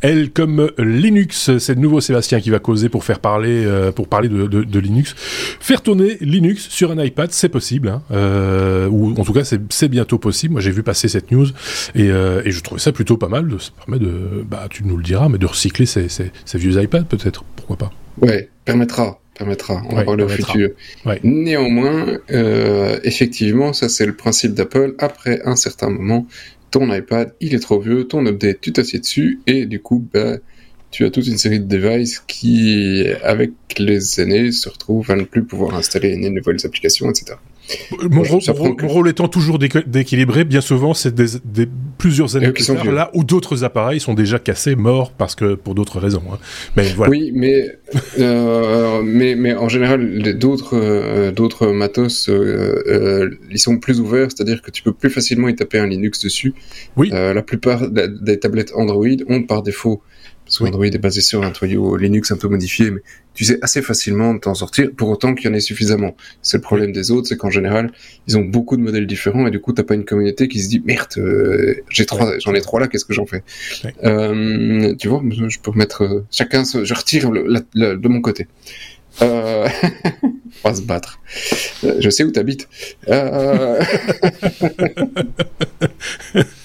Elle 0.02 0.32
comme 0.32 0.72
Linux, 0.80 1.58
c'est 1.60 1.76
de 1.76 1.80
nouveau 1.80 2.02
Sébastien 2.02 2.42
qui 2.42 2.50
va 2.50 2.58
causer 2.58 2.90
pour 2.90 3.04
faire 3.04 3.20
parler, 3.20 3.64
euh, 3.66 3.92
pour 3.92 4.08
parler 4.08 4.30
de, 4.30 4.80
Linux. 4.80 5.16
Faire 5.60 5.82
tourner 5.82 6.18
Linux 6.22 6.70
sur 6.70 6.92
un 6.92 7.04
iPad, 7.04 7.32
c'est 7.32 7.50
possible, 7.50 7.88
hein, 7.88 8.02
euh, 8.12 8.88
ou 8.90 9.12
en 9.20 9.24
tout 9.24 9.34
cas 9.34 9.44
c'est 9.44 9.88
bientôt 9.90 10.18
possible. 10.18 10.54
Moi 10.54 10.62
j'ai 10.62 10.72
vu 10.72 10.82
passer 10.82 11.08
cette 11.08 11.32
news 11.32 11.48
et, 11.94 12.10
euh, 12.10 12.42
et, 12.46 12.52
je 12.52 12.62
trouvais 12.62 12.82
ça 12.82 12.92
plutôt 12.92 13.18
pas 13.18 13.30
mal. 13.30 13.48
Ça 13.60 13.70
permet 13.78 14.00
de, 14.00 14.44
bah 14.50 14.66
tu 14.72 14.84
nous 14.84 14.98
le 14.98 15.04
diras, 15.04 15.30
mais 15.30 15.38
de 15.38 15.46
recycler 15.46 15.86
ces, 15.86 16.08
ces, 16.10 16.32
vieux 16.58 16.82
iPads 16.82 17.04
peut-être, 17.04 17.44
pourquoi 17.56 17.78
pas? 17.78 17.92
Ouais, 18.20 18.50
permettra 18.66 19.21
permettra. 19.34 19.82
On 19.90 19.96
va 19.96 20.04
parler 20.04 20.24
au 20.24 20.30
futur. 20.30 20.70
Néanmoins, 21.24 22.20
euh, 22.32 23.00
effectivement, 23.04 23.74
ça 23.74 23.90
c'est 23.90 24.06
le 24.06 24.16
principe 24.16 24.54
d'Apple. 24.54 24.96
Après 25.00 25.42
un 25.46 25.56
certain 25.56 25.90
moment, 25.90 26.28
ton 26.72 26.92
iPad, 26.94 27.34
il 27.42 27.54
est 27.54 27.60
trop 27.60 27.80
vieux, 27.80 28.08
ton 28.08 28.26
update, 28.26 28.62
tu 28.62 28.72
t'assieds 28.72 29.00
dessus, 29.00 29.42
et 29.46 29.66
du 29.66 29.82
coup, 29.82 30.06
bah, 30.14 30.38
tu 30.90 31.06
as 31.06 31.10
toute 31.10 31.28
une 31.28 31.38
série 31.38 31.60
de 31.60 31.66
devices 31.66 32.24
qui, 32.28 33.06
avec 33.24 33.52
les 33.78 34.20
années, 34.20 34.52
se 34.52 34.70
retrouvent 34.70 35.10
à 35.12 35.16
ne 35.16 35.24
plus 35.24 35.44
pouvoir 35.44 35.76
installer 35.76 36.16
les 36.16 36.30
nouvelles 36.30 36.66
applications, 36.66 37.10
etc. 37.10 37.38
Mon, 38.10 38.24
rôle, 38.88 39.08
étant 39.08 39.28
toujours 39.28 39.60
d'équilibrer, 39.60 40.44
bien 40.44 40.62
souvent, 40.62 40.94
c'est 40.94 41.14
des, 41.14 41.68
plusieurs 41.98 42.36
années 42.36 42.52
plus 42.52 42.66
tard, 42.66 42.84
là 42.92 43.12
où 43.14 43.24
d'autres 43.24 43.64
appareils 43.64 44.00
sont 44.00 44.14
déjà 44.14 44.40
cassés, 44.40 44.76
morts, 44.76 45.12
parce 45.12 45.36
que 45.36 45.56
pour 45.56 45.76
d'autres 45.76 46.00
raisons. 46.00 46.24
Hein. 46.34 46.38
Mais 46.76 46.90
voilà. 46.94 47.12
Oui, 47.12 47.32
mais, 47.34 47.78
euh, 48.20 49.02
mais, 49.04 49.36
mais 49.36 49.54
en 49.54 49.70
général, 49.70 50.22
d'autres 50.38 50.76
euh, 50.76 51.32
d'autres 51.32 51.68
matos, 51.68 52.30
euh, 52.30 53.30
ils 53.50 53.60
sont 53.60 53.78
plus 53.78 54.00
ouverts, 54.00 54.30
c'est-à-dire 54.36 54.62
que 54.62 54.72
tu 54.72 54.84
peux 54.84 54.94
plus 54.94 55.10
facilement 55.10 55.48
y 55.48 55.56
taper 55.56 55.80
un 55.80 55.88
Linux 55.88 56.20
dessus. 56.20 56.54
Oui. 56.98 57.10
la 57.12 57.42
plupart 57.42 57.90
des 57.90 58.40
tablettes 58.40 58.72
Android 58.76 59.08
ont 59.28 59.44
par 59.44 59.64
défaut 59.64 60.02
parce 60.46 60.58
qu'Android 60.60 60.86
est 60.86 60.98
basé 60.98 61.22
sur 61.22 61.44
un 61.44 61.52
toyau 61.52 61.96
Linux 61.96 62.32
un 62.32 62.36
peu 62.36 62.50
modifié, 62.50 62.92
mais 62.92 63.02
tu 63.34 63.46
sais 63.46 63.58
assez 63.62 63.82
facilement 63.82 64.38
t'en 64.38 64.54
sortir, 64.54 64.90
pour 64.96 65.10
autant 65.10 65.34
qu'il 65.36 65.50
y 65.50 65.54
en 65.54 65.54
ait 65.56 65.62
suffisamment. 65.62 66.16
C'est 66.42 66.58
le 66.58 66.62
problème 66.62 66.92
des 66.92 67.12
autres, 67.12 67.28
c'est 67.28 67.38
qu'en 67.38 67.50
général, 67.50 67.92
ils 68.28 68.38
ont 68.38 68.42
beaucoup 68.44 68.76
de 68.78 68.82
modèles 68.82 69.08
différents, 69.08 69.48
et 69.48 69.52
du 69.52 69.60
coup, 69.60 69.74
t'as 69.74 69.84
pas 69.84 69.96
une 69.96 70.06
communauté 70.06 70.48
qui 70.48 70.62
se 70.62 70.70
dit, 70.70 70.82
merde, 70.86 71.08
euh, 71.18 71.76
j'ai 71.90 72.06
trois, 72.06 72.38
j'en 72.40 72.54
ai 72.54 72.62
trois 72.62 72.80
là, 72.80 72.88
qu'est-ce 72.88 73.06
que 73.06 73.14
j'en 73.14 73.26
fais? 73.26 73.44
Euh, 74.04 74.96
Tu 74.96 75.08
vois, 75.08 75.24
je 75.30 75.60
peux 75.60 75.72
mettre, 75.72 76.04
euh, 76.04 76.26
chacun, 76.32 76.64
je 76.64 76.94
retire 76.94 77.32
le, 77.32 77.66
de 77.74 78.08
mon 78.08 78.22
côté. 78.22 78.48
Euh... 79.22 79.68
on 80.64 80.70
va 80.70 80.76
se 80.76 80.82
battre. 80.82 81.20
Euh, 81.84 81.98
je 82.00 82.10
sais 82.10 82.24
où 82.24 82.32
t'habites. 82.32 82.68
Euh... 83.08 83.82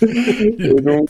donc, 0.83 1.09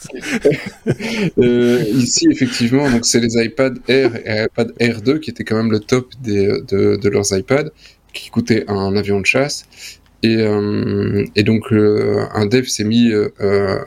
euh, 1.39 1.85
ici, 1.95 2.29
effectivement, 2.31 2.91
donc 2.91 3.05
c'est 3.05 3.21
les 3.21 3.45
iPad 3.45 3.79
Air 3.89 4.17
et 4.27 4.45
iPad 4.45 4.73
Air 4.79 5.03
2 5.03 5.19
qui 5.19 5.31
étaient 5.31 5.45
quand 5.45 5.57
même 5.57 5.71
le 5.71 5.81
top 5.81 6.13
des, 6.23 6.47
de, 6.69 6.97
de 6.97 7.09
leurs 7.09 7.37
iPads, 7.37 7.71
qui 8.13 8.31
coûtaient 8.31 8.65
un 8.69 8.97
avion 8.97 9.21
de 9.21 9.27
chasse. 9.27 9.67
Et, 10.23 10.37
euh, 10.39 11.25
et, 11.37 11.43
donc 11.43 11.73
euh, 11.73 12.25
un 12.33 12.47
dev 12.47 12.65
s'est 12.65 12.85
mis 12.85 13.13
euh, 13.13 13.79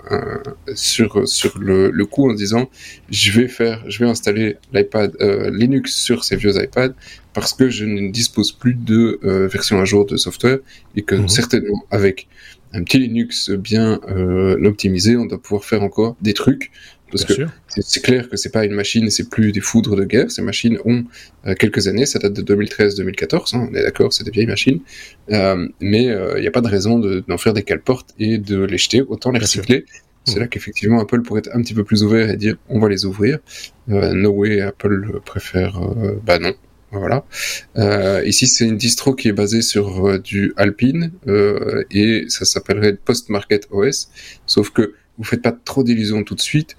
sur 0.75 1.27
sur 1.27 1.57
le, 1.57 1.89
le, 1.89 2.05
coup 2.05 2.29
en 2.29 2.33
disant 2.33 2.69
je 3.09 3.31
vais 3.31 3.47
faire 3.47 3.83
je 3.87 4.03
vais 4.03 4.09
installer 4.09 4.57
l'iPad 4.71 5.11
Linux 5.51 5.95
sur 5.95 6.23
ces 6.23 6.35
vieux 6.35 6.55
iPads 6.55 6.93
parce 7.33 7.53
que 7.53 7.69
je 7.69 7.83
ne 7.85 8.11
dispose 8.11 8.51
plus 8.51 8.75
de 8.75 9.19
version 9.51 9.79
à 9.79 9.85
jour 9.85 10.05
de 10.05 10.17
software 10.17 10.59
et 10.95 11.01
que 11.01 11.15
mhm. 11.15 11.27
certainement 11.29 11.83
avec 11.89 12.27
un 12.73 12.83
petit 12.83 12.99
Linux 12.99 13.49
bien 13.49 13.99
optimisé 14.63 15.17
on 15.17 15.25
doit 15.25 15.41
pouvoir 15.41 15.65
faire 15.65 15.81
encore 15.81 16.15
des 16.21 16.35
trucs 16.35 16.71
parce 17.11 17.25
que 17.25 17.33
c'est 17.79 18.01
clair 18.01 18.29
que 18.29 18.37
c'est 18.37 18.51
pas 18.51 18.65
une 18.65 18.73
machine, 18.73 19.09
c'est 19.09 19.29
plus 19.29 19.51
des 19.51 19.61
foudres 19.61 19.95
de 19.95 20.05
guerre. 20.05 20.31
Ces 20.31 20.41
machines 20.41 20.77
ont 20.85 21.05
euh, 21.45 21.55
quelques 21.55 21.87
années, 21.87 22.05
ça 22.05 22.19
date 22.19 22.33
de 22.33 22.55
2013-2014, 22.55 23.55
hein, 23.55 23.69
on 23.71 23.75
est 23.75 23.83
d'accord, 23.83 24.13
c'est 24.13 24.23
des 24.23 24.31
vieilles 24.31 24.47
machines. 24.47 24.79
Euh, 25.31 25.67
mais 25.79 26.05
il 26.05 26.11
euh, 26.11 26.39
n'y 26.39 26.47
a 26.47 26.51
pas 26.51 26.61
de 26.61 26.67
raison 26.67 26.99
d'en 26.99 27.37
faire 27.37 27.53
des 27.53 27.63
cale-portes 27.63 28.13
et 28.19 28.37
de 28.37 28.63
les 28.63 28.77
jeter, 28.77 29.01
autant 29.01 29.31
les 29.31 29.39
recycler. 29.39 29.85
C'est 30.25 30.35
mmh. 30.35 30.39
là 30.39 30.47
qu'effectivement 30.47 30.99
Apple 30.99 31.21
pourrait 31.21 31.39
être 31.39 31.55
un 31.55 31.61
petit 31.61 31.73
peu 31.73 31.83
plus 31.83 32.03
ouvert 32.03 32.29
et 32.29 32.37
dire 32.37 32.55
on 32.67 32.79
va 32.79 32.89
les 32.89 33.05
ouvrir. 33.05 33.39
no 33.87 34.29
way, 34.31 34.61
Apple 34.61 35.21
préfère, 35.25 35.79
bah 36.25 36.39
non, 36.39 36.53
voilà. 36.91 37.23
Euh, 37.77 38.23
ici, 38.25 38.47
c'est 38.47 38.65
une 38.65 38.77
distro 38.77 39.13
qui 39.13 39.27
est 39.27 39.33
basée 39.33 39.61
sur 39.61 40.19
du 40.19 40.53
Alpine 40.57 41.11
euh, 41.27 41.83
et 41.91 42.25
ça 42.29 42.45
s'appellerait 42.45 42.95
Post-Market 42.95 43.67
OS. 43.71 44.09
Sauf 44.45 44.71
que 44.71 44.93
vous 45.19 45.25
faites 45.25 45.43
pas 45.43 45.51
trop 45.51 45.84
d'illusions 45.84 46.23
tout 46.23 46.36
de 46.36 46.41
suite. 46.41 46.75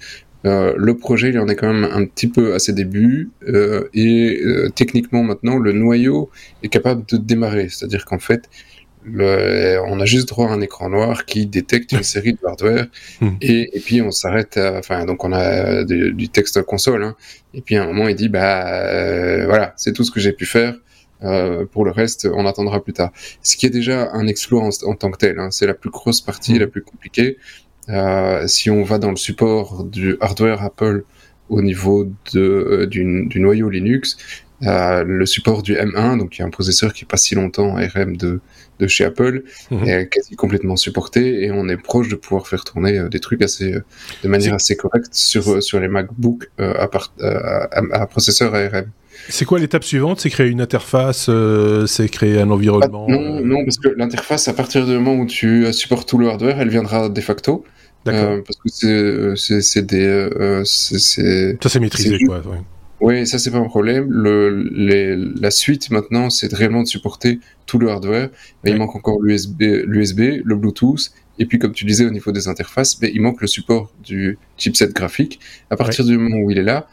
Euh, 0.47 0.73
le 0.77 0.97
projet, 0.97 1.29
il 1.29 1.39
en 1.39 1.49
est 1.49 1.55
quand 1.55 1.73
même 1.73 1.85
un 1.85 2.07
petit 2.07 2.27
peu 2.27 2.55
à 2.55 2.59
ses 2.59 2.73
débuts 2.73 3.31
euh, 3.47 3.89
et 3.93 4.41
euh, 4.43 4.71
techniquement 4.75 5.23
maintenant, 5.23 5.59
le 5.59 5.73
noyau 5.73 6.31
est 6.63 6.69
capable 6.69 7.05
de 7.07 7.19
démarrer. 7.19 7.69
C'est-à-dire 7.69 8.07
qu'en 8.07 8.19
fait, 8.19 8.49
le, 9.05 9.79
on 9.87 10.01
a 10.01 10.05
juste 10.07 10.29
droit 10.29 10.49
à 10.49 10.53
un 10.53 10.61
écran 10.61 10.89
noir 10.89 11.27
qui 11.27 11.47
détecte 11.47 11.93
une 11.93 12.03
série 12.15 12.33
de 12.33 12.39
hardware 12.47 12.87
hmm. 13.21 13.29
et, 13.43 13.77
et, 13.77 13.81
puis 13.81 14.01
on 14.01 14.11
s'arrête. 14.11 14.59
Enfin, 14.59 15.05
donc 15.05 15.25
on 15.25 15.33
a 15.33 15.85
du 15.85 16.29
texte 16.31 16.63
console. 16.63 17.05
Hein, 17.05 17.17
et 17.53 17.61
puis 17.61 17.77
à 17.77 17.85
un 17.85 17.87
moment, 17.87 18.09
il 18.09 18.17
dit 18.17 18.31
bah 18.31 19.45
voilà, 19.45 19.75
c'est 19.77 19.93
tout 19.93 20.05
ce 20.05 20.11
que 20.11 20.21
j'ai 20.21 20.33
pu 20.33 20.47
faire. 20.47 20.75
Euh, 21.23 21.67
pour 21.67 21.85
le 21.85 21.91
reste, 21.91 22.29
on 22.33 22.47
attendra 22.47 22.83
plus 22.83 22.95
tard. 22.95 23.11
Ce 23.43 23.57
qui 23.57 23.67
est 23.67 23.71
déjà 23.71 24.11
un 24.13 24.27
exploit 24.27 24.63
en, 24.63 24.71
en 24.89 24.95
tant 24.95 25.11
que 25.11 25.19
tel. 25.19 25.39
Hein, 25.39 25.51
c'est 25.51 25.67
la 25.67 25.75
plus 25.75 25.91
grosse 25.91 26.21
partie, 26.21 26.55
hmm. 26.55 26.61
la 26.61 26.67
plus 26.67 26.83
compliquée. 26.83 27.37
Euh, 27.91 28.47
si 28.47 28.71
on 28.71 28.83
va 28.83 28.99
dans 28.99 29.11
le 29.11 29.17
support 29.17 29.85
du 29.85 30.17
hardware 30.21 30.63
Apple 30.63 31.05
au 31.49 31.63
niveau 31.63 32.05
de, 32.33 32.41
euh, 32.41 32.87
du, 32.87 33.27
du, 33.27 33.41
noyau 33.41 33.69
Linux, 33.69 34.17
euh, 34.63 35.03
le 35.05 35.27
support 35.27 35.63
du 35.63 35.75
M1, 35.75 36.19
donc 36.19 36.37
il 36.37 36.41
y 36.41 36.43
a 36.43 36.47
un 36.47 36.51
processeur 36.51 36.93
qui 36.93 37.05
est 37.05 37.09
pas 37.09 37.17
si 37.17 37.35
longtemps 37.35 37.75
RM 37.75 38.17
de, 38.17 38.41
de 38.79 38.87
chez 38.87 39.05
Apple, 39.05 39.43
mhm. 39.71 39.89
est 39.89 40.09
quasi 40.09 40.37
complètement 40.37 40.77
supporté 40.77 41.45
et 41.45 41.51
on 41.51 41.69
est 41.69 41.77
proche 41.77 42.09
de 42.09 42.15
pouvoir 42.15 42.47
faire 42.47 42.63
tourner 42.63 43.09
des 43.09 43.21
trucs 43.21 43.43
assez, 43.43 43.75
de 44.23 44.29
manière 44.29 44.55
assez 44.55 44.77
correcte 44.77 45.13
sur, 45.13 45.63
sur 45.63 45.81
les 45.81 45.89
MacBooks 45.89 46.45
à, 46.59 46.89
à, 46.89 47.83
à, 47.93 48.07
processeur 48.07 48.55
ARM. 48.55 48.91
C'est 49.29 49.45
quoi 49.45 49.59
l'étape 49.59 49.85
suivante? 49.85 50.21
C'est 50.21 50.31
créer 50.31 50.49
une 50.49 50.61
interface, 50.61 51.27
euh, 51.29 51.87
c'est 51.87 52.09
créer 52.09 52.41
un 52.41 52.51
environnement 52.51 53.07
ah, 53.09 53.13
non, 53.13 53.41
non, 53.45 53.65
parce 53.65 53.79
que 53.79 53.89
l'interface, 53.89 54.49
à 54.49 54.55
partir 54.55 54.87
du 54.87 54.93
moment 54.93 55.15
où 55.15 55.27
tu 55.27 55.73
supportes 55.73 56.09
tout 56.09 56.19
le 56.19 56.29
hardware, 56.29 56.61
elle 56.61 56.69
viendra 56.69 57.09
de 57.09 57.21
facto. 57.21 57.65
Euh, 58.09 58.41
parce 58.47 58.59
que 58.81 59.35
c'est 59.37 59.87
des. 59.87 60.07
Euh, 60.07 60.65
ça, 60.65 60.99
c'est 60.99 61.81
maîtrisé, 61.81 62.19
quoi. 62.25 62.43
Oui, 63.01 63.27
ça, 63.27 63.39
c'est 63.39 63.51
pas 63.51 63.59
un 63.59 63.65
problème. 63.65 64.07
Le, 64.11 64.69
les, 64.73 65.17
la 65.17 65.51
suite, 65.51 65.91
maintenant, 65.91 66.29
c'est 66.29 66.53
réellement 66.53 66.83
de 66.83 66.89
supporter 66.89 67.41
tout 67.67 67.79
le 67.79 67.89
hardware. 67.89 68.29
Il 68.65 68.77
manque 68.77 68.95
encore 68.95 69.21
l'USB, 69.23 69.63
l'USB, 69.87 70.43
le 70.45 70.55
Bluetooth. 70.55 71.11
Et 71.39 71.47
puis, 71.47 71.59
comme 71.59 71.73
tu 71.73 71.87
disais, 71.87 72.05
au 72.05 72.11
niveau 72.11 72.33
des 72.33 72.49
interfaces, 72.49 72.99
il 73.01 73.23
manque 73.23 73.41
le 73.41 73.47
support 73.47 73.91
du 74.05 74.37
chipset 74.59 74.89
graphique. 74.89 75.41
À 75.71 75.77
partir 75.77 76.05
du 76.05 76.19
moment 76.19 76.37
où 76.45 76.51
il 76.51 76.59
est 76.59 76.63
là, 76.63 76.87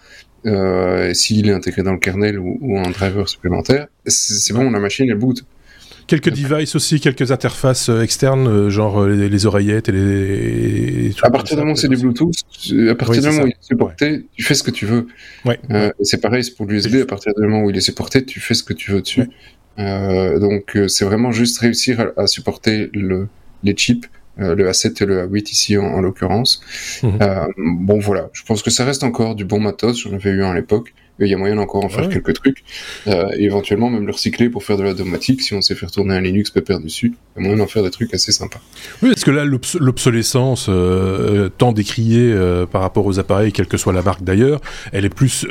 euh, 0.46 1.14
s'il 1.14 1.50
est 1.50 1.54
intégré 1.54 1.84
dans 1.84 1.94
le 1.94 2.00
kernel 2.00 2.40
ou, 2.40 2.58
ou 2.62 2.80
un 2.80 2.90
driver 2.90 3.28
supplémentaire, 3.28 3.88
c'est 4.06 4.54
bon, 4.54 4.70
la 4.70 4.80
machine, 4.80 5.10
elle 5.10 5.18
boot. 5.18 5.44
Quelques 6.08 6.30
devices 6.30 6.74
aussi, 6.76 7.02
quelques 7.02 7.34
interfaces 7.34 7.90
euh, 7.90 8.02
externes, 8.02 8.48
euh, 8.48 8.70
genre 8.70 9.02
euh, 9.02 9.10
les, 9.10 9.46
oreillettes 9.46 9.90
et 9.90 9.92
les. 9.92 11.12
à 11.22 11.30
partir 11.30 11.58
du 11.58 11.62
moment 11.64 11.74
où 11.74 11.76
c'est 11.76 11.90
du 11.90 11.98
Bluetooth, 11.98 12.32
à 12.90 12.96
partir 12.96 13.22
du 13.22 13.28
moment 13.28 13.44
où 13.44 13.48
il 13.48 13.52
est 13.52 13.64
supporté, 13.64 14.26
tu 14.34 14.42
fais 14.42 14.54
ce 14.54 14.64
que 14.64 14.72
tu 14.72 14.86
veux. 14.86 15.08
Ouais. 15.44 15.60
Euh, 15.70 15.92
c'est 16.02 16.22
pareil, 16.22 16.46
c'est 16.46 16.56
pour 16.56 16.66
l'USB. 16.66 17.02
À 17.02 17.06
partir 17.06 17.34
du 17.36 17.42
moment 17.42 17.64
où 17.64 17.70
il 17.70 17.76
est 17.76 17.82
supporté, 17.82 18.24
tu 18.24 18.40
fais 18.40 18.54
ce 18.54 18.64
que 18.64 18.72
tu 18.72 18.92
veux 18.92 19.02
dessus. 19.02 19.30
Euh, 19.80 20.40
donc 20.40 20.78
c'est 20.88 21.04
vraiment 21.04 21.34
juste 21.34 21.60
réussir 21.60 22.00
à, 22.16 22.22
à 22.22 22.28
supporter 22.28 22.90
le, 22.94 23.28
les 23.64 23.74
chips 23.74 24.06
euh, 24.06 24.10
le 24.38 24.70
A7 24.70 25.04
et 25.04 25.06
le 25.06 25.28
A8 25.28 25.52
ici 25.52 25.78
en, 25.78 26.02
l'occurrence. 26.02 26.62
Mhm. 27.04 27.20
Euh, 27.22 27.48
bon 27.58 28.00
voilà, 28.00 28.30
je 28.34 28.44
pense 28.44 28.62
que 28.62 28.70
ça 28.70 28.86
reste 28.86 29.04
encore 29.04 29.36
du 29.36 29.46
bon 29.46 29.60
matos, 29.60 30.04
j'en 30.04 30.14
avais 30.14 30.32
eu 30.32 30.44
un 30.44 30.52
à 30.52 30.56
l'époque 30.56 30.94
il 31.26 31.32
y 31.32 31.34
a 31.34 31.38
moyen 31.38 31.58
encore 31.58 31.84
en 31.84 31.90
faire 31.90 32.10
quelques 32.10 32.34
trucs, 32.34 32.64
euh, 33.08 33.30
et 33.38 33.46
éventuellement 33.46 33.90
même 33.90 34.06
le 34.06 34.12
recycler 34.12 34.50
pour 34.50 34.64
faire 34.64 34.78
de 34.78 34.84
la 34.84 34.94
domotique, 34.94 35.42
si 35.42 35.54
on 35.54 35.62
sait 35.62 35.76
faire 35.76 35.92
tourner 35.92 36.16
un 36.16 36.22
Linux 36.22 36.52
pépère 36.52 36.80
dessus, 36.80 37.14
il 37.36 37.42
y 37.42 37.46
a 37.46 37.48
moyen 37.48 37.64
d'en 37.64 37.68
faire 37.68 37.84
des 37.84 37.92
trucs 37.92 38.14
assez 38.14 38.32
sympas. 38.32 38.60
Oui, 39.02 39.10
parce 39.10 39.24
que 39.24 39.32
là, 39.32 39.46
l'obsolescence, 39.46 40.68
euh, 40.70 41.50
tant 41.50 41.72
décriée 41.72 42.32
euh, 42.32 42.66
par 42.66 42.82
rapport 42.82 43.06
aux 43.06 43.20
appareils, 43.20 43.52
quelle 43.52 43.68
que 43.68 43.78
soit 43.78 43.94
la 43.94 44.02
marque 44.02 44.24
d'ailleurs, 44.24 44.62
elle 44.92 45.06
est 45.06 45.10
plus 45.10 45.46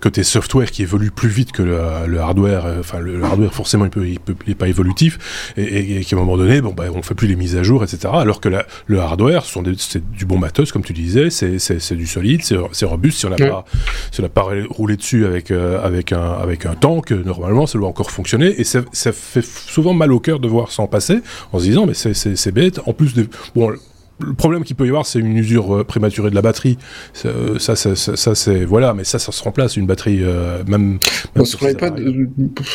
côté 0.00 0.22
software 0.22 0.70
qui 0.70 0.82
évolue 0.82 1.10
plus 1.10 1.28
vite 1.28 1.52
que 1.52 1.62
le, 1.62 1.78
le 2.06 2.18
hardware, 2.18 2.66
enfin 2.78 2.98
le, 2.98 3.22
hardware 3.22 3.52
forcément 3.52 3.84
il, 3.84 3.90
peut, 3.90 4.06
il, 4.06 4.20
peut, 4.20 4.34
il 4.46 4.52
est 4.52 4.56
pas 4.56 4.68
évolutif, 4.68 5.52
et, 5.56 5.62
et, 5.62 6.00
et 6.00 6.04
qu'à 6.04 6.16
un 6.16 6.18
moment 6.18 6.36
donné, 6.36 6.60
bon, 6.60 6.72
bah, 6.72 6.84
on 6.94 7.02
fait 7.02 7.14
plus 7.14 7.28
les 7.28 7.36
mises 7.36 7.56
à 7.56 7.62
jour, 7.62 7.82
etc. 7.82 8.12
Alors 8.12 8.40
que 8.40 8.48
la, 8.48 8.66
le 8.86 9.00
hardware, 9.00 9.44
c'est 9.78 10.10
du 10.10 10.24
bon 10.24 10.38
matos, 10.38 10.72
comme 10.72 10.84
tu 10.84 10.92
disais, 10.92 11.30
c'est 11.30 11.94
du 11.94 12.06
solide, 12.06 12.42
c'est 12.44 12.84
robuste, 12.84 13.18
si 13.18 13.26
on 13.26 13.30
n'a 13.30 13.36
pas, 13.36 13.64
si 14.10 14.20
on 14.20 14.28
pas 14.28 14.48
roulé 14.68 14.91
dessus 14.96 15.26
avec, 15.26 15.50
euh, 15.50 15.82
avec, 15.82 16.12
un, 16.12 16.32
avec 16.32 16.66
un 16.66 16.74
tank, 16.74 17.10
normalement, 17.10 17.66
ça 17.66 17.78
doit 17.78 17.88
encore 17.88 18.10
fonctionner. 18.10 18.60
Et 18.60 18.64
ça, 18.64 18.80
ça 18.92 19.12
fait 19.12 19.44
souvent 19.44 19.94
mal 19.94 20.12
au 20.12 20.20
cœur 20.20 20.40
de 20.40 20.48
voir 20.48 20.70
s'en 20.70 20.86
passer, 20.86 21.20
en 21.52 21.58
se 21.58 21.64
disant, 21.64 21.86
mais 21.86 21.94
c'est 21.94 22.52
bête. 22.52 22.80
En 22.86 22.92
plus 22.92 23.14
de. 23.14 23.26
Bon, 23.54 23.72
le 24.20 24.34
problème 24.34 24.64
qu'il 24.64 24.76
peut 24.76 24.84
y 24.86 24.88
avoir, 24.88 25.06
c'est 25.06 25.18
une 25.18 25.36
usure 25.36 25.76
euh, 25.76 25.84
prématurée 25.84 26.30
de 26.30 26.34
la 26.34 26.42
batterie. 26.42 26.78
Ça, 27.12 27.28
euh, 27.28 27.58
ça, 27.58 27.74
ça, 27.76 28.34
c'est 28.34 28.64
voilà, 28.64 28.94
mais 28.94 29.04
ça, 29.04 29.18
ça 29.18 29.32
se 29.32 29.42
remplace 29.42 29.76
une 29.76 29.86
batterie 29.86 30.20
euh, 30.22 30.62
même. 30.66 30.98
même 31.34 31.44
l'iPad, 31.62 32.00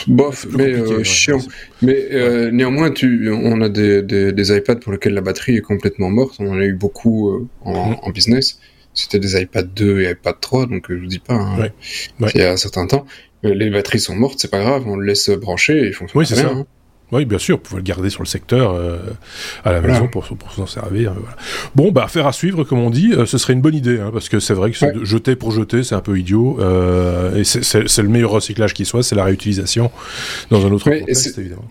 bof, 0.08 0.47
mais 0.56 1.03
chiant. 1.03 1.39
Mais 1.82 2.51
néanmoins, 2.51 2.91
tu, 2.91 3.30
on 3.32 3.62
a 3.62 3.69
des, 3.69 4.01
des, 4.01 4.32
des, 4.32 4.58
iPads 4.58 4.77
pour 4.77 4.91
lesquels 4.91 5.13
la 5.13 5.21
batterie 5.21 5.58
est 5.58 5.62
complètement 5.62 6.10
morte. 6.10 6.36
On 6.39 6.49
en 6.49 6.60
a 6.60 6.65
eu 6.65 6.73
beaucoup 6.73 7.48
en, 7.63 7.73
mm-hmm. 7.73 8.00
en, 8.02 8.12
business 8.12 8.60
c'était 8.98 9.19
des 9.19 9.39
iPad 9.39 9.73
2 9.73 10.02
et 10.02 10.12
iPad 10.12 10.35
3, 10.39 10.65
donc 10.65 10.89
euh, 10.89 10.95
je 10.98 11.02
vous 11.02 11.08
dis 11.08 11.19
pas, 11.19 11.35
hein, 11.35 11.69
il 12.19 12.41
y 12.41 12.43
a 12.43 12.52
un 12.52 12.58
certain 12.58 12.87
temps. 12.87 13.06
Euh, 13.45 13.54
les 13.54 13.69
batteries 13.69 14.00
sont 14.00 14.15
mortes, 14.15 14.39
c'est 14.39 14.50
pas 14.50 14.60
grave, 14.60 14.87
on 14.87 14.95
le 14.95 15.06
laisse 15.06 15.29
brancher 15.29 15.83
et 15.83 15.87
il 15.87 15.93
fonctionne 15.93 16.19
oui, 16.19 16.25
c'est 16.25 16.35
ça. 16.35 16.48
Hein. 16.48 16.65
Oui, 17.13 17.23
bien 17.23 17.37
sûr, 17.37 17.55
vous 17.55 17.63
pouvez 17.63 17.79
le 17.79 17.85
garder 17.85 18.10
sur 18.10 18.21
le 18.21 18.27
secteur 18.27 18.73
euh, 18.73 18.97
à 19.63 19.71
la 19.71 19.79
maison 19.79 20.10
pour, 20.10 20.25
pour 20.25 20.51
s'en 20.51 20.65
servir. 20.65 21.12
Euh, 21.12 21.21
bon, 21.73 21.93
bah, 21.93 22.08
faire 22.10 22.27
à 22.27 22.33
suivre, 22.33 22.65
comme 22.65 22.79
on 22.79 22.89
dit, 22.89 23.13
euh, 23.13 23.25
ce 23.25 23.37
serait 23.37 23.53
une 23.53 23.62
bonne 23.62 23.75
idée, 23.75 23.97
hein, 23.99 24.10
parce 24.12 24.27
que 24.27 24.41
c'est 24.41 24.53
vrai 24.53 24.71
que 24.71 25.05
jeter 25.05 25.37
pour 25.37 25.51
jeter, 25.51 25.83
c'est 25.83 25.95
un 25.95 26.01
peu 26.01 26.19
idiot. 26.19 26.60
et 27.37 27.45
c'est 27.45 28.01
le 28.01 28.10
meilleur 28.10 28.31
recyclage 28.31 28.73
qui 28.73 28.83
soit, 28.83 29.03
c'est 29.03 29.15
la 29.15 29.23
réutilisation 29.23 29.89
dans 30.51 30.65
un 30.65 30.71
autre 30.71 30.89
contexte, 30.89 31.37
évidemment. 31.37 31.63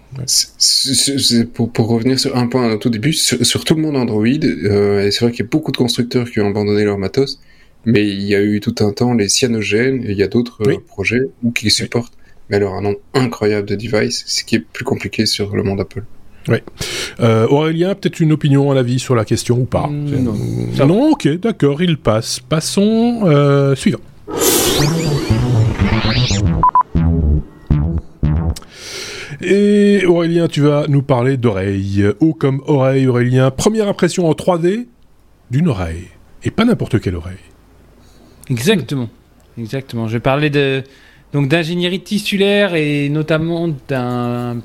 pour, 1.53 1.71
pour, 1.71 1.89
revenir 1.89 2.19
sur 2.19 2.35
un 2.35 2.47
point 2.47 2.73
au 2.73 2.79
tout 2.79 2.91
début, 2.91 3.13
sur, 3.13 3.65
tout 3.65 3.75
le 3.75 3.83
monde 3.83 3.97
Android, 3.97 4.27
et 4.27 5.11
c'est 5.11 5.21
vrai 5.21 5.33
qu'il 5.33 5.45
y 5.45 5.49
a 5.49 5.51
beaucoup 5.51 5.71
de 5.71 5.77
constructeurs 5.77 6.31
qui 6.31 6.41
ont 6.41 6.49
abandonné 6.49 6.85
leur 6.85 6.97
matos, 6.97 7.41
mais 7.85 8.07
il 8.07 8.23
y 8.23 8.35
a 8.35 8.41
eu 8.41 8.61
tout 8.61 8.75
un 8.81 8.93
temps 8.93 9.13
les 9.13 9.29
cyanogènes, 9.29 10.03
et 10.03 10.13
il 10.13 10.19
y 10.19 10.23
a 10.23 10.29
d'autres 10.29 10.63
projets 10.87 11.29
ou 11.43 11.51
qui 11.51 11.71
supportent 11.71 12.16
mais 12.49 12.57
elle 12.57 12.65
aura 12.65 12.79
un 12.79 12.83
nombre 12.83 12.99
incroyable 13.15 13.69
de 13.69 13.75
devices, 13.75 14.25
ce 14.27 14.45
qui 14.45 14.57
est 14.57 14.61
plus 14.61 14.85
compliqué 14.85 15.27
sur 15.27 15.55
le 15.55 15.63
monde 15.63 15.81
Apple. 15.81 16.05
Oui. 16.49 16.59
Euh, 17.21 17.47
Aurélien, 17.49 17.95
peut-être 17.95 18.21
une 18.21 18.33
opinion, 18.33 18.71
à 18.71 18.83
vie 18.83 18.99
sur 18.99 19.15
la 19.15 19.25
question 19.25 19.59
ou 19.59 19.65
pas 19.65 19.89
mm, 19.89 20.23
Non. 20.23 20.87
non, 20.87 21.11
ok, 21.11 21.29
d'accord, 21.39 21.83
il 21.83 21.99
passe. 21.99 22.41
Passons 22.41 23.23
euh, 23.25 23.75
suivant. 23.75 23.99
Et 29.43 30.05
Aurélien, 30.07 30.49
tu 30.49 30.61
vas 30.61 30.87
nous 30.89 31.03
parler 31.03 31.37
d'oreille. 31.37 32.07
Haut 32.21 32.35
comme 32.35 32.63
oreille, 32.67 33.07
Aurélien. 33.07 33.51
Première 33.51 33.89
impression 33.89 34.29
en 34.29 34.33
3D 34.33 34.87
d'une 35.51 35.69
oreille. 35.69 36.09
Et 36.43 36.51
pas 36.51 36.65
n'importe 36.65 37.01
quelle 37.01 37.17
oreille. 37.17 37.37
Exactement. 38.49 39.09
Exactement. 39.59 40.07
Je 40.07 40.15
vais 40.15 40.21
parler 40.21 40.51
de, 40.51 40.83
donc 41.33 41.49
d'ingénierie 41.49 42.01
tissulaire 42.01 42.75
et 42.75 43.09
notamment 43.09 43.69
d'un. 43.89 44.59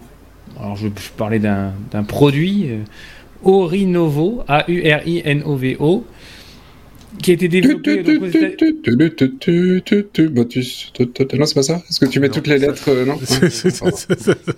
Alors 0.59 0.76
je 0.76 0.88
vais 0.88 0.93
parler 1.18 1.39
d'un 1.39 2.03
produit, 2.07 2.68
euh, 2.70 2.80
Orinovo, 3.43 4.43
A-U-R-I-N-O-V-O, 4.47 6.05
qui 7.22 7.32
a 7.32 7.34
été 7.34 7.47
développé. 7.47 8.03
Non, 11.38 11.45
c'est 11.45 11.55
pas 11.55 11.64
ça? 11.64 11.82
Est-ce 11.89 11.99
que 11.99 12.05
tu 12.05 12.20
mets 12.20 12.30
toutes 12.30 12.47
les 12.47 12.59
lettres 12.59 12.91
Non? 13.05 13.20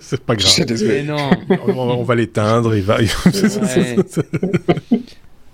C'est 0.00 0.20
pas 0.20 0.36
grave. 0.36 0.66
Mais 0.86 1.02
non. 1.02 1.30
On 1.68 2.02
va 2.02 2.14
l'éteindre, 2.14 2.74
il 2.76 2.82
va. 2.82 2.98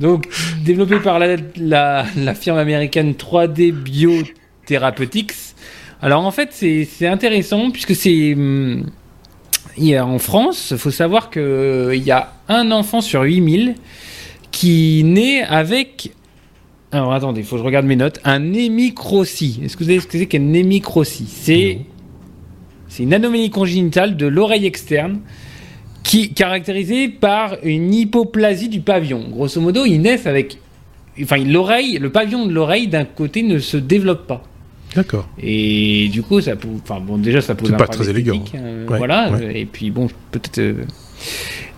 Donc, 0.00 0.26
développé 0.64 0.98
par 0.98 1.18
la, 1.18 1.36
la, 1.56 2.06
la 2.16 2.34
firme 2.34 2.56
américaine 2.56 3.12
3D 3.12 3.70
Biotherapeutics, 3.72 5.34
alors 6.02 6.24
en 6.24 6.30
fait, 6.30 6.50
c'est 6.52 7.06
intéressant 7.06 7.70
puisque 7.70 7.94
c'est. 7.94 8.34
Hum, 8.34 8.86
en 9.78 10.18
France, 10.18 10.68
il 10.72 10.78
faut 10.78 10.90
savoir 10.90 11.30
qu'il 11.30 11.42
euh, 11.42 11.96
y 11.96 12.10
a 12.10 12.34
un 12.48 12.70
enfant 12.70 13.00
sur 13.00 13.22
8000 13.22 13.74
qui 14.50 15.02
naît 15.04 15.42
avec. 15.42 16.12
Alors 16.92 17.12
attendez, 17.12 17.40
il 17.40 17.46
faut 17.46 17.56
que 17.56 17.60
je 17.60 17.66
regarde 17.66 17.86
mes 17.86 17.96
notes. 17.96 18.20
Un 18.24 18.52
hémicrocie. 18.52 19.60
Est-ce 19.62 19.76
que 19.76 19.84
vous 19.84 19.90
savez 19.90 20.00
ce 20.00 20.06
que 20.06 20.18
c'est 20.18 20.26
qu'un 20.26 20.52
hémicrocie? 20.52 21.28
C'est. 21.28 21.78
C'est 22.88 23.04
une 23.04 23.14
anomalie 23.14 23.50
congénitale 23.50 24.16
de 24.16 24.26
l'oreille 24.26 24.66
externe 24.66 25.20
qui 26.02 26.34
caractérisée 26.34 27.08
par 27.08 27.56
une 27.62 27.94
hypoplasie 27.94 28.68
du 28.68 28.80
pavillon. 28.80 29.28
Grosso 29.30 29.60
modo, 29.60 29.84
ils 29.84 30.00
naissent 30.00 30.26
avec. 30.26 30.58
Enfin, 31.22 31.36
l'oreille, 31.36 31.98
le 31.98 32.10
pavillon 32.10 32.46
de 32.46 32.52
l'oreille 32.52 32.88
d'un 32.88 33.04
côté 33.04 33.42
ne 33.42 33.58
se 33.58 33.76
développe 33.76 34.26
pas. 34.26 34.42
D'accord. 34.94 35.28
Et 35.40 36.08
du 36.12 36.22
coup, 36.22 36.40
ça, 36.40 36.54
enfin 36.82 37.00
bon, 37.00 37.18
déjà 37.18 37.40
ça 37.40 37.54
pose 37.54 37.72
un 37.72 37.76
pas 37.76 37.86
très 37.86 38.08
élégant. 38.08 38.42
Euh, 38.54 38.84
voilà. 38.88 39.30
Et 39.52 39.64
puis 39.64 39.90
bon, 39.90 40.08
peut-être. 40.30 40.58
Euh, 40.58 40.84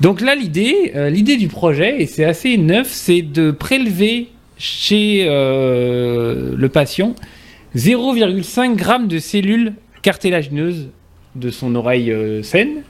donc 0.01 0.21
là, 0.21 0.35
l'idée, 0.35 0.93
euh, 0.95 1.11
l'idée 1.11 1.37
du 1.37 1.49
projet, 1.49 2.03
et 2.03 2.07
c'est 2.07 2.25
assez 2.25 2.57
neuf, 2.57 2.89
c'est 2.91 3.23
de 3.23 3.51
prélever 3.51 4.29
chez 4.57 5.25
le 5.27 6.69
patient 6.69 7.15
0,5 7.77 8.79
g 8.79 9.07
de 9.09 9.19
cellules 9.19 9.75
cartilagineuses 10.03 10.89
de 11.35 11.51
son 11.51 11.75
oreille 11.75 12.15
saine, 12.43 12.83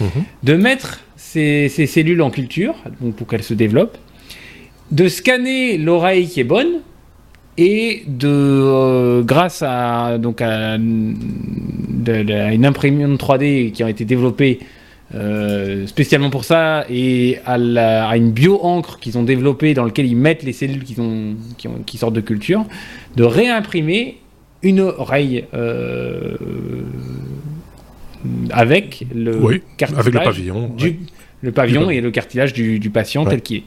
mhm. 0.00 0.08
de 0.42 0.54
mettre 0.54 1.00
ces, 1.16 1.68
ces, 1.68 1.86
cellules 1.86 2.22
en 2.22 2.30
culture, 2.30 2.74
donc 3.00 3.16
pour 3.16 3.26
qu'elles 3.26 3.42
se 3.42 3.54
développent, 3.54 3.98
de 4.90 5.08
scanner 5.08 5.76
l'oreille 5.76 6.28
qui 6.28 6.40
est 6.40 6.44
bonne 6.44 6.80
et 7.58 8.04
de 8.06 8.28
euh, 8.28 9.22
grâce 9.22 9.62
à 9.66 10.16
donc 10.18 10.40
à, 10.40 10.76
une 10.76 11.16
imprimante 12.64 13.20
3D 13.20 13.72
qui 13.72 13.82
a 13.82 13.90
été 13.90 14.04
développée 14.04 14.60
euh, 15.14 15.86
spécialement 15.86 16.30
pour 16.30 16.44
ça 16.44 16.84
et 16.88 17.38
à, 17.44 17.54
à 17.54 18.16
une 18.16 18.30
bio-encre 18.30 19.00
qu'ils 19.00 19.18
ont 19.18 19.24
développée 19.24 19.74
dans 19.74 19.84
lequel 19.84 20.06
ils 20.06 20.16
mettent 20.16 20.44
les 20.44 20.52
cellules 20.52 20.84
qui, 20.84 21.00
ont, 21.00 21.34
qui, 21.84 21.98
sortent 21.98 22.14
de 22.14 22.20
culture, 22.20 22.64
de 23.16 23.24
réimprimer 23.24 24.18
une 24.62 24.80
oreille 24.80 25.44
euh, 25.54 26.36
avec 28.50 29.06
le 29.14 29.62
avec 29.80 30.14
le 30.14 30.20
pavillon, 30.20 30.68
du, 30.76 31.00
le 31.42 31.52
pavillon 31.52 31.90
et 31.90 32.00
le 32.00 32.10
cartilage 32.10 32.52
du, 32.52 32.90
patient 32.90 33.24
tel 33.24 33.42
qu'il 33.42 33.58
est. 33.58 33.64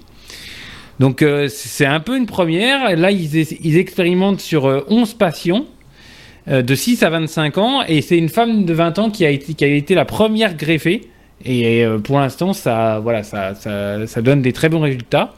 Donc 1.00 1.22
euh, 1.22 1.48
c'est 1.50 1.86
un 1.86 2.00
peu 2.00 2.18
une 2.18 2.26
première. 2.26 2.96
Là, 2.96 3.12
ils, 3.12 3.78
expérimentent 3.78 4.42
sur 4.42 4.66
11 4.66 5.12
euh, 5.12 5.18
patients 5.18 5.66
euh, 6.48 6.62
de 6.62 6.76
6 6.76 7.04
à 7.04 7.10
25 7.10 7.58
ans 7.58 7.82
et 7.88 8.02
c'est 8.02 8.18
une 8.18 8.30
femme 8.30 8.66
de 8.66 8.74
20 8.74 9.00
ans 9.00 9.10
qui 9.10 9.26
a 9.26 9.30
été, 9.30 9.54
qui 9.54 9.64
a 9.64 9.68
été 9.68 9.96
la 9.96 10.06
première 10.06 10.56
greffée. 10.56 11.02
Et 11.44 11.84
pour 12.04 12.20
l'instant, 12.20 12.54
ça, 12.54 13.00
voilà, 13.00 13.24
ça, 13.24 13.56
ça, 13.56 14.22
donne 14.22 14.44
des 14.44 14.54
très 14.54 14.70
bons 14.70 14.82
résultats. 14.82 15.34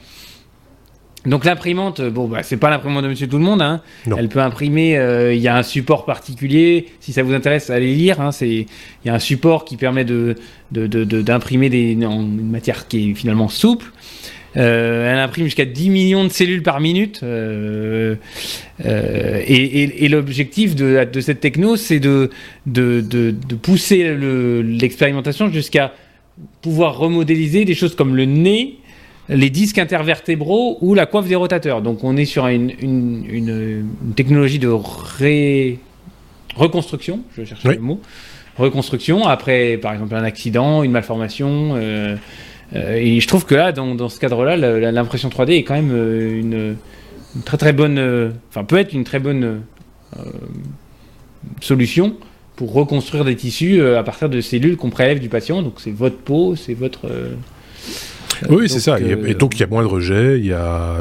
Donc 1.25 1.45
l'imprimante, 1.45 2.01
bon, 2.01 2.27
bah, 2.27 2.43
c'est 2.43 2.57
pas 2.57 2.69
l'imprimante 2.69 3.03
de 3.03 3.07
Monsieur 3.07 3.29
Tout 3.29 3.37
le 3.37 3.45
Monde. 3.45 3.61
Hein. 3.61 3.79
Elle 4.17 4.27
peut 4.27 4.41
imprimer. 4.41 4.99
Il 5.31 5.39
y 5.39 5.47
a 5.47 5.55
un 5.55 5.63
support 5.63 6.03
particulier. 6.03 6.87
Si 6.99 7.13
ça 7.13 7.23
vous 7.23 7.33
intéresse, 7.33 7.69
allez 7.69 7.95
lire. 7.95 8.19
Hein. 8.19 8.33
C'est 8.33 8.49
il 8.49 8.67
y 9.05 9.09
a 9.09 9.13
un 9.13 9.19
support 9.19 9.63
qui 9.63 9.77
permet 9.77 10.03
de 10.03 10.35
d'imprimer 10.71 11.69
de, 11.69 11.77
une 11.77 12.51
matière 12.51 12.89
qui 12.89 13.11
est 13.11 13.13
finalement 13.13 13.47
souple. 13.47 13.89
Euh, 14.55 15.11
elle 15.11 15.19
imprime 15.19 15.45
jusqu'à 15.45 15.65
10 15.65 15.89
millions 15.89 16.23
de 16.23 16.29
cellules 16.29 16.63
par 16.63 16.79
minute. 16.79 17.21
Euh, 17.23 18.15
euh, 18.85 19.41
et, 19.47 20.07
l'objectif 20.07 20.75
de, 20.75 21.21
cette 21.21 21.39
techno, 21.39 21.75
c'est 21.75 21.99
de, 21.99 22.29
de, 22.65 23.35
pousser 23.61 24.15
l'expérimentation 24.63 25.49
jusqu'à 25.51 25.93
pouvoir 26.61 26.97
remodéliser 26.97 27.65
des 27.65 27.75
choses 27.75 27.95
comme 27.95 28.15
le 28.15 28.25
nez, 28.25 28.77
les 29.29 29.49
disques 29.49 29.77
intervertébraux 29.77 30.77
ou 30.81 30.93
la 30.93 31.05
coiffe 31.05 31.27
des 31.27 31.35
rotateurs. 31.35 31.81
Donc 31.81 32.03
on 32.03 32.17
est 32.17 32.25
sur 32.25 32.47
une, 32.47 33.85
technologie 34.15 34.59
de 34.59 34.69
reconstruction, 36.55 37.21
je 37.37 37.43
cherche 37.43 37.63
le 37.63 37.77
mot, 37.77 38.01
reconstruction 38.57 39.25
après 39.25 39.77
par 39.77 39.93
exemple 39.93 40.15
un 40.15 40.23
accident, 40.23 40.83
une 40.83 40.91
malformation. 40.91 41.73
Euh, 41.75 42.15
et 42.73 43.19
je 43.19 43.27
trouve 43.27 43.45
que 43.45 43.55
là, 43.55 43.71
dans, 43.71 44.09
ce 44.09 44.19
cadre-là, 44.19 44.57
l'impression 44.91 45.29
3D 45.29 45.51
est 45.51 45.63
quand 45.63 45.75
même 45.75 45.91
euh, 45.91 46.39
une, 46.39 46.75
très 47.45 47.57
très 47.57 47.73
bonne, 47.73 47.99
euh, 47.99 48.31
enfin 48.49 48.63
peut 48.63 48.77
être 48.77 48.93
une 48.93 49.03
très 49.03 49.19
bonne 49.19 49.61
solution 51.59 52.15
pour 52.55 52.73
reconstruire 52.73 53.25
des 53.25 53.35
tissus 53.35 53.81
à 53.81 54.03
partir 54.03 54.29
de 54.29 54.41
cellules 54.41 54.77
qu'on 54.77 54.91
prélève 54.91 55.19
du 55.19 55.29
patient. 55.29 55.61
Donc 55.61 55.75
c'est 55.77 55.91
votre 55.91 56.17
peau, 56.17 56.55
c'est 56.55 56.75
votre 56.75 57.09
oui, 58.49 58.69
c'est 58.69 58.79
ça. 58.79 58.99
et 58.99 59.33
donc 59.33 59.55
il 59.55 59.61
y 59.61 59.63
a 59.63 59.67
moins 59.67 59.83
de 59.83 59.87
rejets, 59.87 60.39
il 60.39 60.45
y 60.45 60.53
a 60.53 60.97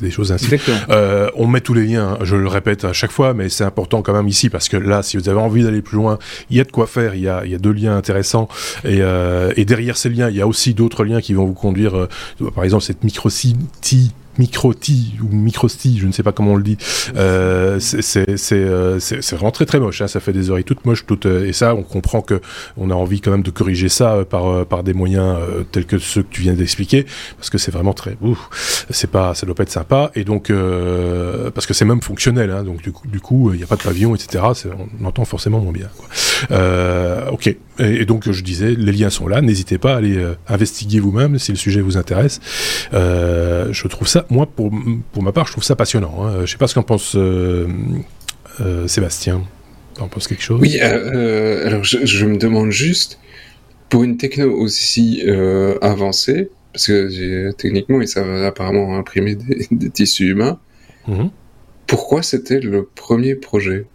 des 0.00 0.10
choses 0.10 0.32
ainsi. 0.32 0.56
Euh, 0.90 1.30
on 1.34 1.46
met 1.46 1.60
tous 1.60 1.74
les 1.74 1.86
liens. 1.86 2.18
Je 2.22 2.36
le 2.36 2.48
répète 2.48 2.84
à 2.84 2.92
chaque 2.92 3.10
fois, 3.10 3.34
mais 3.34 3.48
c'est 3.48 3.64
important 3.64 4.02
quand 4.02 4.12
même 4.12 4.28
ici 4.28 4.48
parce 4.48 4.68
que 4.68 4.76
là, 4.76 5.02
si 5.02 5.16
vous 5.16 5.28
avez 5.28 5.38
envie 5.38 5.62
d'aller 5.62 5.82
plus 5.82 5.96
loin, 5.96 6.18
il 6.50 6.56
y 6.56 6.60
a 6.60 6.64
de 6.64 6.72
quoi 6.72 6.86
faire. 6.86 7.14
Il 7.14 7.22
y 7.22 7.28
a, 7.28 7.44
il 7.44 7.50
y 7.50 7.54
a 7.54 7.58
deux 7.58 7.72
liens 7.72 7.96
intéressants 7.96 8.48
et, 8.84 8.98
euh, 9.00 9.52
et 9.56 9.64
derrière 9.64 9.96
ces 9.96 10.08
liens, 10.08 10.28
il 10.28 10.36
y 10.36 10.40
a 10.40 10.46
aussi 10.46 10.74
d'autres 10.74 11.04
liens 11.04 11.20
qui 11.20 11.34
vont 11.34 11.46
vous 11.46 11.54
conduire. 11.54 11.96
Euh, 11.96 12.08
par 12.54 12.64
exemple, 12.64 12.84
cette 12.84 13.04
micro-site 13.04 13.58
micro-ti 14.38 15.14
ou 15.22 15.34
micro-sti, 15.34 15.98
je 15.98 16.06
ne 16.06 16.12
sais 16.12 16.22
pas 16.22 16.32
comment 16.32 16.52
on 16.52 16.56
le 16.56 16.62
dit. 16.62 16.76
Euh, 17.16 17.78
euh, 17.78 18.98
c'est 19.00 19.32
vraiment 19.32 19.50
très 19.50 19.66
très 19.66 19.80
moche. 19.80 20.00
Hein. 20.00 20.08
Ça 20.08 20.20
fait 20.20 20.32
des 20.32 20.50
oreilles 20.50 20.64
toutes 20.64 20.84
moches, 20.84 21.06
toutes 21.06 21.26
euh, 21.26 21.46
et 21.46 21.52
ça, 21.52 21.74
on 21.74 21.82
comprend 21.82 22.20
que 22.20 22.40
on 22.76 22.90
a 22.90 22.94
envie 22.94 23.20
quand 23.20 23.30
même 23.30 23.42
de 23.42 23.50
corriger 23.50 23.88
ça 23.88 24.24
par 24.28 24.66
par 24.66 24.82
des 24.82 24.94
moyens 24.94 25.38
tels 25.72 25.86
que 25.86 25.98
ceux 25.98 26.22
que 26.22 26.30
tu 26.30 26.42
viens 26.42 26.54
d'expliquer, 26.54 27.06
parce 27.36 27.50
que 27.50 27.58
c'est 27.58 27.72
vraiment 27.72 27.92
très, 27.92 28.16
c'est 28.90 29.10
pas, 29.10 29.34
ça 29.34 29.46
doit 29.46 29.54
pas 29.54 29.62
être 29.62 29.70
sympa. 29.70 30.10
Et 30.14 30.24
donc 30.24 30.52
parce 31.54 31.66
que 31.66 31.74
c'est 31.74 31.84
même 31.84 32.02
fonctionnel, 32.02 32.50
hein. 32.50 32.64
donc 32.64 32.82
du 32.82 32.92
coup, 32.92 33.06
du 33.08 33.20
coup, 33.20 33.52
il 33.52 33.58
n'y 33.58 33.64
a 33.64 33.66
pas 33.66 33.76
de 33.76 33.82
pavillon, 33.82 34.14
etc. 34.14 34.44
On 35.02 35.04
entend 35.04 35.24
forcément 35.24 35.60
moins 35.60 35.72
bien. 35.72 35.88
Quoi. 35.96 37.32
ok. 37.32 37.56
Et, 37.78 38.04
donc 38.04 38.30
je 38.30 38.42
disais, 38.42 38.74
les 38.74 38.92
liens 38.92 39.10
sont 39.10 39.28
là. 39.28 39.40
N'hésitez 39.40 39.78
pas 39.78 39.94
à 39.94 39.96
aller 39.96 40.22
investiguer 40.48 41.00
vous-même 41.00 41.38
si 41.38 41.52
le 41.52 41.58
sujet 41.58 41.80
vous 41.80 41.96
intéresse. 41.96 42.40
je 42.92 43.88
trouve 43.88 44.08
ça 44.08 44.26
moi, 44.30 44.46
pour, 44.46 44.70
pour 45.12 45.22
ma 45.22 45.32
part, 45.32 45.46
je 45.46 45.52
trouve 45.52 45.64
ça 45.64 45.76
passionnant. 45.76 46.24
Hein. 46.24 46.44
Je 46.44 46.50
sais 46.50 46.58
pas 46.58 46.66
ce 46.66 46.74
qu'en 46.74 46.82
pense 46.82 47.16
euh, 47.16 47.66
euh, 48.60 48.86
Sébastien. 48.86 49.44
en 49.98 50.08
penses 50.08 50.28
quelque 50.28 50.42
chose? 50.42 50.60
Oui, 50.60 50.78
euh, 50.80 51.66
alors 51.66 51.84
je, 51.84 52.26
me 52.26 52.36
demande 52.36 52.70
juste, 52.70 53.18
pour 53.88 54.04
une 54.04 54.16
techno 54.16 54.50
aussi 54.52 55.22
euh, 55.26 55.78
avancée, 55.80 56.50
parce 56.72 56.86
que 56.86 57.52
techniquement, 57.52 58.00
ils 58.00 58.08
savent 58.08 58.44
apparemment 58.44 58.96
imprimer 58.96 59.36
des, 59.70 59.90
tissus 59.90 60.30
humains, 60.30 60.58
mhm. 61.08 61.30
pourquoi 61.86 62.22
c'était 62.22 62.60
le 62.60 62.88
premier 62.94 63.34
projet? 63.34 63.86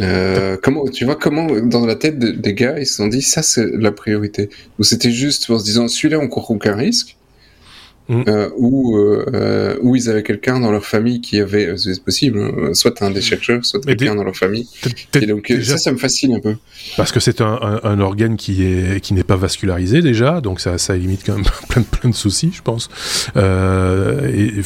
Euh, 0.00 0.56
comment, 0.62 0.86
tu 0.88 1.04
vois, 1.04 1.16
comment 1.16 1.46
dans 1.60 1.86
la 1.86 1.94
tête 1.94 2.18
des 2.18 2.54
gars, 2.54 2.78
ils 2.78 2.86
se 2.86 2.94
sont 2.96 3.08
dit 3.08 3.22
ça 3.22 3.42
c'est 3.42 3.66
la 3.72 3.92
priorité 3.92 4.50
Ou 4.78 4.82
c'était 4.82 5.12
juste 5.12 5.50
en 5.50 5.58
se 5.58 5.64
disant 5.64 5.88
celui-là 5.88 6.18
on 6.18 6.28
court 6.28 6.50
aucun 6.50 6.74
risque 6.74 7.16
Mm. 8.08 8.22
Euh, 8.28 8.50
où, 8.58 8.98
euh, 8.98 9.78
où 9.80 9.96
ils 9.96 10.10
avaient 10.10 10.22
quelqu'un 10.22 10.60
dans 10.60 10.70
leur 10.70 10.84
famille 10.84 11.22
qui 11.22 11.40
avait, 11.40 11.74
c'est 11.78 12.04
possible, 12.04 12.38
hein, 12.38 12.74
soit 12.74 13.00
un 13.00 13.10
des 13.10 13.22
chercheurs, 13.22 13.64
soit 13.64 13.80
quelqu'un 13.80 14.14
dans 14.14 14.24
leur 14.24 14.36
famille. 14.36 14.68
Et 15.14 15.26
donc 15.26 15.50
ça, 15.62 15.78
ça 15.78 15.90
me 15.90 15.96
fascine 15.96 16.34
un 16.34 16.40
peu. 16.40 16.56
Parce 16.98 17.12
que 17.12 17.20
c'est 17.20 17.40
un, 17.40 17.80
un, 17.82 18.00
organe 18.00 18.36
qui 18.36 18.62
est 18.62 19.00
qui 19.00 19.14
n'est 19.14 19.24
pas 19.24 19.36
vascularisé 19.36 20.02
déjà, 20.02 20.42
donc 20.42 20.60
ça, 20.60 20.76
ça 20.76 20.94
limite 20.96 21.22
quand 21.24 21.36
même 21.36 21.44
plein, 21.70 21.82
plein 21.82 22.10
de 22.10 22.14
soucis, 22.14 22.50
je 22.52 22.60
pense. 22.60 22.90
Et, 23.36 24.62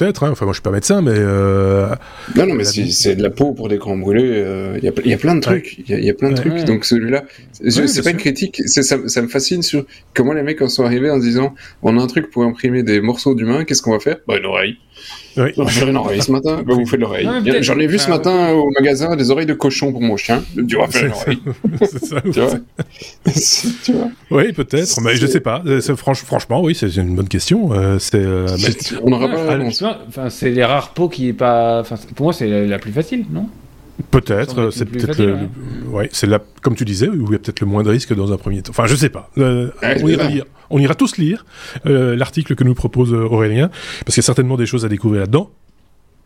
peut-être. 0.00 0.24
Hein. 0.24 0.30
Enfin, 0.32 0.44
moi, 0.44 0.52
je 0.52 0.56
suis 0.56 0.62
pas 0.62 0.70
médecin, 0.70 1.02
mais. 1.02 1.12
Euh... 1.14 1.88
Non, 2.36 2.46
non, 2.46 2.54
mais 2.54 2.64
c'est 2.64 3.14
de 3.14 3.22
la 3.22 3.30
peau 3.30 3.52
pour 3.52 3.68
des 3.68 3.78
grands 3.78 3.96
brûlés. 3.96 4.22
Euh, 4.24 4.78
il 4.78 4.84
y, 4.84 4.88
a, 4.88 4.92
y, 5.04 5.12
a 5.12 5.18
plein 5.18 5.34
de 5.34 5.40
trucs. 5.40 5.78
Il 5.88 6.04
y, 6.04 6.10
a 6.10 6.14
plein 6.14 6.30
de 6.30 6.36
trucs. 6.36 6.64
Donc 6.64 6.84
celui-là, 6.84 7.24
c'est 7.52 8.02
pas 8.02 8.10
une 8.10 8.16
critique. 8.16 8.62
Ça, 8.66 8.82
ça, 8.82 9.22
me 9.22 9.28
fascine 9.28 9.62
sur 9.62 9.84
comment 10.14 10.32
les 10.32 10.42
mecs 10.42 10.62
en 10.62 10.68
sont 10.68 10.84
arrivés 10.84 11.10
en 11.10 11.18
disant 11.18 11.54
on 11.82 11.98
a 11.98 12.02
un 12.02 12.06
truc 12.06 12.30
pour 12.30 12.44
imprimer 12.44 12.82
des 12.82 13.00
morceaux 13.00 13.34
d'humain. 13.34 13.64
Qu'est-ce 13.64 13.82
qu'on 13.82 13.92
va 13.92 14.00
faire? 14.00 14.18
Bah 14.26 14.38
une 14.38 14.46
oreille. 14.46 14.78
Oui. 15.36 15.50
On 15.56 15.64
va 15.64 15.70
faire 15.70 15.88
une 15.88 15.96
oreille 15.96 16.22
ce 16.22 16.32
matin. 16.32 16.62
Bah, 16.66 16.74
vous 16.74 16.86
faites 16.86 17.00
l'oreille. 17.00 17.28
J'en 17.60 17.78
ai 17.78 17.86
vu 17.86 17.98
ce 17.98 18.08
matin 18.08 18.52
au 18.52 18.70
magasin 18.70 19.16
des 19.16 19.30
oreilles 19.30 19.46
de 19.46 19.54
cochon 19.54 19.92
pour 19.92 20.02
mon 20.02 20.16
chien. 20.16 20.42
Tu 20.68 20.76
vas 20.76 20.86
faire 20.88 21.06
une 21.06 21.12
oreille. 21.12 21.40
c'est 21.80 22.04
ça. 22.04 22.20
tu, 22.20 22.30
vois 22.30 22.50
tu 23.84 23.92
vois 23.92 24.10
Oui, 24.30 24.52
peut-être. 24.52 25.00
Mais 25.00 25.16
je 25.16 25.26
sais 25.26 25.40
pas. 25.40 25.62
franchement, 25.96 26.62
oui, 26.62 26.74
c'est 26.74 26.94
une 26.96 27.14
bonne 27.14 27.28
question. 27.28 27.72
Euh, 27.72 27.98
c'est. 27.98 28.16
Euh, 28.16 28.46
on 29.02 29.10
n'aura 29.10 29.28
pas 29.28 29.58
Enfin, 30.08 30.30
c'est 30.30 30.50
les 30.50 30.64
rares 30.64 30.92
peaux 30.92 31.08
qui 31.08 31.28
est 31.28 31.32
pas. 31.32 31.80
Enfin, 31.80 31.96
pour 32.14 32.24
moi, 32.24 32.32
c'est 32.32 32.66
la 32.66 32.78
plus 32.78 32.92
facile, 32.92 33.24
non? 33.30 33.48
Peut-être, 34.10 34.70
c'est 34.70 34.84
peut-être 34.84 35.18
le, 35.18 35.48
ouais, 35.88 36.08
c'est 36.12 36.26
là, 36.26 36.40
comme 36.62 36.74
tu 36.74 36.84
disais, 36.84 37.08
où 37.08 37.26
il 37.26 37.32
y 37.32 37.34
a 37.34 37.38
peut-être 37.38 37.60
le 37.60 37.66
moins 37.66 37.82
de 37.82 37.90
risques 37.90 38.14
dans 38.14 38.32
un 38.32 38.36
premier 38.36 38.62
temps. 38.62 38.70
Enfin, 38.70 38.86
je 38.86 38.94
sais 38.94 39.08
pas. 39.08 39.30
Euh, 39.38 39.70
on, 39.82 40.08
ira 40.08 40.28
lire. 40.28 40.44
on 40.70 40.78
ira 40.78 40.94
tous 40.94 41.16
lire 41.16 41.44
euh, 41.86 42.16
l'article 42.16 42.54
que 42.54 42.64
nous 42.64 42.74
propose 42.74 43.12
euh, 43.12 43.24
Aurélien, 43.24 43.68
parce 44.04 44.14
qu'il 44.14 44.18
y 44.18 44.20
a 44.20 44.26
certainement 44.26 44.56
des 44.56 44.66
choses 44.66 44.84
à 44.84 44.88
découvrir 44.88 45.22
là-dedans, 45.22 45.50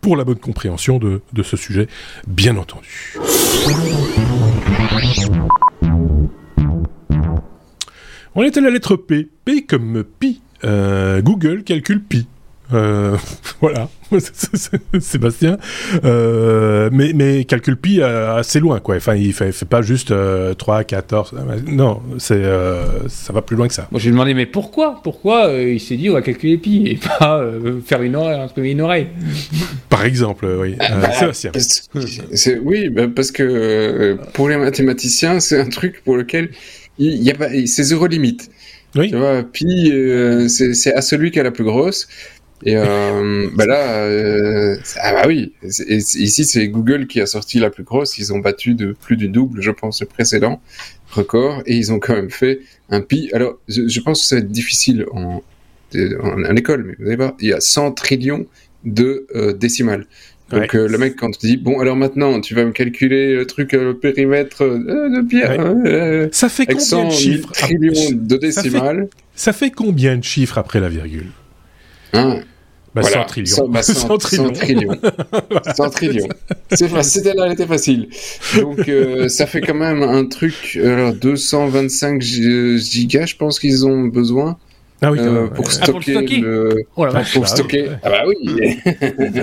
pour 0.01 0.15
la 0.15 0.23
bonne 0.23 0.37
compréhension 0.37 0.99
de, 0.99 1.21
de 1.33 1.43
ce 1.43 1.57
sujet, 1.57 1.87
bien 2.27 2.55
entendu. 2.57 3.15
On 8.35 8.43
est 8.43 8.57
à 8.57 8.61
la 8.61 8.69
lettre 8.69 8.95
P. 8.95 9.29
P 9.43 9.65
comme 9.65 10.03
pi. 10.19 10.41
Google 10.63 11.63
calcule 11.63 12.01
pi. 12.03 12.27
Euh, 12.73 13.17
voilà, 13.61 13.89
Sébastien. 14.99 15.57
Euh, 16.03 16.89
mais, 16.91 17.13
mais 17.13 17.45
calcule 17.45 17.77
pi 17.77 18.01
assez 18.01 18.59
loin, 18.59 18.79
quoi. 18.79 18.95
Enfin, 18.95 19.15
il 19.15 19.33
fait, 19.33 19.51
fait 19.51 19.65
pas 19.65 19.81
juste 19.81 20.13
3, 20.57 20.83
14. 20.83 21.33
Non, 21.67 22.01
c'est, 22.17 22.33
euh, 22.33 23.07
ça 23.07 23.33
va 23.33 23.41
plus 23.41 23.55
loin 23.55 23.67
que 23.67 23.73
ça. 23.73 23.87
Moi, 23.91 23.99
j'ai 23.99 24.11
demandé, 24.11 24.33
mais 24.33 24.45
pourquoi? 24.45 25.01
Pourquoi 25.03 25.51
il 25.51 25.79
s'est 25.79 25.97
dit, 25.97 26.09
on 26.09 26.13
va 26.13 26.21
calculer 26.21 26.57
pi 26.57 26.83
et 26.87 26.95
pas 26.95 27.43
faire 27.85 28.01
une 28.01 28.15
oreille, 28.15 28.39
une 28.57 28.81
oreille? 28.81 29.07
Par 29.89 30.05
exemple, 30.05 30.45
oui. 30.59 30.75
Ah, 30.79 30.95
bah, 30.97 31.11
Sébastien. 31.11 31.51
C'est, 32.33 32.59
oui, 32.59 32.89
bah, 32.89 33.07
parce 33.13 33.31
que 33.31 34.17
pour 34.33 34.49
les 34.49 34.57
mathématiciens, 34.57 35.39
c'est 35.39 35.59
un 35.59 35.69
truc 35.69 36.03
pour 36.03 36.17
lequel 36.17 36.51
il 36.97 37.21
y 37.23 37.31
a 37.31 37.35
pas, 37.35 37.49
c'est 37.65 37.83
zéro 37.83 38.07
limite. 38.07 38.49
Oui. 38.95 39.09
Tu 39.09 39.17
vois, 39.17 39.43
pi, 39.43 39.91
c'est 40.47 40.93
à 40.93 41.01
celui 41.01 41.31
qui 41.31 41.39
a 41.39 41.43
la 41.43 41.51
plus 41.51 41.65
grosse. 41.65 42.07
Et 42.65 42.75
euh, 42.75 43.47
bah 43.53 43.67
là, 43.67 44.05
euh, 44.05 44.75
ah 44.99 45.13
bah 45.13 45.23
oui, 45.27 45.53
ici 45.61 46.45
c'est 46.45 46.67
Google 46.67 47.05
qui 47.05 47.21
a 47.21 47.27
sorti 47.27 47.59
la 47.59 47.69
plus 47.69 47.83
grosse. 47.83 48.17
Ils 48.17 48.33
ont 48.33 48.39
battu 48.39 48.73
de 48.73 48.93
plus 48.99 49.17
du 49.17 49.29
double, 49.29 49.61
je 49.61 49.69
pense, 49.69 50.01
le 50.01 50.07
précédent 50.07 50.59
record, 51.11 51.61
et 51.67 51.75
ils 51.75 51.93
ont 51.93 51.99
quand 51.99 52.15
même 52.15 52.31
fait 52.31 52.59
un 52.89 53.01
pi. 53.01 53.29
Alors, 53.33 53.59
je, 53.67 53.99
pense 53.99 54.21
que 54.21 54.27
ça 54.27 54.35
va 54.37 54.41
être 54.41 54.51
difficile 54.51 55.05
en, 55.13 55.43
en, 55.95 56.55
école, 56.55 56.85
mais 56.85 56.95
vous 56.97 57.05
savez 57.05 57.17
pas, 57.17 57.35
il 57.39 57.49
y 57.49 57.53
a 57.53 57.61
100 57.61 57.91
trillions 57.91 58.47
de 58.83 59.27
euh, 59.35 59.53
décimales. 59.53 60.07
Donc 60.49 60.75
euh, 60.75 60.87
le 60.87 60.97
mec 60.99 61.15
quand 61.15 61.31
tu 61.31 61.47
dis 61.47 61.57
bon 61.57 61.79
alors 61.79 61.95
maintenant 61.95 62.39
tu 62.39 62.53
vas 62.53 62.63
me 62.65 62.71
calculer 62.71 63.33
le 63.33 63.47
truc 63.47 63.71
le 63.71 63.97
périmètre 63.97 64.63
de 64.63 65.27
Pierre 65.27 66.29
ça 66.31 66.49
fait 66.49 66.67
combien 66.67 67.05
de 67.05 67.11
chiffres 67.11 67.51
trillions 67.51 68.11
de 68.11 68.37
décimales. 68.37 69.07
ça 69.33 69.53
fait 69.53 69.71
combien 69.71 70.17
de 70.17 70.23
chiffres 70.23 70.59
après 70.59 70.79
la 70.79 70.89
virgule? 70.89 71.31
Hein 72.13 72.41
bah, 72.95 73.03
100 73.03 73.25
trillions. 73.25 73.55
100, 73.55 73.67
bah, 73.67 73.83
100, 73.83 73.93
100 73.93 74.17
trillions. 74.19 74.53
100 74.53 74.53
trillions. 74.53 74.97
100 75.75 75.89
trillions. 75.89 76.27
C'était 77.03 77.33
là, 77.33 77.45
elle 77.47 77.53
était 77.53 77.67
facile. 77.67 78.07
Donc, 78.57 78.87
euh, 78.87 79.27
ça 79.27 79.45
fait 79.45 79.61
quand 79.61 79.75
même 79.75 80.01
un 80.01 80.25
truc, 80.25 80.79
alors 80.81 81.13
225 81.13 82.21
gigas, 82.21 83.25
je 83.25 83.35
pense 83.35 83.59
qu'ils 83.59 83.85
ont 83.85 84.05
besoin. 84.07 84.57
Ah 85.01 85.11
oui, 85.11 85.19
euh, 85.19 85.47
pour, 85.47 85.69
stocker 85.69 85.91
ah, 85.91 85.91
pour, 85.91 86.03
stocker 86.03 86.37
le... 86.39 86.85
oh, 86.95 87.05
la 87.05 87.21
pour 87.21 87.47
stocker. 87.47 87.89
Ah, 88.01 88.09
bah 88.09 88.23
oui. 88.25 88.77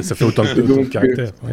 ça 0.03 0.15
fait 0.15 0.25
autant 0.25 0.45
de, 0.45 0.63
Donc, 0.63 0.87
de 0.87 0.93
caractères. 0.93 1.33
Euh, 1.45 1.53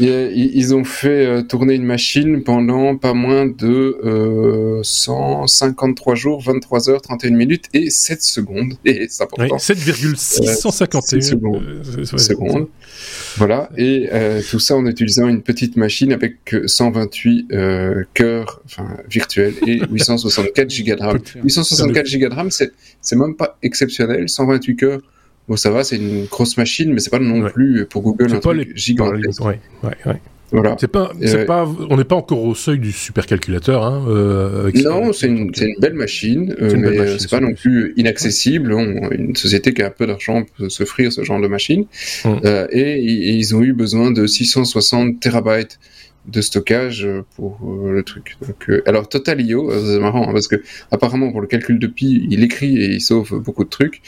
ils 0.00 0.74
ont 0.74 0.84
fait 0.84 1.26
euh, 1.26 1.42
tourner 1.42 1.74
une 1.74 1.84
machine 1.84 2.42
pendant 2.42 2.96
pas 2.96 3.14
moins 3.14 3.46
de 3.46 4.80
153 4.82 6.12
euh, 6.12 6.16
jours, 6.16 6.42
23 6.42 6.90
heures, 6.90 7.02
31 7.02 7.30
minutes 7.32 7.66
et 7.74 7.90
7 7.90 8.22
secondes. 8.22 8.74
Et 8.84 9.06
c'est 9.08 9.24
important. 9.24 9.58
7,651 9.58 11.18
euh, 11.18 12.04
secondes. 12.04 12.68
Voilà. 13.36 13.70
Et 13.76 14.08
tout 14.50 14.58
ça 14.58 14.76
en 14.76 14.86
utilisant 14.86 15.28
une 15.28 15.42
petite 15.42 15.76
machine 15.76 16.12
avec 16.12 16.54
128 16.66 17.48
cœurs 18.14 18.62
enfin, 18.64 18.96
virtuels 19.08 19.54
et 19.66 19.80
864 19.90 20.70
gigas 20.70 20.96
de 20.96 21.02
RAM. 21.02 21.18
864 21.42 22.06
gigas 22.06 22.28
de 22.28 22.34
RAM, 22.34 22.50
c'est 22.50 23.16
même 23.16 23.36
pas 23.36 23.58
exceptionnel. 23.62 24.28
128 24.28 24.76
cœurs 24.76 25.00
Bon, 25.48 25.56
ça 25.56 25.70
va, 25.70 25.82
c'est 25.84 25.96
une 25.96 26.26
grosse 26.26 26.56
machine, 26.56 26.92
mais 26.92 27.00
c'est 27.00 27.10
pas 27.10 27.18
non 27.18 27.48
plus 27.48 27.86
pour 27.86 28.02
Google 28.02 28.34
un 28.34 28.40
truc 28.40 28.76
gigantesque. 28.76 29.44
Ouais, 29.44 29.58
ouais, 29.82 29.96
ouais. 30.06 30.20
Voilà. 30.50 30.76
C'est 30.80 30.88
pas, 30.88 31.12
c'est 31.22 31.44
pas, 31.44 31.68
on 31.90 31.96
n'est 31.96 32.04
pas 32.04 32.16
encore 32.16 32.42
au 32.42 32.54
seuil 32.54 32.78
du 32.78 32.92
supercalculateur. 32.92 33.84
Hein, 33.84 34.04
euh, 34.08 34.70
non, 34.82 35.12
c'est 35.12 35.26
une, 35.26 35.50
une, 35.60 35.74
belle 35.78 35.94
machine, 35.94 36.54
euh, 36.60 36.74
mais 36.76 36.98
euh, 36.98 37.18
c'est 37.18 37.30
pas 37.30 37.40
non 37.40 37.52
plus 37.52 37.92
inaccessible. 37.96 38.72
une 38.72 39.36
société 39.36 39.74
qui 39.74 39.82
a 39.82 39.88
un 39.88 39.90
peu 39.90 40.06
d'argent 40.06 40.44
peut 40.56 40.70
s'offrir 40.70 41.12
ce 41.12 41.22
genre 41.22 41.40
de 41.40 41.48
machine. 41.48 41.84
Hum. 42.24 42.40
Euh, 42.44 42.66
et, 42.70 42.80
et, 42.80 43.32
ils 43.32 43.54
ont 43.54 43.62
eu 43.62 43.74
besoin 43.74 44.10
de 44.10 44.26
660 44.26 45.20
terabytes 45.20 45.78
de 46.26 46.40
stockage 46.40 47.06
pour 47.36 47.58
le 47.90 48.02
truc. 48.02 48.36
Donc, 48.46 48.70
alors 48.86 49.08
Total.io, 49.08 49.70
c'est 49.70 49.98
marrant 49.98 50.28
hein, 50.28 50.32
parce 50.32 50.48
que 50.48 50.56
apparemment 50.90 51.30
pour 51.30 51.40
le 51.40 51.46
calcul 51.46 51.78
de 51.78 51.86
pi, 51.86 52.26
il 52.30 52.42
écrit 52.42 52.76
et 52.78 52.92
il 52.92 53.00
sauve 53.00 53.38
beaucoup 53.38 53.64
de 53.64 53.70
trucs. 53.70 54.02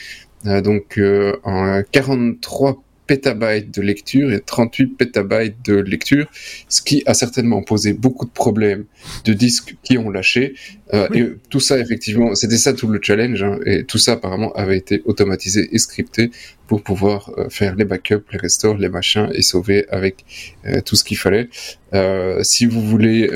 Euh, 0.46 0.60
donc 0.60 0.98
euh, 0.98 1.36
en 1.44 1.82
43 1.90 2.82
pétabytes 3.10 3.74
de 3.74 3.82
lecture 3.82 4.32
et 4.32 4.40
38 4.40 4.96
pétabytes 4.96 5.56
de 5.64 5.74
lecture, 5.74 6.26
ce 6.68 6.80
qui 6.80 7.02
a 7.06 7.14
certainement 7.14 7.60
posé 7.60 7.92
beaucoup 7.92 8.24
de 8.24 8.30
problèmes 8.30 8.84
de 9.24 9.32
disques 9.32 9.74
qui 9.82 9.98
ont 9.98 10.10
lâché. 10.10 10.54
Euh, 10.94 11.08
Et 11.12 11.24
tout 11.48 11.58
ça, 11.58 11.80
effectivement, 11.80 12.36
c'était 12.36 12.56
ça 12.56 12.72
tout 12.72 12.86
le 12.86 13.00
challenge. 13.02 13.42
Hein, 13.42 13.58
et 13.66 13.82
tout 13.82 13.98
ça, 13.98 14.12
apparemment, 14.12 14.52
avait 14.52 14.78
été 14.78 15.02
automatisé 15.06 15.68
et 15.72 15.78
scripté 15.78 16.30
pour 16.68 16.84
pouvoir 16.84 17.32
euh, 17.36 17.48
faire 17.48 17.74
les 17.74 17.84
backups, 17.84 18.30
les 18.30 18.38
restores, 18.38 18.78
les 18.78 18.88
machins 18.88 19.28
et 19.34 19.42
sauver 19.42 19.88
avec 19.88 20.24
euh, 20.66 20.80
tout 20.80 20.94
ce 20.94 21.02
qu'il 21.02 21.18
fallait. 21.18 21.48
Euh, 21.94 22.44
si 22.44 22.64
vous 22.66 22.80
voulez 22.80 23.28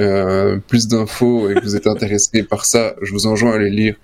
plus 0.68 0.86
d'infos 0.86 1.50
et 1.50 1.54
que 1.54 1.60
vous 1.64 1.74
êtes 1.74 1.88
intéressé 1.96 2.44
par 2.44 2.64
ça, 2.64 2.94
je 3.02 3.10
vous 3.10 3.26
enjoins 3.26 3.50
à 3.50 3.56
aller 3.56 3.70
lire 3.70 3.96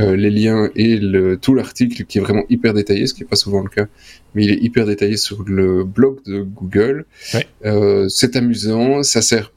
les 0.00 0.30
liens 0.30 0.70
et 0.76 0.96
le, 0.96 1.36
tout 1.36 1.54
l'article 1.54 2.04
qui 2.04 2.18
est 2.18 2.20
vraiment 2.20 2.44
hyper 2.48 2.74
détaillé, 2.74 3.06
ce 3.06 3.14
qui 3.14 3.22
n'est 3.22 3.28
pas 3.28 3.36
souvent 3.36 3.62
le 3.62 3.68
cas, 3.68 3.86
mais 4.34 4.44
il 4.44 4.50
est 4.50 4.62
hyper 4.62 4.86
détaillé 4.86 5.16
sur 5.16 5.42
le 5.44 5.84
blog 5.84 6.18
de 6.26 6.42
Google. 6.42 7.04
c'est 8.08 8.36
amusant, 8.36 9.02
ça 9.02 9.22
sert 9.22 9.50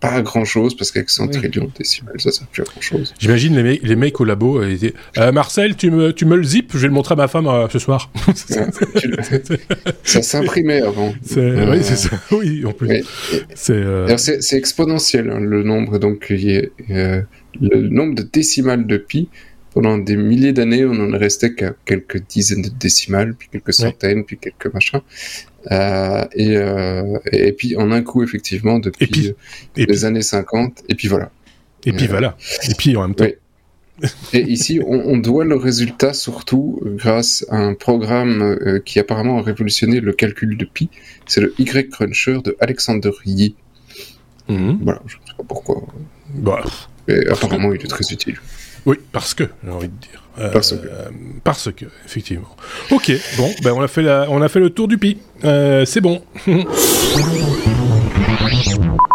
pas 0.00 0.10
à 0.10 0.22
grand 0.22 0.44
chose 0.44 0.76
parce 0.76 0.92
qu'avec 0.92 1.08
100 1.10 1.28
trillions 1.28 1.70
décimales, 1.76 2.20
ça 2.20 2.30
sert 2.30 2.46
plus 2.48 2.62
à 2.62 2.64
grand 2.64 2.80
chose. 2.80 3.14
J'imagine 3.18 3.56
les, 3.56 3.62
mecs, 3.62 3.82
les 3.82 3.96
mecs 3.96 4.20
au 4.20 4.24
labo 4.24 4.60
euh, 4.60 4.70
étaient 4.70 4.94
euh, 5.18 5.32
Marcel, 5.32 5.76
tu 5.76 5.90
me, 5.90 6.12
tu 6.12 6.26
me 6.26 6.36
le 6.36 6.44
zip, 6.44 6.72
je 6.74 6.78
vais 6.78 6.88
le 6.88 6.92
montrer 6.92 7.14
à 7.14 7.16
ma 7.16 7.28
femme 7.28 7.46
euh, 7.46 7.68
ce 7.68 7.78
soir. 7.78 8.10
ça 10.04 10.22
s'imprimait 10.22 10.82
avant. 10.82 11.14
Oui, 11.36 11.78
c'est 11.82 11.96
ça. 11.96 12.10
Oui, 12.32 12.64
en 12.64 12.72
plus. 12.72 13.04
C'est 13.54 14.56
exponentiel 14.56 15.30
hein, 15.30 15.40
le 15.40 15.62
nombre, 15.62 15.98
donc 15.98 16.28
le 16.28 17.26
nombre 17.60 18.14
de 18.14 18.22
décimales 18.22 18.86
de 18.86 18.96
pi 18.96 19.28
pendant 19.74 19.98
des 19.98 20.16
milliers 20.16 20.52
d'années, 20.52 20.84
on 20.84 20.92
en 20.92 21.12
est 21.12 21.18
resté 21.18 21.52
qu'à 21.54 21.74
quelques 21.84 22.22
dizaines 22.28 22.62
de 22.62 22.68
décimales, 22.68 23.34
puis 23.34 23.48
quelques 23.50 23.74
centaines, 23.74 24.24
puis 24.24 24.38
quelques 24.38 24.72
machins. 24.72 25.00
Euh, 25.72 26.24
et, 26.32 26.56
euh, 26.56 27.18
et, 27.32 27.52
puis 27.52 27.76
en 27.76 27.90
un 27.90 28.02
coup, 28.02 28.22
effectivement, 28.22 28.78
depuis 28.78 29.28
euh, 29.28 29.32
les 29.76 30.04
années 30.04 30.22
50, 30.22 30.84
et 30.88 30.94
puis 30.94 31.08
voilà. 31.08 31.32
Et 31.84 31.92
puis 31.92 32.06
voilà. 32.06 32.36
Et 32.70 32.74
puis 32.74 32.96
en 32.96 33.02
même 33.02 33.16
temps. 33.16 33.26
Et 34.32 34.40
ici, 34.40 34.80
on, 34.84 35.16
doit 35.18 35.44
le 35.44 35.56
résultat 35.56 36.14
surtout 36.14 36.80
grâce 36.84 37.44
à 37.48 37.58
un 37.58 37.74
programme 37.74 38.58
qui 38.84 38.98
apparemment 38.98 39.38
a 39.38 39.42
révolutionné 39.42 40.00
le 40.00 40.12
calcul 40.12 40.56
de 40.56 40.64
pi. 40.64 40.88
C'est 41.26 41.40
le 41.40 41.54
Y 41.58 41.90
Cruncher 41.90 42.38
de 42.44 42.56
Alexander 42.60 43.12
Yi. 43.24 43.54
Mhm. 44.48 44.78
Voilà, 44.82 45.00
je 45.06 45.16
ne 45.16 45.26
sais 45.26 45.36
pas 45.36 45.44
pourquoi. 45.46 45.86
Bah, 46.34 46.64
Mais 47.06 47.24
apparemment, 47.28 47.72
il 47.72 47.82
est 47.82 47.88
très 47.88 48.04
utile. 48.12 48.38
Oui, 48.86 48.96
parce 49.12 49.34
que, 49.34 49.44
j'ai 49.64 49.70
envie 49.70 49.88
de 49.88 49.94
dire. 49.94 50.22
Euh, 50.38 50.50
parce 50.50 50.72
que. 50.72 50.88
parce 51.42 51.72
que, 51.72 51.86
effectivement. 52.04 52.56
Ok, 52.90 53.12
bon, 53.36 53.50
ben 53.62 53.72
on 53.72 53.80
a 53.80 53.88
fait, 53.88 54.02
la, 54.02 54.26
on 54.28 54.42
a 54.42 54.48
fait 54.48 54.60
le 54.60 54.70
tour 54.70 54.88
du 54.88 54.98
pi. 54.98 55.18
Euh, 55.44 55.84
c'est 55.84 56.00
bon. 56.00 56.22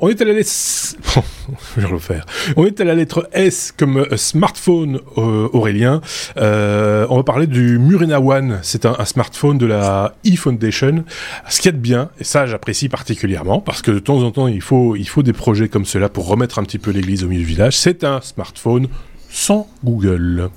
On 0.00 0.08
est 0.08 0.20
à 0.20 0.24
la 0.24 0.32
lettre... 0.32 0.50
je 1.76 1.80
vais 1.80 1.86
refaire. 1.86 2.26
On 2.56 2.66
est 2.66 2.80
à 2.80 2.84
la 2.84 2.96
lettre 2.96 3.28
S 3.32 3.72
comme 3.76 3.98
euh, 3.98 4.16
smartphone 4.16 4.98
euh, 5.16 5.48
Aurélien. 5.52 6.00
Euh, 6.36 7.06
on 7.10 7.16
va 7.18 7.22
parler 7.22 7.46
du 7.46 7.78
Murena 7.78 8.20
One. 8.20 8.58
C'est 8.62 8.86
un, 8.86 9.04
smartphone 9.04 9.56
de 9.56 9.66
la 9.66 10.16
e-Foundation. 10.26 11.04
Ce 11.48 11.60
qu'il 11.60 11.66
y 11.66 11.68
a 11.68 11.72
de 11.72 11.78
bien, 11.78 12.10
et 12.18 12.24
ça 12.24 12.46
j'apprécie 12.46 12.88
particulièrement, 12.88 13.60
parce 13.60 13.82
que 13.82 13.92
de 13.92 14.00
temps 14.00 14.22
en 14.22 14.32
temps 14.32 14.48
il 14.48 14.62
faut, 14.62 14.96
il 14.96 15.08
faut 15.08 15.22
des 15.22 15.32
projets 15.32 15.68
comme 15.68 15.84
cela 15.84 16.08
pour 16.08 16.26
remettre 16.26 16.58
un 16.58 16.64
petit 16.64 16.78
peu 16.78 16.90
l'église 16.90 17.22
au 17.22 17.28
milieu 17.28 17.42
du 17.42 17.46
village. 17.46 17.76
C'est 17.76 18.02
un 18.02 18.20
smartphone 18.20 18.88
sans 19.30 19.68
Google. 19.84 20.50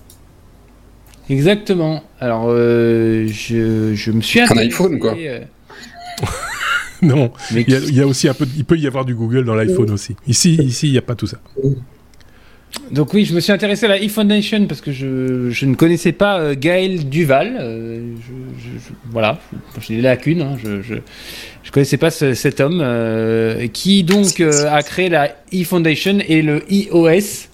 Exactement. 1.29 2.03
Alors, 2.19 2.49
je, 2.49 3.91
je, 3.93 4.11
me 4.11 4.21
suis... 4.21 4.39
Un 4.39 4.57
iPhone, 4.57 4.97
quoi. 4.97 5.13
non, 7.01 7.31
il 7.51 7.95
y, 7.95 8.01
a, 8.01 8.07
aussi 8.07 8.27
un 8.27 8.33
peu, 8.33 8.45
il 8.55 8.65
peut 8.65 8.77
y 8.77 8.87
avoir 8.87 9.05
du 9.05 9.13
Google 9.15 9.45
dans 9.45 9.55
l'iPhone 9.55 9.91
aussi. 9.91 10.15
Ici, 10.27 10.55
ici, 10.55 10.87
il 10.87 10.91
n'y 10.93 10.97
a 10.97 11.01
pas 11.03 11.15
tout 11.15 11.27
ça. 11.27 11.37
Donc 12.91 13.13
oui, 13.13 13.25
je 13.25 13.33
me 13.33 13.39
suis 13.39 13.51
intéressé 13.51 13.85
à 13.85 13.89
la 13.89 13.99
eFoundation 13.99 14.65
parce 14.67 14.81
que 14.81 14.91
je, 14.91 15.49
je, 15.49 15.65
ne 15.65 15.75
connaissais 15.75 16.11
pas 16.11 16.39
euh, 16.39 16.55
Gaël 16.57 17.07
Duval. 17.09 17.57
Euh, 17.59 18.13
je, 18.19 18.93
voilà, 19.09 19.39
j'ai 19.81 19.97
des 19.97 20.01
lacunes. 20.01 20.41
Hein, 20.41 20.57
je, 20.63 20.81
je, 20.81 21.71
connaissais 21.71 21.97
pas 21.97 22.11
cet 22.11 22.59
homme 22.59 22.81
euh, 22.81 23.67
qui 23.67 24.03
donc 24.03 24.39
a 24.41 24.81
créé 24.83 25.09
la 25.09 25.35
eFoundation 25.51 26.19
et 26.27 26.41
le 26.41 26.63
iOS. 26.71 27.47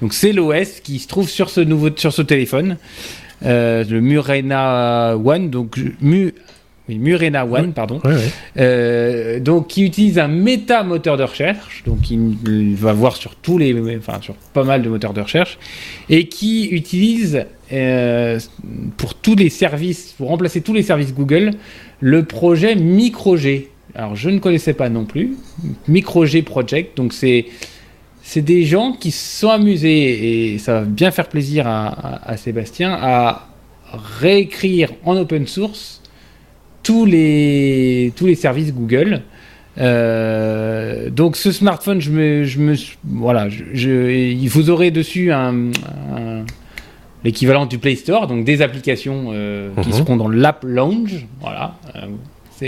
Donc 0.00 0.14
c'est 0.14 0.32
l'OS 0.32 0.80
qui 0.82 0.98
se 0.98 1.08
trouve 1.08 1.28
sur 1.28 1.50
ce 1.50 1.60
nouveau 1.60 1.90
sur 1.94 2.12
ce 2.12 2.22
téléphone, 2.22 2.76
le 3.42 4.00
Murena 4.00 5.16
One. 5.16 5.50
Donc 5.50 5.78
Mu 6.00 6.34
Murena 6.96 7.44
One, 7.44 7.72
pardon, 7.72 8.00
euh, 8.56 9.40
donc 9.40 9.68
qui 9.68 9.84
utilise 9.84 10.18
un 10.18 10.28
méta 10.28 10.82
moteur 10.82 11.16
de 11.16 11.22
recherche, 11.22 11.82
donc 11.86 12.10
il, 12.10 12.74
va 12.76 12.92
voir 12.92 13.16
sur 13.16 13.34
tous 13.36 13.58
les, 13.58 13.74
enfin 13.98 14.18
sur 14.22 14.34
pas 14.54 14.64
mal 14.64 14.82
de 14.82 14.88
moteurs 14.88 15.12
de 15.12 15.20
recherche, 15.20 15.58
et 16.08 16.28
qui 16.28 16.68
utilise 16.68 17.44
euh, 17.72 18.38
pour 18.96 19.14
tous 19.14 19.34
les 19.34 19.50
services, 19.50 20.14
pour 20.16 20.28
remplacer 20.28 20.62
tous 20.62 20.72
les 20.72 20.82
services 20.82 21.14
Google, 21.14 21.50
le 22.00 22.24
projet 22.24 22.74
MicroG. 22.74 23.66
Alors 23.94 24.16
je 24.16 24.30
ne 24.30 24.38
connaissais 24.38 24.74
pas 24.74 24.88
non 24.88 25.04
plus. 25.04 25.36
MicroG 25.88 26.42
Project, 26.42 26.96
donc 26.96 27.12
c'est 27.12 27.46
c'est 28.22 28.42
des 28.42 28.64
gens 28.64 28.92
qui 28.92 29.10
se 29.10 29.40
sont 29.40 29.48
amusés 29.48 30.52
et 30.52 30.58
ça 30.58 30.80
va 30.80 30.80
bien 30.82 31.10
faire 31.10 31.28
plaisir 31.28 31.66
à 31.66 32.36
Sébastien 32.36 32.92
à 33.00 33.48
réécrire 34.20 34.90
en 35.04 35.16
open 35.16 35.46
source 35.46 35.97
tous 36.88 37.04
les, 37.04 38.14
tous 38.16 38.24
les 38.24 38.34
services 38.34 38.72
Google. 38.72 39.20
Euh, 39.76 41.10
donc 41.10 41.36
ce 41.36 41.52
smartphone, 41.52 42.00
je 42.00 42.10
me, 42.10 42.44
je 42.44 42.58
me 42.60 42.76
voilà, 43.04 43.50
je, 43.50 44.48
vous 44.48 44.70
aurez 44.70 44.90
dessus 44.90 45.30
un, 45.30 45.70
l'équivalent 47.24 47.66
du 47.66 47.76
Play 47.76 47.94
Store, 47.94 48.26
donc 48.26 48.46
des 48.46 48.62
applications 48.62 49.26
euh, 49.32 49.68
qui 49.82 49.90
mhm. 49.90 49.94
seront 49.96 50.16
dans 50.16 50.30
l'App 50.30 50.64
Lounge. 50.66 51.26
Voilà, 51.42 51.74
euh, 51.96 52.06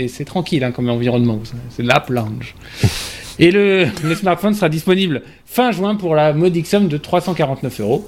c'est 0.07 0.25
tranquille 0.25 0.63
hein, 0.63 0.71
comme 0.71 0.87
environnement, 0.87 1.39
c'est 1.71 1.81
l'App 1.81 2.11
Lounge. 2.11 2.53
Et 3.39 3.49
le, 3.49 3.87
le, 4.03 4.13
smartphone 4.13 4.53
sera 4.53 4.69
disponible 4.69 5.23
fin 5.47 5.71
juin 5.71 5.95
pour 5.95 6.13
la 6.13 6.31
modique 6.31 6.67
somme 6.67 6.89
de 6.89 6.97
349 6.97 7.79
euros. 7.81 8.05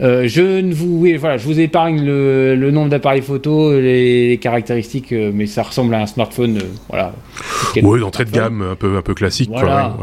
Euh, 0.00 0.26
je 0.26 0.60
ne 0.60 0.74
vous, 0.74 1.06
voilà, 1.18 1.36
je 1.36 1.44
vous 1.44 1.60
épargne 1.60 2.04
le, 2.04 2.70
nombre 2.72 2.88
d'appareils 2.88 3.22
photo, 3.22 3.78
les, 3.78 4.38
caractéristiques, 4.40 5.12
euh, 5.12 5.30
mais 5.32 5.46
ça 5.46 5.62
ressemble 5.62 5.94
à 5.94 6.00
un 6.00 6.06
smartphone, 6.06 6.58
euh, 6.58 6.62
voilà. 6.88 7.12
Oui, 7.80 8.00
d'entrée 8.00 8.24
de 8.24 8.30
gamme 8.30 8.62
un 8.62 8.74
peu, 8.74 8.96
un 8.96 9.02
peu 9.02 9.14
classique. 9.14 9.50
Voilà. 9.50 9.96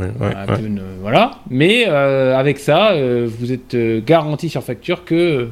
voilà. 1.02 1.32
Mais 1.50 1.86
avec 1.86 2.60
ça, 2.60 2.94
vous 3.28 3.52
êtes 3.52 3.76
garanti 4.06 4.50
sur 4.50 4.64
facture 4.64 5.04
que 5.04 5.50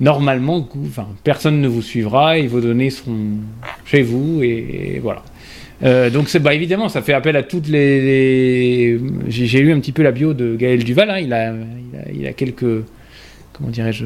normalement, 0.00 0.68
enfin, 0.86 1.06
personne 1.22 1.60
ne 1.60 1.68
vous 1.68 1.82
suivra, 1.82 2.38
et 2.38 2.46
vos 2.46 2.60
données 2.60 2.90
seront 2.90 3.38
chez 3.84 4.02
vous, 4.02 4.42
et, 4.42 5.00
voilà. 5.02 5.22
donc 6.10 6.28
c'est 6.28 6.40
bah 6.40 6.54
évidemment 6.54 6.88
ça 6.88 7.02
fait 7.02 7.12
appel 7.12 7.36
à 7.36 7.42
toutes 7.42 7.68
les, 7.68 8.98
j'ai 9.28 9.60
lu 9.60 9.72
un 9.72 9.80
petit 9.80 9.92
peu 9.92 10.02
la 10.02 10.12
bio 10.12 10.34
de 10.34 10.56
Gaël 10.56 10.82
Duval 10.82 11.10
hein. 11.10 11.18
il, 11.18 11.32
a, 11.32 11.52
il 12.12 12.26
a 12.26 12.32
quelques 12.32 12.84
comment 13.54 13.70
dirais-je, 13.70 14.04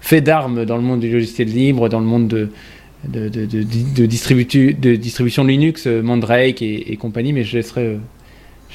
fait 0.00 0.20
d'armes 0.20 0.64
dans 0.64 0.76
le 0.76 0.82
monde 0.82 1.00
du 1.00 1.12
logiciel 1.12 1.48
libre, 1.48 1.88
dans 1.88 2.00
le 2.00 2.06
monde 2.06 2.28
de, 2.28 2.48
de, 3.04 3.28
de, 3.28 4.96
distribution 4.96 5.44
Linux, 5.44 5.86
euh, 5.86 6.02
Mandrake 6.02 6.62
et, 6.62 6.96
compagnie, 6.98 7.32
mais 7.32 7.44
je 7.44 7.56
laisserai, 7.56 7.98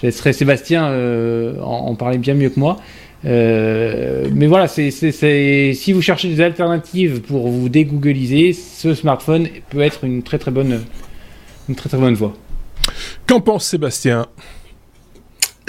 euh, 0.03 0.31
Sébastien 0.31 0.85
euh, 0.85 1.59
en, 1.61 1.93
parler 1.95 2.17
bien 2.17 2.33
mieux 2.33 2.49
que 2.49 2.59
moi. 2.59 2.77
mais 3.23 4.47
voilà, 4.47 4.67
si 4.67 5.93
vous 5.93 6.01
cherchez 6.01 6.29
des 6.29 6.41
alternatives 6.41 7.21
pour 7.21 7.49
vous 7.49 7.69
dégoogliser, 7.69 8.53
ce 8.53 8.93
smartphone 8.93 9.47
peut 9.69 9.81
être 9.81 10.03
une 10.03 10.23
très 10.23 10.37
très 10.37 10.51
bonne, 10.51 10.81
une 11.67 11.75
très 11.75 11.89
très 11.89 11.99
bonne 11.99 12.15
voie. 12.15 12.33
Qu'en 13.27 13.41
pense 13.41 13.65
Sébastien? 13.65 14.27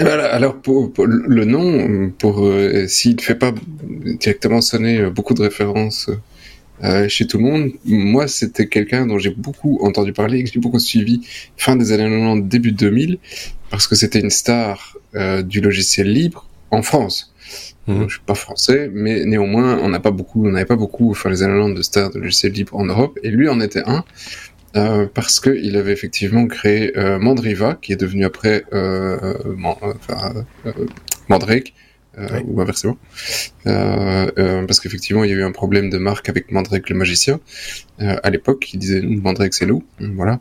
Alors 0.07 0.61
pour, 0.61 0.91
le 1.05 1.45
nom, 1.45 2.11
pour 2.17 2.45
euh, 2.45 2.87
s'il 2.87 3.15
ne 3.15 3.21
fait 3.21 3.35
pas 3.35 3.53
directement 4.19 4.61
sonner 4.61 4.99
euh, 4.99 5.09
beaucoup 5.09 5.33
de 5.33 5.41
références 5.41 6.09
euh, 6.83 7.07
chez 7.07 7.27
tout 7.27 7.37
le 7.37 7.43
monde, 7.43 7.71
moi 7.85 8.27
c'était 8.27 8.67
quelqu'un 8.67 9.05
dont 9.05 9.17
j'ai 9.17 9.29
beaucoup 9.29 9.79
entendu 9.81 10.13
parler 10.13 10.39
et 10.39 10.43
que 10.43 10.51
j'ai 10.51 10.59
beaucoup 10.59 10.79
suivi 10.79 11.21
fin 11.57 11.75
des 11.75 11.91
années 11.91 12.09
90, 12.09 12.47
début 12.47 12.71
2000, 12.71 13.19
parce 13.69 13.87
que 13.87 13.95
c'était 13.95 14.19
une 14.19 14.29
star 14.29 14.97
du 15.43 15.61
logiciel 15.61 16.11
libre 16.11 16.49
en 16.71 16.81
France. 16.81 17.33
Je 17.87 17.93
mhm. 17.93 18.03
je 18.07 18.13
suis 18.15 18.23
pas 18.25 18.35
français, 18.35 18.89
mais 18.91 19.25
néanmoins 19.25 19.77
on 19.81 19.89
n'a 19.89 19.99
pas 19.99 20.11
beaucoup, 20.11 20.47
on 20.47 20.51
n'avait 20.51 20.65
pas 20.65 20.75
beaucoup, 20.75 21.13
fin 21.13 21.29
les 21.29 21.43
années 21.43 21.53
90 21.53 21.75
de 21.75 21.81
stars 21.81 22.11
de 22.11 22.19
logiciel 22.19 22.53
libre 22.53 22.75
en 22.75 22.85
Europe, 22.85 23.19
et 23.23 23.29
lui 23.29 23.49
en 23.49 23.59
était 23.59 23.83
un. 23.85 24.03
Euh, 24.75 25.05
parce 25.13 25.39
qu'il 25.39 25.77
avait 25.77 25.91
effectivement 25.91 26.47
créé 26.47 26.97
euh, 26.97 27.19
Mandriva, 27.19 27.77
qui 27.79 27.93
est 27.93 27.95
devenu 27.95 28.25
après 28.25 28.65
euh, 28.73 29.35
Mandrake, 31.29 31.73
ou 32.45 32.61
inversement. 32.61 32.97
parce 33.63 34.79
qu'effectivement, 34.79 35.23
il 35.23 35.29
y 35.29 35.33
a 35.33 35.37
eu 35.37 35.43
un 35.43 35.51
problème 35.51 35.89
de 35.89 35.97
marque 35.97 36.29
avec 36.29 36.51
Mandrake 36.51 36.89
le 36.89 36.95
magicien. 36.95 37.39
à 37.99 38.29
l'époque, 38.29 38.73
il 38.73 38.79
disait 38.79 39.01
Mandrake 39.01 39.53
c'est 39.53 39.65
loup, 39.65 39.83
voilà. 39.99 40.39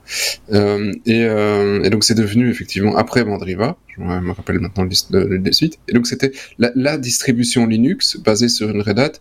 Et, 1.06 1.20
et, 1.20 1.90
donc 1.90 2.04
c'est 2.04 2.14
devenu 2.14 2.50
effectivement 2.50 2.96
après 2.96 3.24
Mandriva, 3.24 3.76
je 3.96 4.02
me 4.02 4.32
rappelle 4.32 4.60
maintenant 4.60 4.86
le 5.10 5.52
suite. 5.52 5.78
Et 5.88 5.92
donc 5.92 6.06
c'était 6.06 6.32
la, 6.58 6.72
la, 6.74 6.98
distribution 6.98 7.66
Linux 7.66 8.18
basée 8.18 8.48
sur 8.48 8.68
une 8.68 8.82
Red 8.82 8.98
Hat 8.98 9.12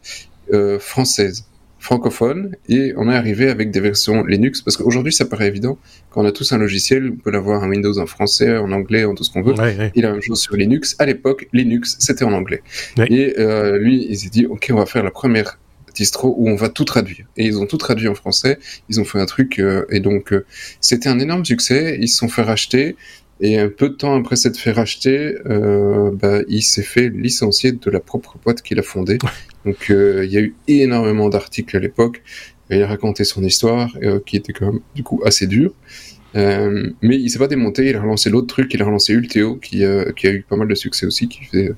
française 0.79 1.45
francophone 1.81 2.55
et 2.69 2.93
on 2.95 3.09
est 3.09 3.15
arrivé 3.15 3.49
avec 3.49 3.71
des 3.71 3.79
versions 3.79 4.23
Linux 4.23 4.61
parce 4.61 4.77
qu'aujourd'hui 4.77 5.11
ça 5.11 5.25
paraît 5.25 5.47
évident. 5.47 5.79
Quand 6.11 6.21
on 6.21 6.25
a 6.25 6.31
tous 6.31 6.53
un 6.53 6.59
logiciel 6.59 7.11
on 7.13 7.17
peut 7.17 7.31
l'avoir 7.31 7.63
un 7.63 7.69
Windows 7.69 7.97
en 7.97 8.05
français 8.05 8.55
en 8.55 8.71
anglais 8.71 9.03
en 9.03 9.15
tout 9.15 9.23
ce 9.23 9.31
qu'on 9.31 9.41
veut. 9.41 9.55
Il 9.95 10.05
a 10.05 10.09
la 10.09 10.13
même 10.13 10.21
chose 10.21 10.39
sur 10.39 10.55
Linux. 10.55 10.95
À 10.99 11.07
l'époque 11.07 11.47
Linux 11.53 11.97
c'était 11.99 12.23
en 12.23 12.33
anglais. 12.33 12.61
Et 13.09 13.33
euh, 13.39 13.79
lui 13.79 14.05
il 14.07 14.17
s'est 14.17 14.29
dit 14.29 14.45
ok 14.45 14.67
on 14.71 14.75
va 14.75 14.85
faire 14.85 15.03
la 15.03 15.11
première 15.11 15.57
distro 15.95 16.35
où 16.37 16.47
on 16.49 16.55
va 16.55 16.69
tout 16.69 16.85
traduire. 16.85 17.25
Et 17.35 17.45
ils 17.45 17.57
ont 17.57 17.65
tout 17.65 17.77
traduit 17.77 18.07
en 18.07 18.15
français. 18.15 18.59
Ils 18.87 19.01
ont 19.01 19.05
fait 19.05 19.19
un 19.19 19.25
truc 19.25 19.57
euh, 19.57 19.85
et 19.89 19.99
donc 19.99 20.33
euh, 20.33 20.45
c'était 20.81 21.09
un 21.09 21.19
énorme 21.19 21.43
succès. 21.43 21.97
Ils 21.99 22.09
se 22.09 22.17
sont 22.17 22.29
fait 22.29 22.43
racheter 22.43 22.95
et 23.41 23.57
un 23.57 23.69
peu 23.69 23.89
de 23.89 23.95
temps 23.95 24.15
après 24.15 24.35
s'être 24.35 24.57
fait 24.57 24.71
racheter, 24.71 25.35
euh, 25.47 26.11
bah, 26.13 26.41
il 26.47 26.61
s'est 26.61 26.83
fait 26.83 27.09
licencier 27.09 27.71
de 27.71 27.89
la 27.89 27.99
propre 27.99 28.37
boîte 28.43 28.61
qu'il 28.61 28.77
a 28.77 28.83
fondée. 28.83 29.17
Donc 29.65 29.89
euh, 29.89 30.23
il 30.25 30.31
y 30.31 30.37
a 30.37 30.41
eu 30.41 30.55
énormément 30.67 31.27
d'articles 31.27 31.75
à 31.75 31.79
l'époque. 31.79 32.21
Il 32.69 32.81
a 32.83 32.87
raconté 32.87 33.23
son 33.23 33.43
histoire, 33.43 33.89
euh, 34.03 34.19
qui 34.25 34.37
était 34.37 34.53
quand 34.53 34.67
même 34.67 34.81
du 34.95 35.03
coup 35.03 35.21
assez 35.25 35.47
dur. 35.47 35.73
Euh, 36.35 36.91
mais 37.01 37.17
il 37.17 37.29
s'est 37.29 37.39
pas 37.39 37.47
démonté, 37.47 37.89
il 37.89 37.95
a 37.95 38.01
relancé 38.01 38.29
l'autre 38.29 38.47
truc, 38.47 38.73
il 38.73 38.81
a 38.81 38.85
relancé 38.85 39.11
Ulteo, 39.11 39.55
qui, 39.55 39.83
qui 40.15 40.27
a 40.27 40.31
eu 40.31 40.45
pas 40.47 40.55
mal 40.55 40.67
de 40.67 40.75
succès 40.75 41.05
aussi, 41.05 41.27
qui 41.27 41.43
fait 41.45 41.71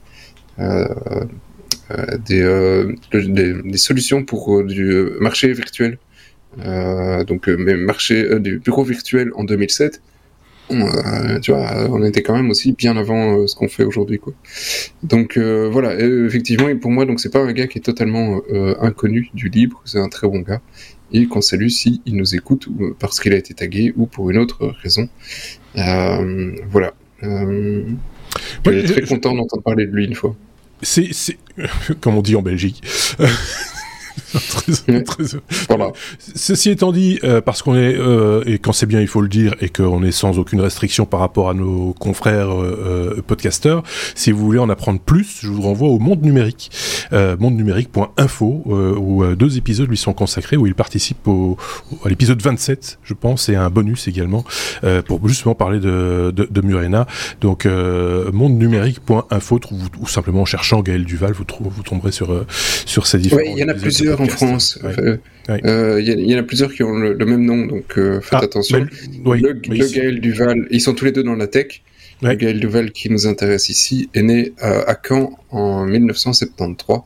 des, 2.27 2.85
des, 3.13 3.53
des, 3.63 3.77
solutions 3.77 4.23
pour 4.23 4.63
du 4.63 4.93
marché 5.19 5.51
virtuel. 5.53 5.97
donc, 7.25 7.47
mais 7.47 7.75
marché 7.75 8.39
du 8.39 8.59
bureau 8.59 8.83
virtuel 8.83 9.31
en 9.33 9.45
2007 9.45 10.01
on, 10.69 11.39
tu 11.41 11.51
vois, 11.51 11.87
on 11.89 12.03
était 12.03 12.23
quand 12.23 12.35
même 12.35 12.49
aussi 12.49 12.73
bien 12.73 12.97
avant 12.97 13.45
ce 13.47 13.55
qu'on 13.55 13.67
fait 13.67 13.83
aujourd'hui, 13.83 14.19
quoi. 14.19 14.33
Donc 15.03 15.37
voilà, 15.37 15.99
effectivement, 15.99 16.73
pour 16.77 16.91
moi, 16.91 17.05
donc 17.05 17.19
c'est 17.19 17.31
pas 17.31 17.39
un 17.39 17.51
gars 17.51 17.67
qui 17.67 17.79
est 17.79 17.81
totalement 17.81 18.41
inconnu 18.81 19.29
du 19.33 19.49
libre, 19.49 19.81
c'est 19.85 19.99
un 19.99 20.09
très 20.09 20.27
bon 20.27 20.39
gars 20.39 20.61
et 21.15 21.27
qu'on 21.27 21.41
salue 21.41 21.67
s'il 21.67 21.99
il 22.07 22.15
nous 22.15 22.33
écoute 22.33 22.67
parce 22.97 23.19
qu'il 23.19 23.33
a 23.33 23.37
été 23.37 23.53
tagué 23.53 23.93
ou 23.95 24.07
pour 24.07 24.31
une 24.31 24.37
autre 24.37 24.73
raison. 24.81 25.07
voilà. 25.75 26.93
Euh, 27.23 27.83
je 28.65 28.91
très 28.91 29.01
content 29.03 29.33
d'entendre 29.33 29.63
parler 29.63 29.85
de 29.85 29.91
lui 29.91 30.05
une 30.05 30.15
fois. 30.15 30.35
C'est, 30.81 31.11
comme 32.01 32.15
on 32.15 32.21
dit 32.21 32.35
en 32.35 32.41
Belgique. 32.41 32.83
Ceci 36.35 36.69
étant 36.69 36.91
dit, 36.91 37.19
euh, 37.23 37.41
parce 37.41 37.61
qu'on 37.61 37.75
est 37.75 37.95
euh, 37.95 38.43
et 38.45 38.57
quand 38.57 38.73
c'est 38.73 38.85
bien, 38.85 39.01
il 39.01 39.07
faut 39.07 39.21
le 39.21 39.27
dire, 39.27 39.55
et 39.61 39.69
qu'on 39.69 40.03
est 40.03 40.11
sans 40.11 40.39
aucune 40.39 40.61
restriction 40.61 41.05
par 41.05 41.19
rapport 41.19 41.49
à 41.49 41.53
nos 41.53 41.93
confrères 41.93 42.51
euh, 42.51 43.21
podcasteurs, 43.25 43.83
si 44.15 44.31
vous 44.31 44.43
voulez 44.43 44.59
en 44.59 44.69
apprendre 44.69 44.99
plus, 44.99 45.39
je 45.41 45.47
vous 45.47 45.61
renvoie 45.61 45.89
au 45.89 45.99
Monde 45.99 46.21
Numérique, 46.23 46.71
monde 47.11 47.55
numérique.info, 47.55 48.63
où 48.65 49.25
deux 49.35 49.57
épisodes 49.57 49.89
lui 49.89 49.97
sont 49.97 50.13
consacrés, 50.13 50.57
où 50.57 50.67
il 50.67 50.75
participe 50.75 51.27
au, 51.27 51.57
à 52.03 52.09
l'épisode 52.09 52.41
27, 52.41 52.99
je 53.03 53.13
pense, 53.13 53.49
et 53.49 53.55
à 53.55 53.63
un 53.63 53.69
bonus 53.69 54.07
également 54.07 54.43
pour 55.05 55.27
justement 55.27 55.55
parler 55.55 55.79
de, 55.79 56.31
de, 56.35 56.47
de 56.49 56.61
Murena. 56.61 57.07
Donc 57.41 57.65
monde 57.65 58.57
numérique.info, 58.57 59.59
ou 59.99 60.07
simplement 60.07 60.41
en 60.41 60.45
cherchant 60.45 60.81
Gaël 60.81 61.05
Duval, 61.05 61.33
vous, 61.33 61.45
vous 61.59 61.83
tomberez 61.83 62.11
sur 62.11 62.45
sur 62.85 63.07
ces 63.07 63.19
différents. 63.19 63.41
il 63.45 63.57
y 63.57 63.63
en 63.63 63.69
a 63.69 63.73
plusieurs 63.73 64.21
en 64.23 64.27
France. 64.27 64.79
Il 65.49 65.59
euh, 65.65 66.01
y, 66.01 66.35
en 66.35 66.39
a 66.39 66.43
plusieurs 66.43 66.73
qui 66.73 66.83
ont 66.83 66.93
le, 66.93 67.25
même 67.25 67.43
nom, 67.45 67.65
donc 67.65 67.97
euh, 67.97 68.21
faites 68.21 68.39
ah, 68.41 68.45
attention. 68.45 68.87
le, 69.25 69.53
Gaël 69.53 70.19
Duval, 70.19 70.67
ils 70.71 70.81
sont 70.81 70.93
tous 70.93 71.05
les 71.05 71.11
deux 71.11 71.23
dans 71.23 71.35
la 71.35 71.47
tech. 71.47 71.81
Le 72.21 72.33
Gaël 72.35 72.59
Duval 72.59 72.91
qui 72.91 73.09
nous 73.09 73.27
intéresse 73.27 73.67
ici 73.69 74.09
est 74.13 74.23
né 74.23 74.53
à 74.61 74.97
Caen 75.01 75.37
en 75.51 75.85
1973. 75.85 76.99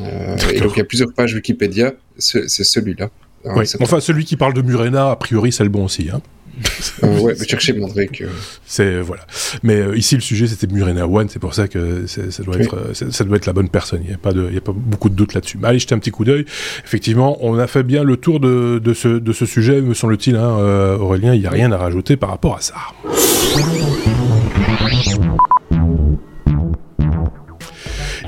Euh, 0.00 0.36
et 0.52 0.60
donc 0.60 0.72
il 0.74 0.78
y 0.78 0.82
a 0.82 0.84
plusieurs 0.84 1.12
pages 1.12 1.34
Wikipédia, 1.34 1.94
c'est 2.18 2.48
celui-là. 2.48 3.10
Enfin, 3.80 4.00
celui 4.00 4.24
qui 4.24 4.36
parle 4.36 4.54
de 4.54 4.62
Murena, 4.62 5.10
a 5.10 5.16
priori, 5.16 5.52
c'est 5.52 5.64
le 5.64 5.70
bon 5.70 5.84
aussi. 5.84 6.08
Hein. 6.12 6.20
Euh, 7.04 7.20
ouais, 7.20 7.34
chercher 7.46 7.72
Mandrake. 7.72 8.24
C'est 8.66 9.00
voilà. 9.00 9.26
Mais 9.62 9.76
euh, 9.76 9.96
ici 9.96 10.14
le 10.14 10.20
sujet 10.20 10.46
c'était 10.46 10.66
Murena 10.66 11.06
One, 11.06 11.28
c'est 11.28 11.38
pour 11.38 11.54
ça 11.54 11.68
que 11.68 12.06
ça 12.06 12.42
doit 12.42 12.56
être 12.58 12.76
euh, 12.76 13.10
ça 13.10 13.24
doit 13.24 13.36
être 13.36 13.46
la 13.46 13.52
bonne 13.52 13.68
personne. 13.68 14.00
Il 14.02 14.08
n'y 14.08 14.14
a 14.14 14.18
pas 14.18 14.32
de 14.32 14.46
il 14.48 14.54
y 14.54 14.58
a 14.58 14.62
pas 14.62 14.72
beaucoup 14.74 15.08
de 15.08 15.14
doute 15.14 15.34
là-dessus. 15.34 15.58
allez 15.62 15.78
jeter 15.78 15.94
un 15.94 15.98
petit 15.98 16.10
coup 16.10 16.24
d'œil. 16.24 16.44
Effectivement, 16.84 17.38
on 17.40 17.58
a 17.58 17.66
fait 17.66 17.82
bien 17.82 18.04
le 18.04 18.16
tour 18.16 18.40
de, 18.40 18.80
de 18.82 18.94
ce 18.94 19.08
de 19.08 19.32
ce 19.32 19.46
sujet, 19.46 19.80
me 19.80 19.94
semble-t-il. 19.94 20.36
Hein, 20.36 20.96
Aurélien, 21.00 21.34
il 21.34 21.40
n'y 21.40 21.46
a 21.46 21.50
rien 21.50 21.72
à 21.72 21.76
rajouter 21.76 22.16
par 22.16 22.30
rapport 22.30 22.56
à 22.56 22.60
ça. 22.60 22.74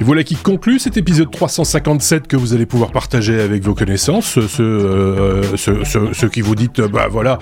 Et 0.00 0.04
voilà 0.04 0.24
qui 0.24 0.34
conclut 0.34 0.78
cet 0.78 0.96
épisode 0.96 1.30
357 1.30 2.26
que 2.26 2.34
vous 2.34 2.54
allez 2.54 2.64
pouvoir 2.64 2.90
partager 2.90 3.38
avec 3.38 3.62
vos 3.62 3.74
connaissances, 3.74 4.40
ceux, 4.40 4.62
euh, 4.62 5.42
qui 6.32 6.40
vous 6.40 6.54
dites, 6.54 6.80
bah 6.80 7.08
voilà, 7.10 7.38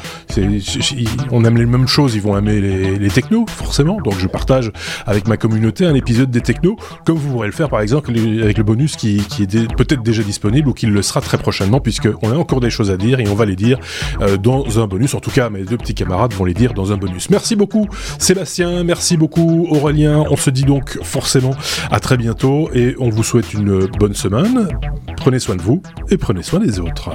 on 1.31 1.45
aime 1.45 1.57
les 1.57 1.67
mêmes 1.67 1.87
choses, 1.87 2.17
ils 2.17 2.21
vont 2.21 2.37
aimer 2.37 2.61
les, 2.61 3.11
technos, 3.11 3.47
forcément. 3.47 4.01
Donc 4.01 4.19
je 4.19 4.27
partage 4.27 4.73
avec 5.07 5.29
ma 5.29 5.37
communauté 5.37 5.87
un 5.87 5.95
épisode 5.95 6.33
des 6.33 6.41
technos, 6.41 6.75
comme 7.05 7.17
vous 7.17 7.31
pourrez 7.31 7.47
le 7.47 7.53
faire 7.53 7.69
par 7.69 7.81
exemple 7.81 8.11
avec 8.11 8.59
le 8.59 8.65
bonus 8.65 8.97
qui, 8.97 9.19
qui 9.29 9.45
est 9.45 9.73
peut-être 9.77 10.03
déjà 10.03 10.25
disponible 10.25 10.69
ou 10.69 10.73
qui 10.73 10.87
le 10.87 11.03
sera 11.03 11.21
très 11.21 11.39
prochainement, 11.39 11.79
puisqu'on 11.79 12.33
a 12.33 12.37
encore 12.37 12.59
des 12.59 12.71
choses 12.71 12.91
à 12.91 12.97
dire 12.97 13.21
et 13.21 13.29
on 13.29 13.37
va 13.37 13.45
les 13.45 13.55
dire 13.55 13.79
euh, 14.21 14.37
dans 14.37 14.81
un 14.81 14.89
bonus. 14.89 15.15
En 15.15 15.21
tout 15.21 15.31
cas, 15.31 15.49
mes 15.49 15.63
deux 15.63 15.77
petits 15.77 15.95
camarades 15.95 16.35
vont 16.35 16.45
les 16.45 16.55
dire 16.55 16.75
dans 16.75 16.91
un 16.91 16.97
bonus. 16.97 17.31
Merci 17.31 17.55
beaucoup 17.55 17.87
Sébastien, 18.19 18.83
merci 18.83 19.17
beaucoup 19.17 19.69
Aurélien. 19.71 20.25
On 20.29 20.37
se 20.37 20.51
dit 20.51 20.65
donc 20.65 20.99
forcément 21.05 21.55
à 21.93 22.01
très 22.01 22.17
bientôt 22.17 22.48
et 22.73 22.95
on 22.99 23.11
vous 23.11 23.23
souhaite 23.23 23.53
une 23.53 23.87
bonne 23.99 24.15
semaine. 24.15 24.69
Prenez 25.17 25.39
soin 25.39 25.57
de 25.57 25.63
vous 25.63 25.83
et 26.11 26.17
prenez 26.17 26.43
soin 26.43 26.61
des 26.61 26.81
autres. 26.81 27.11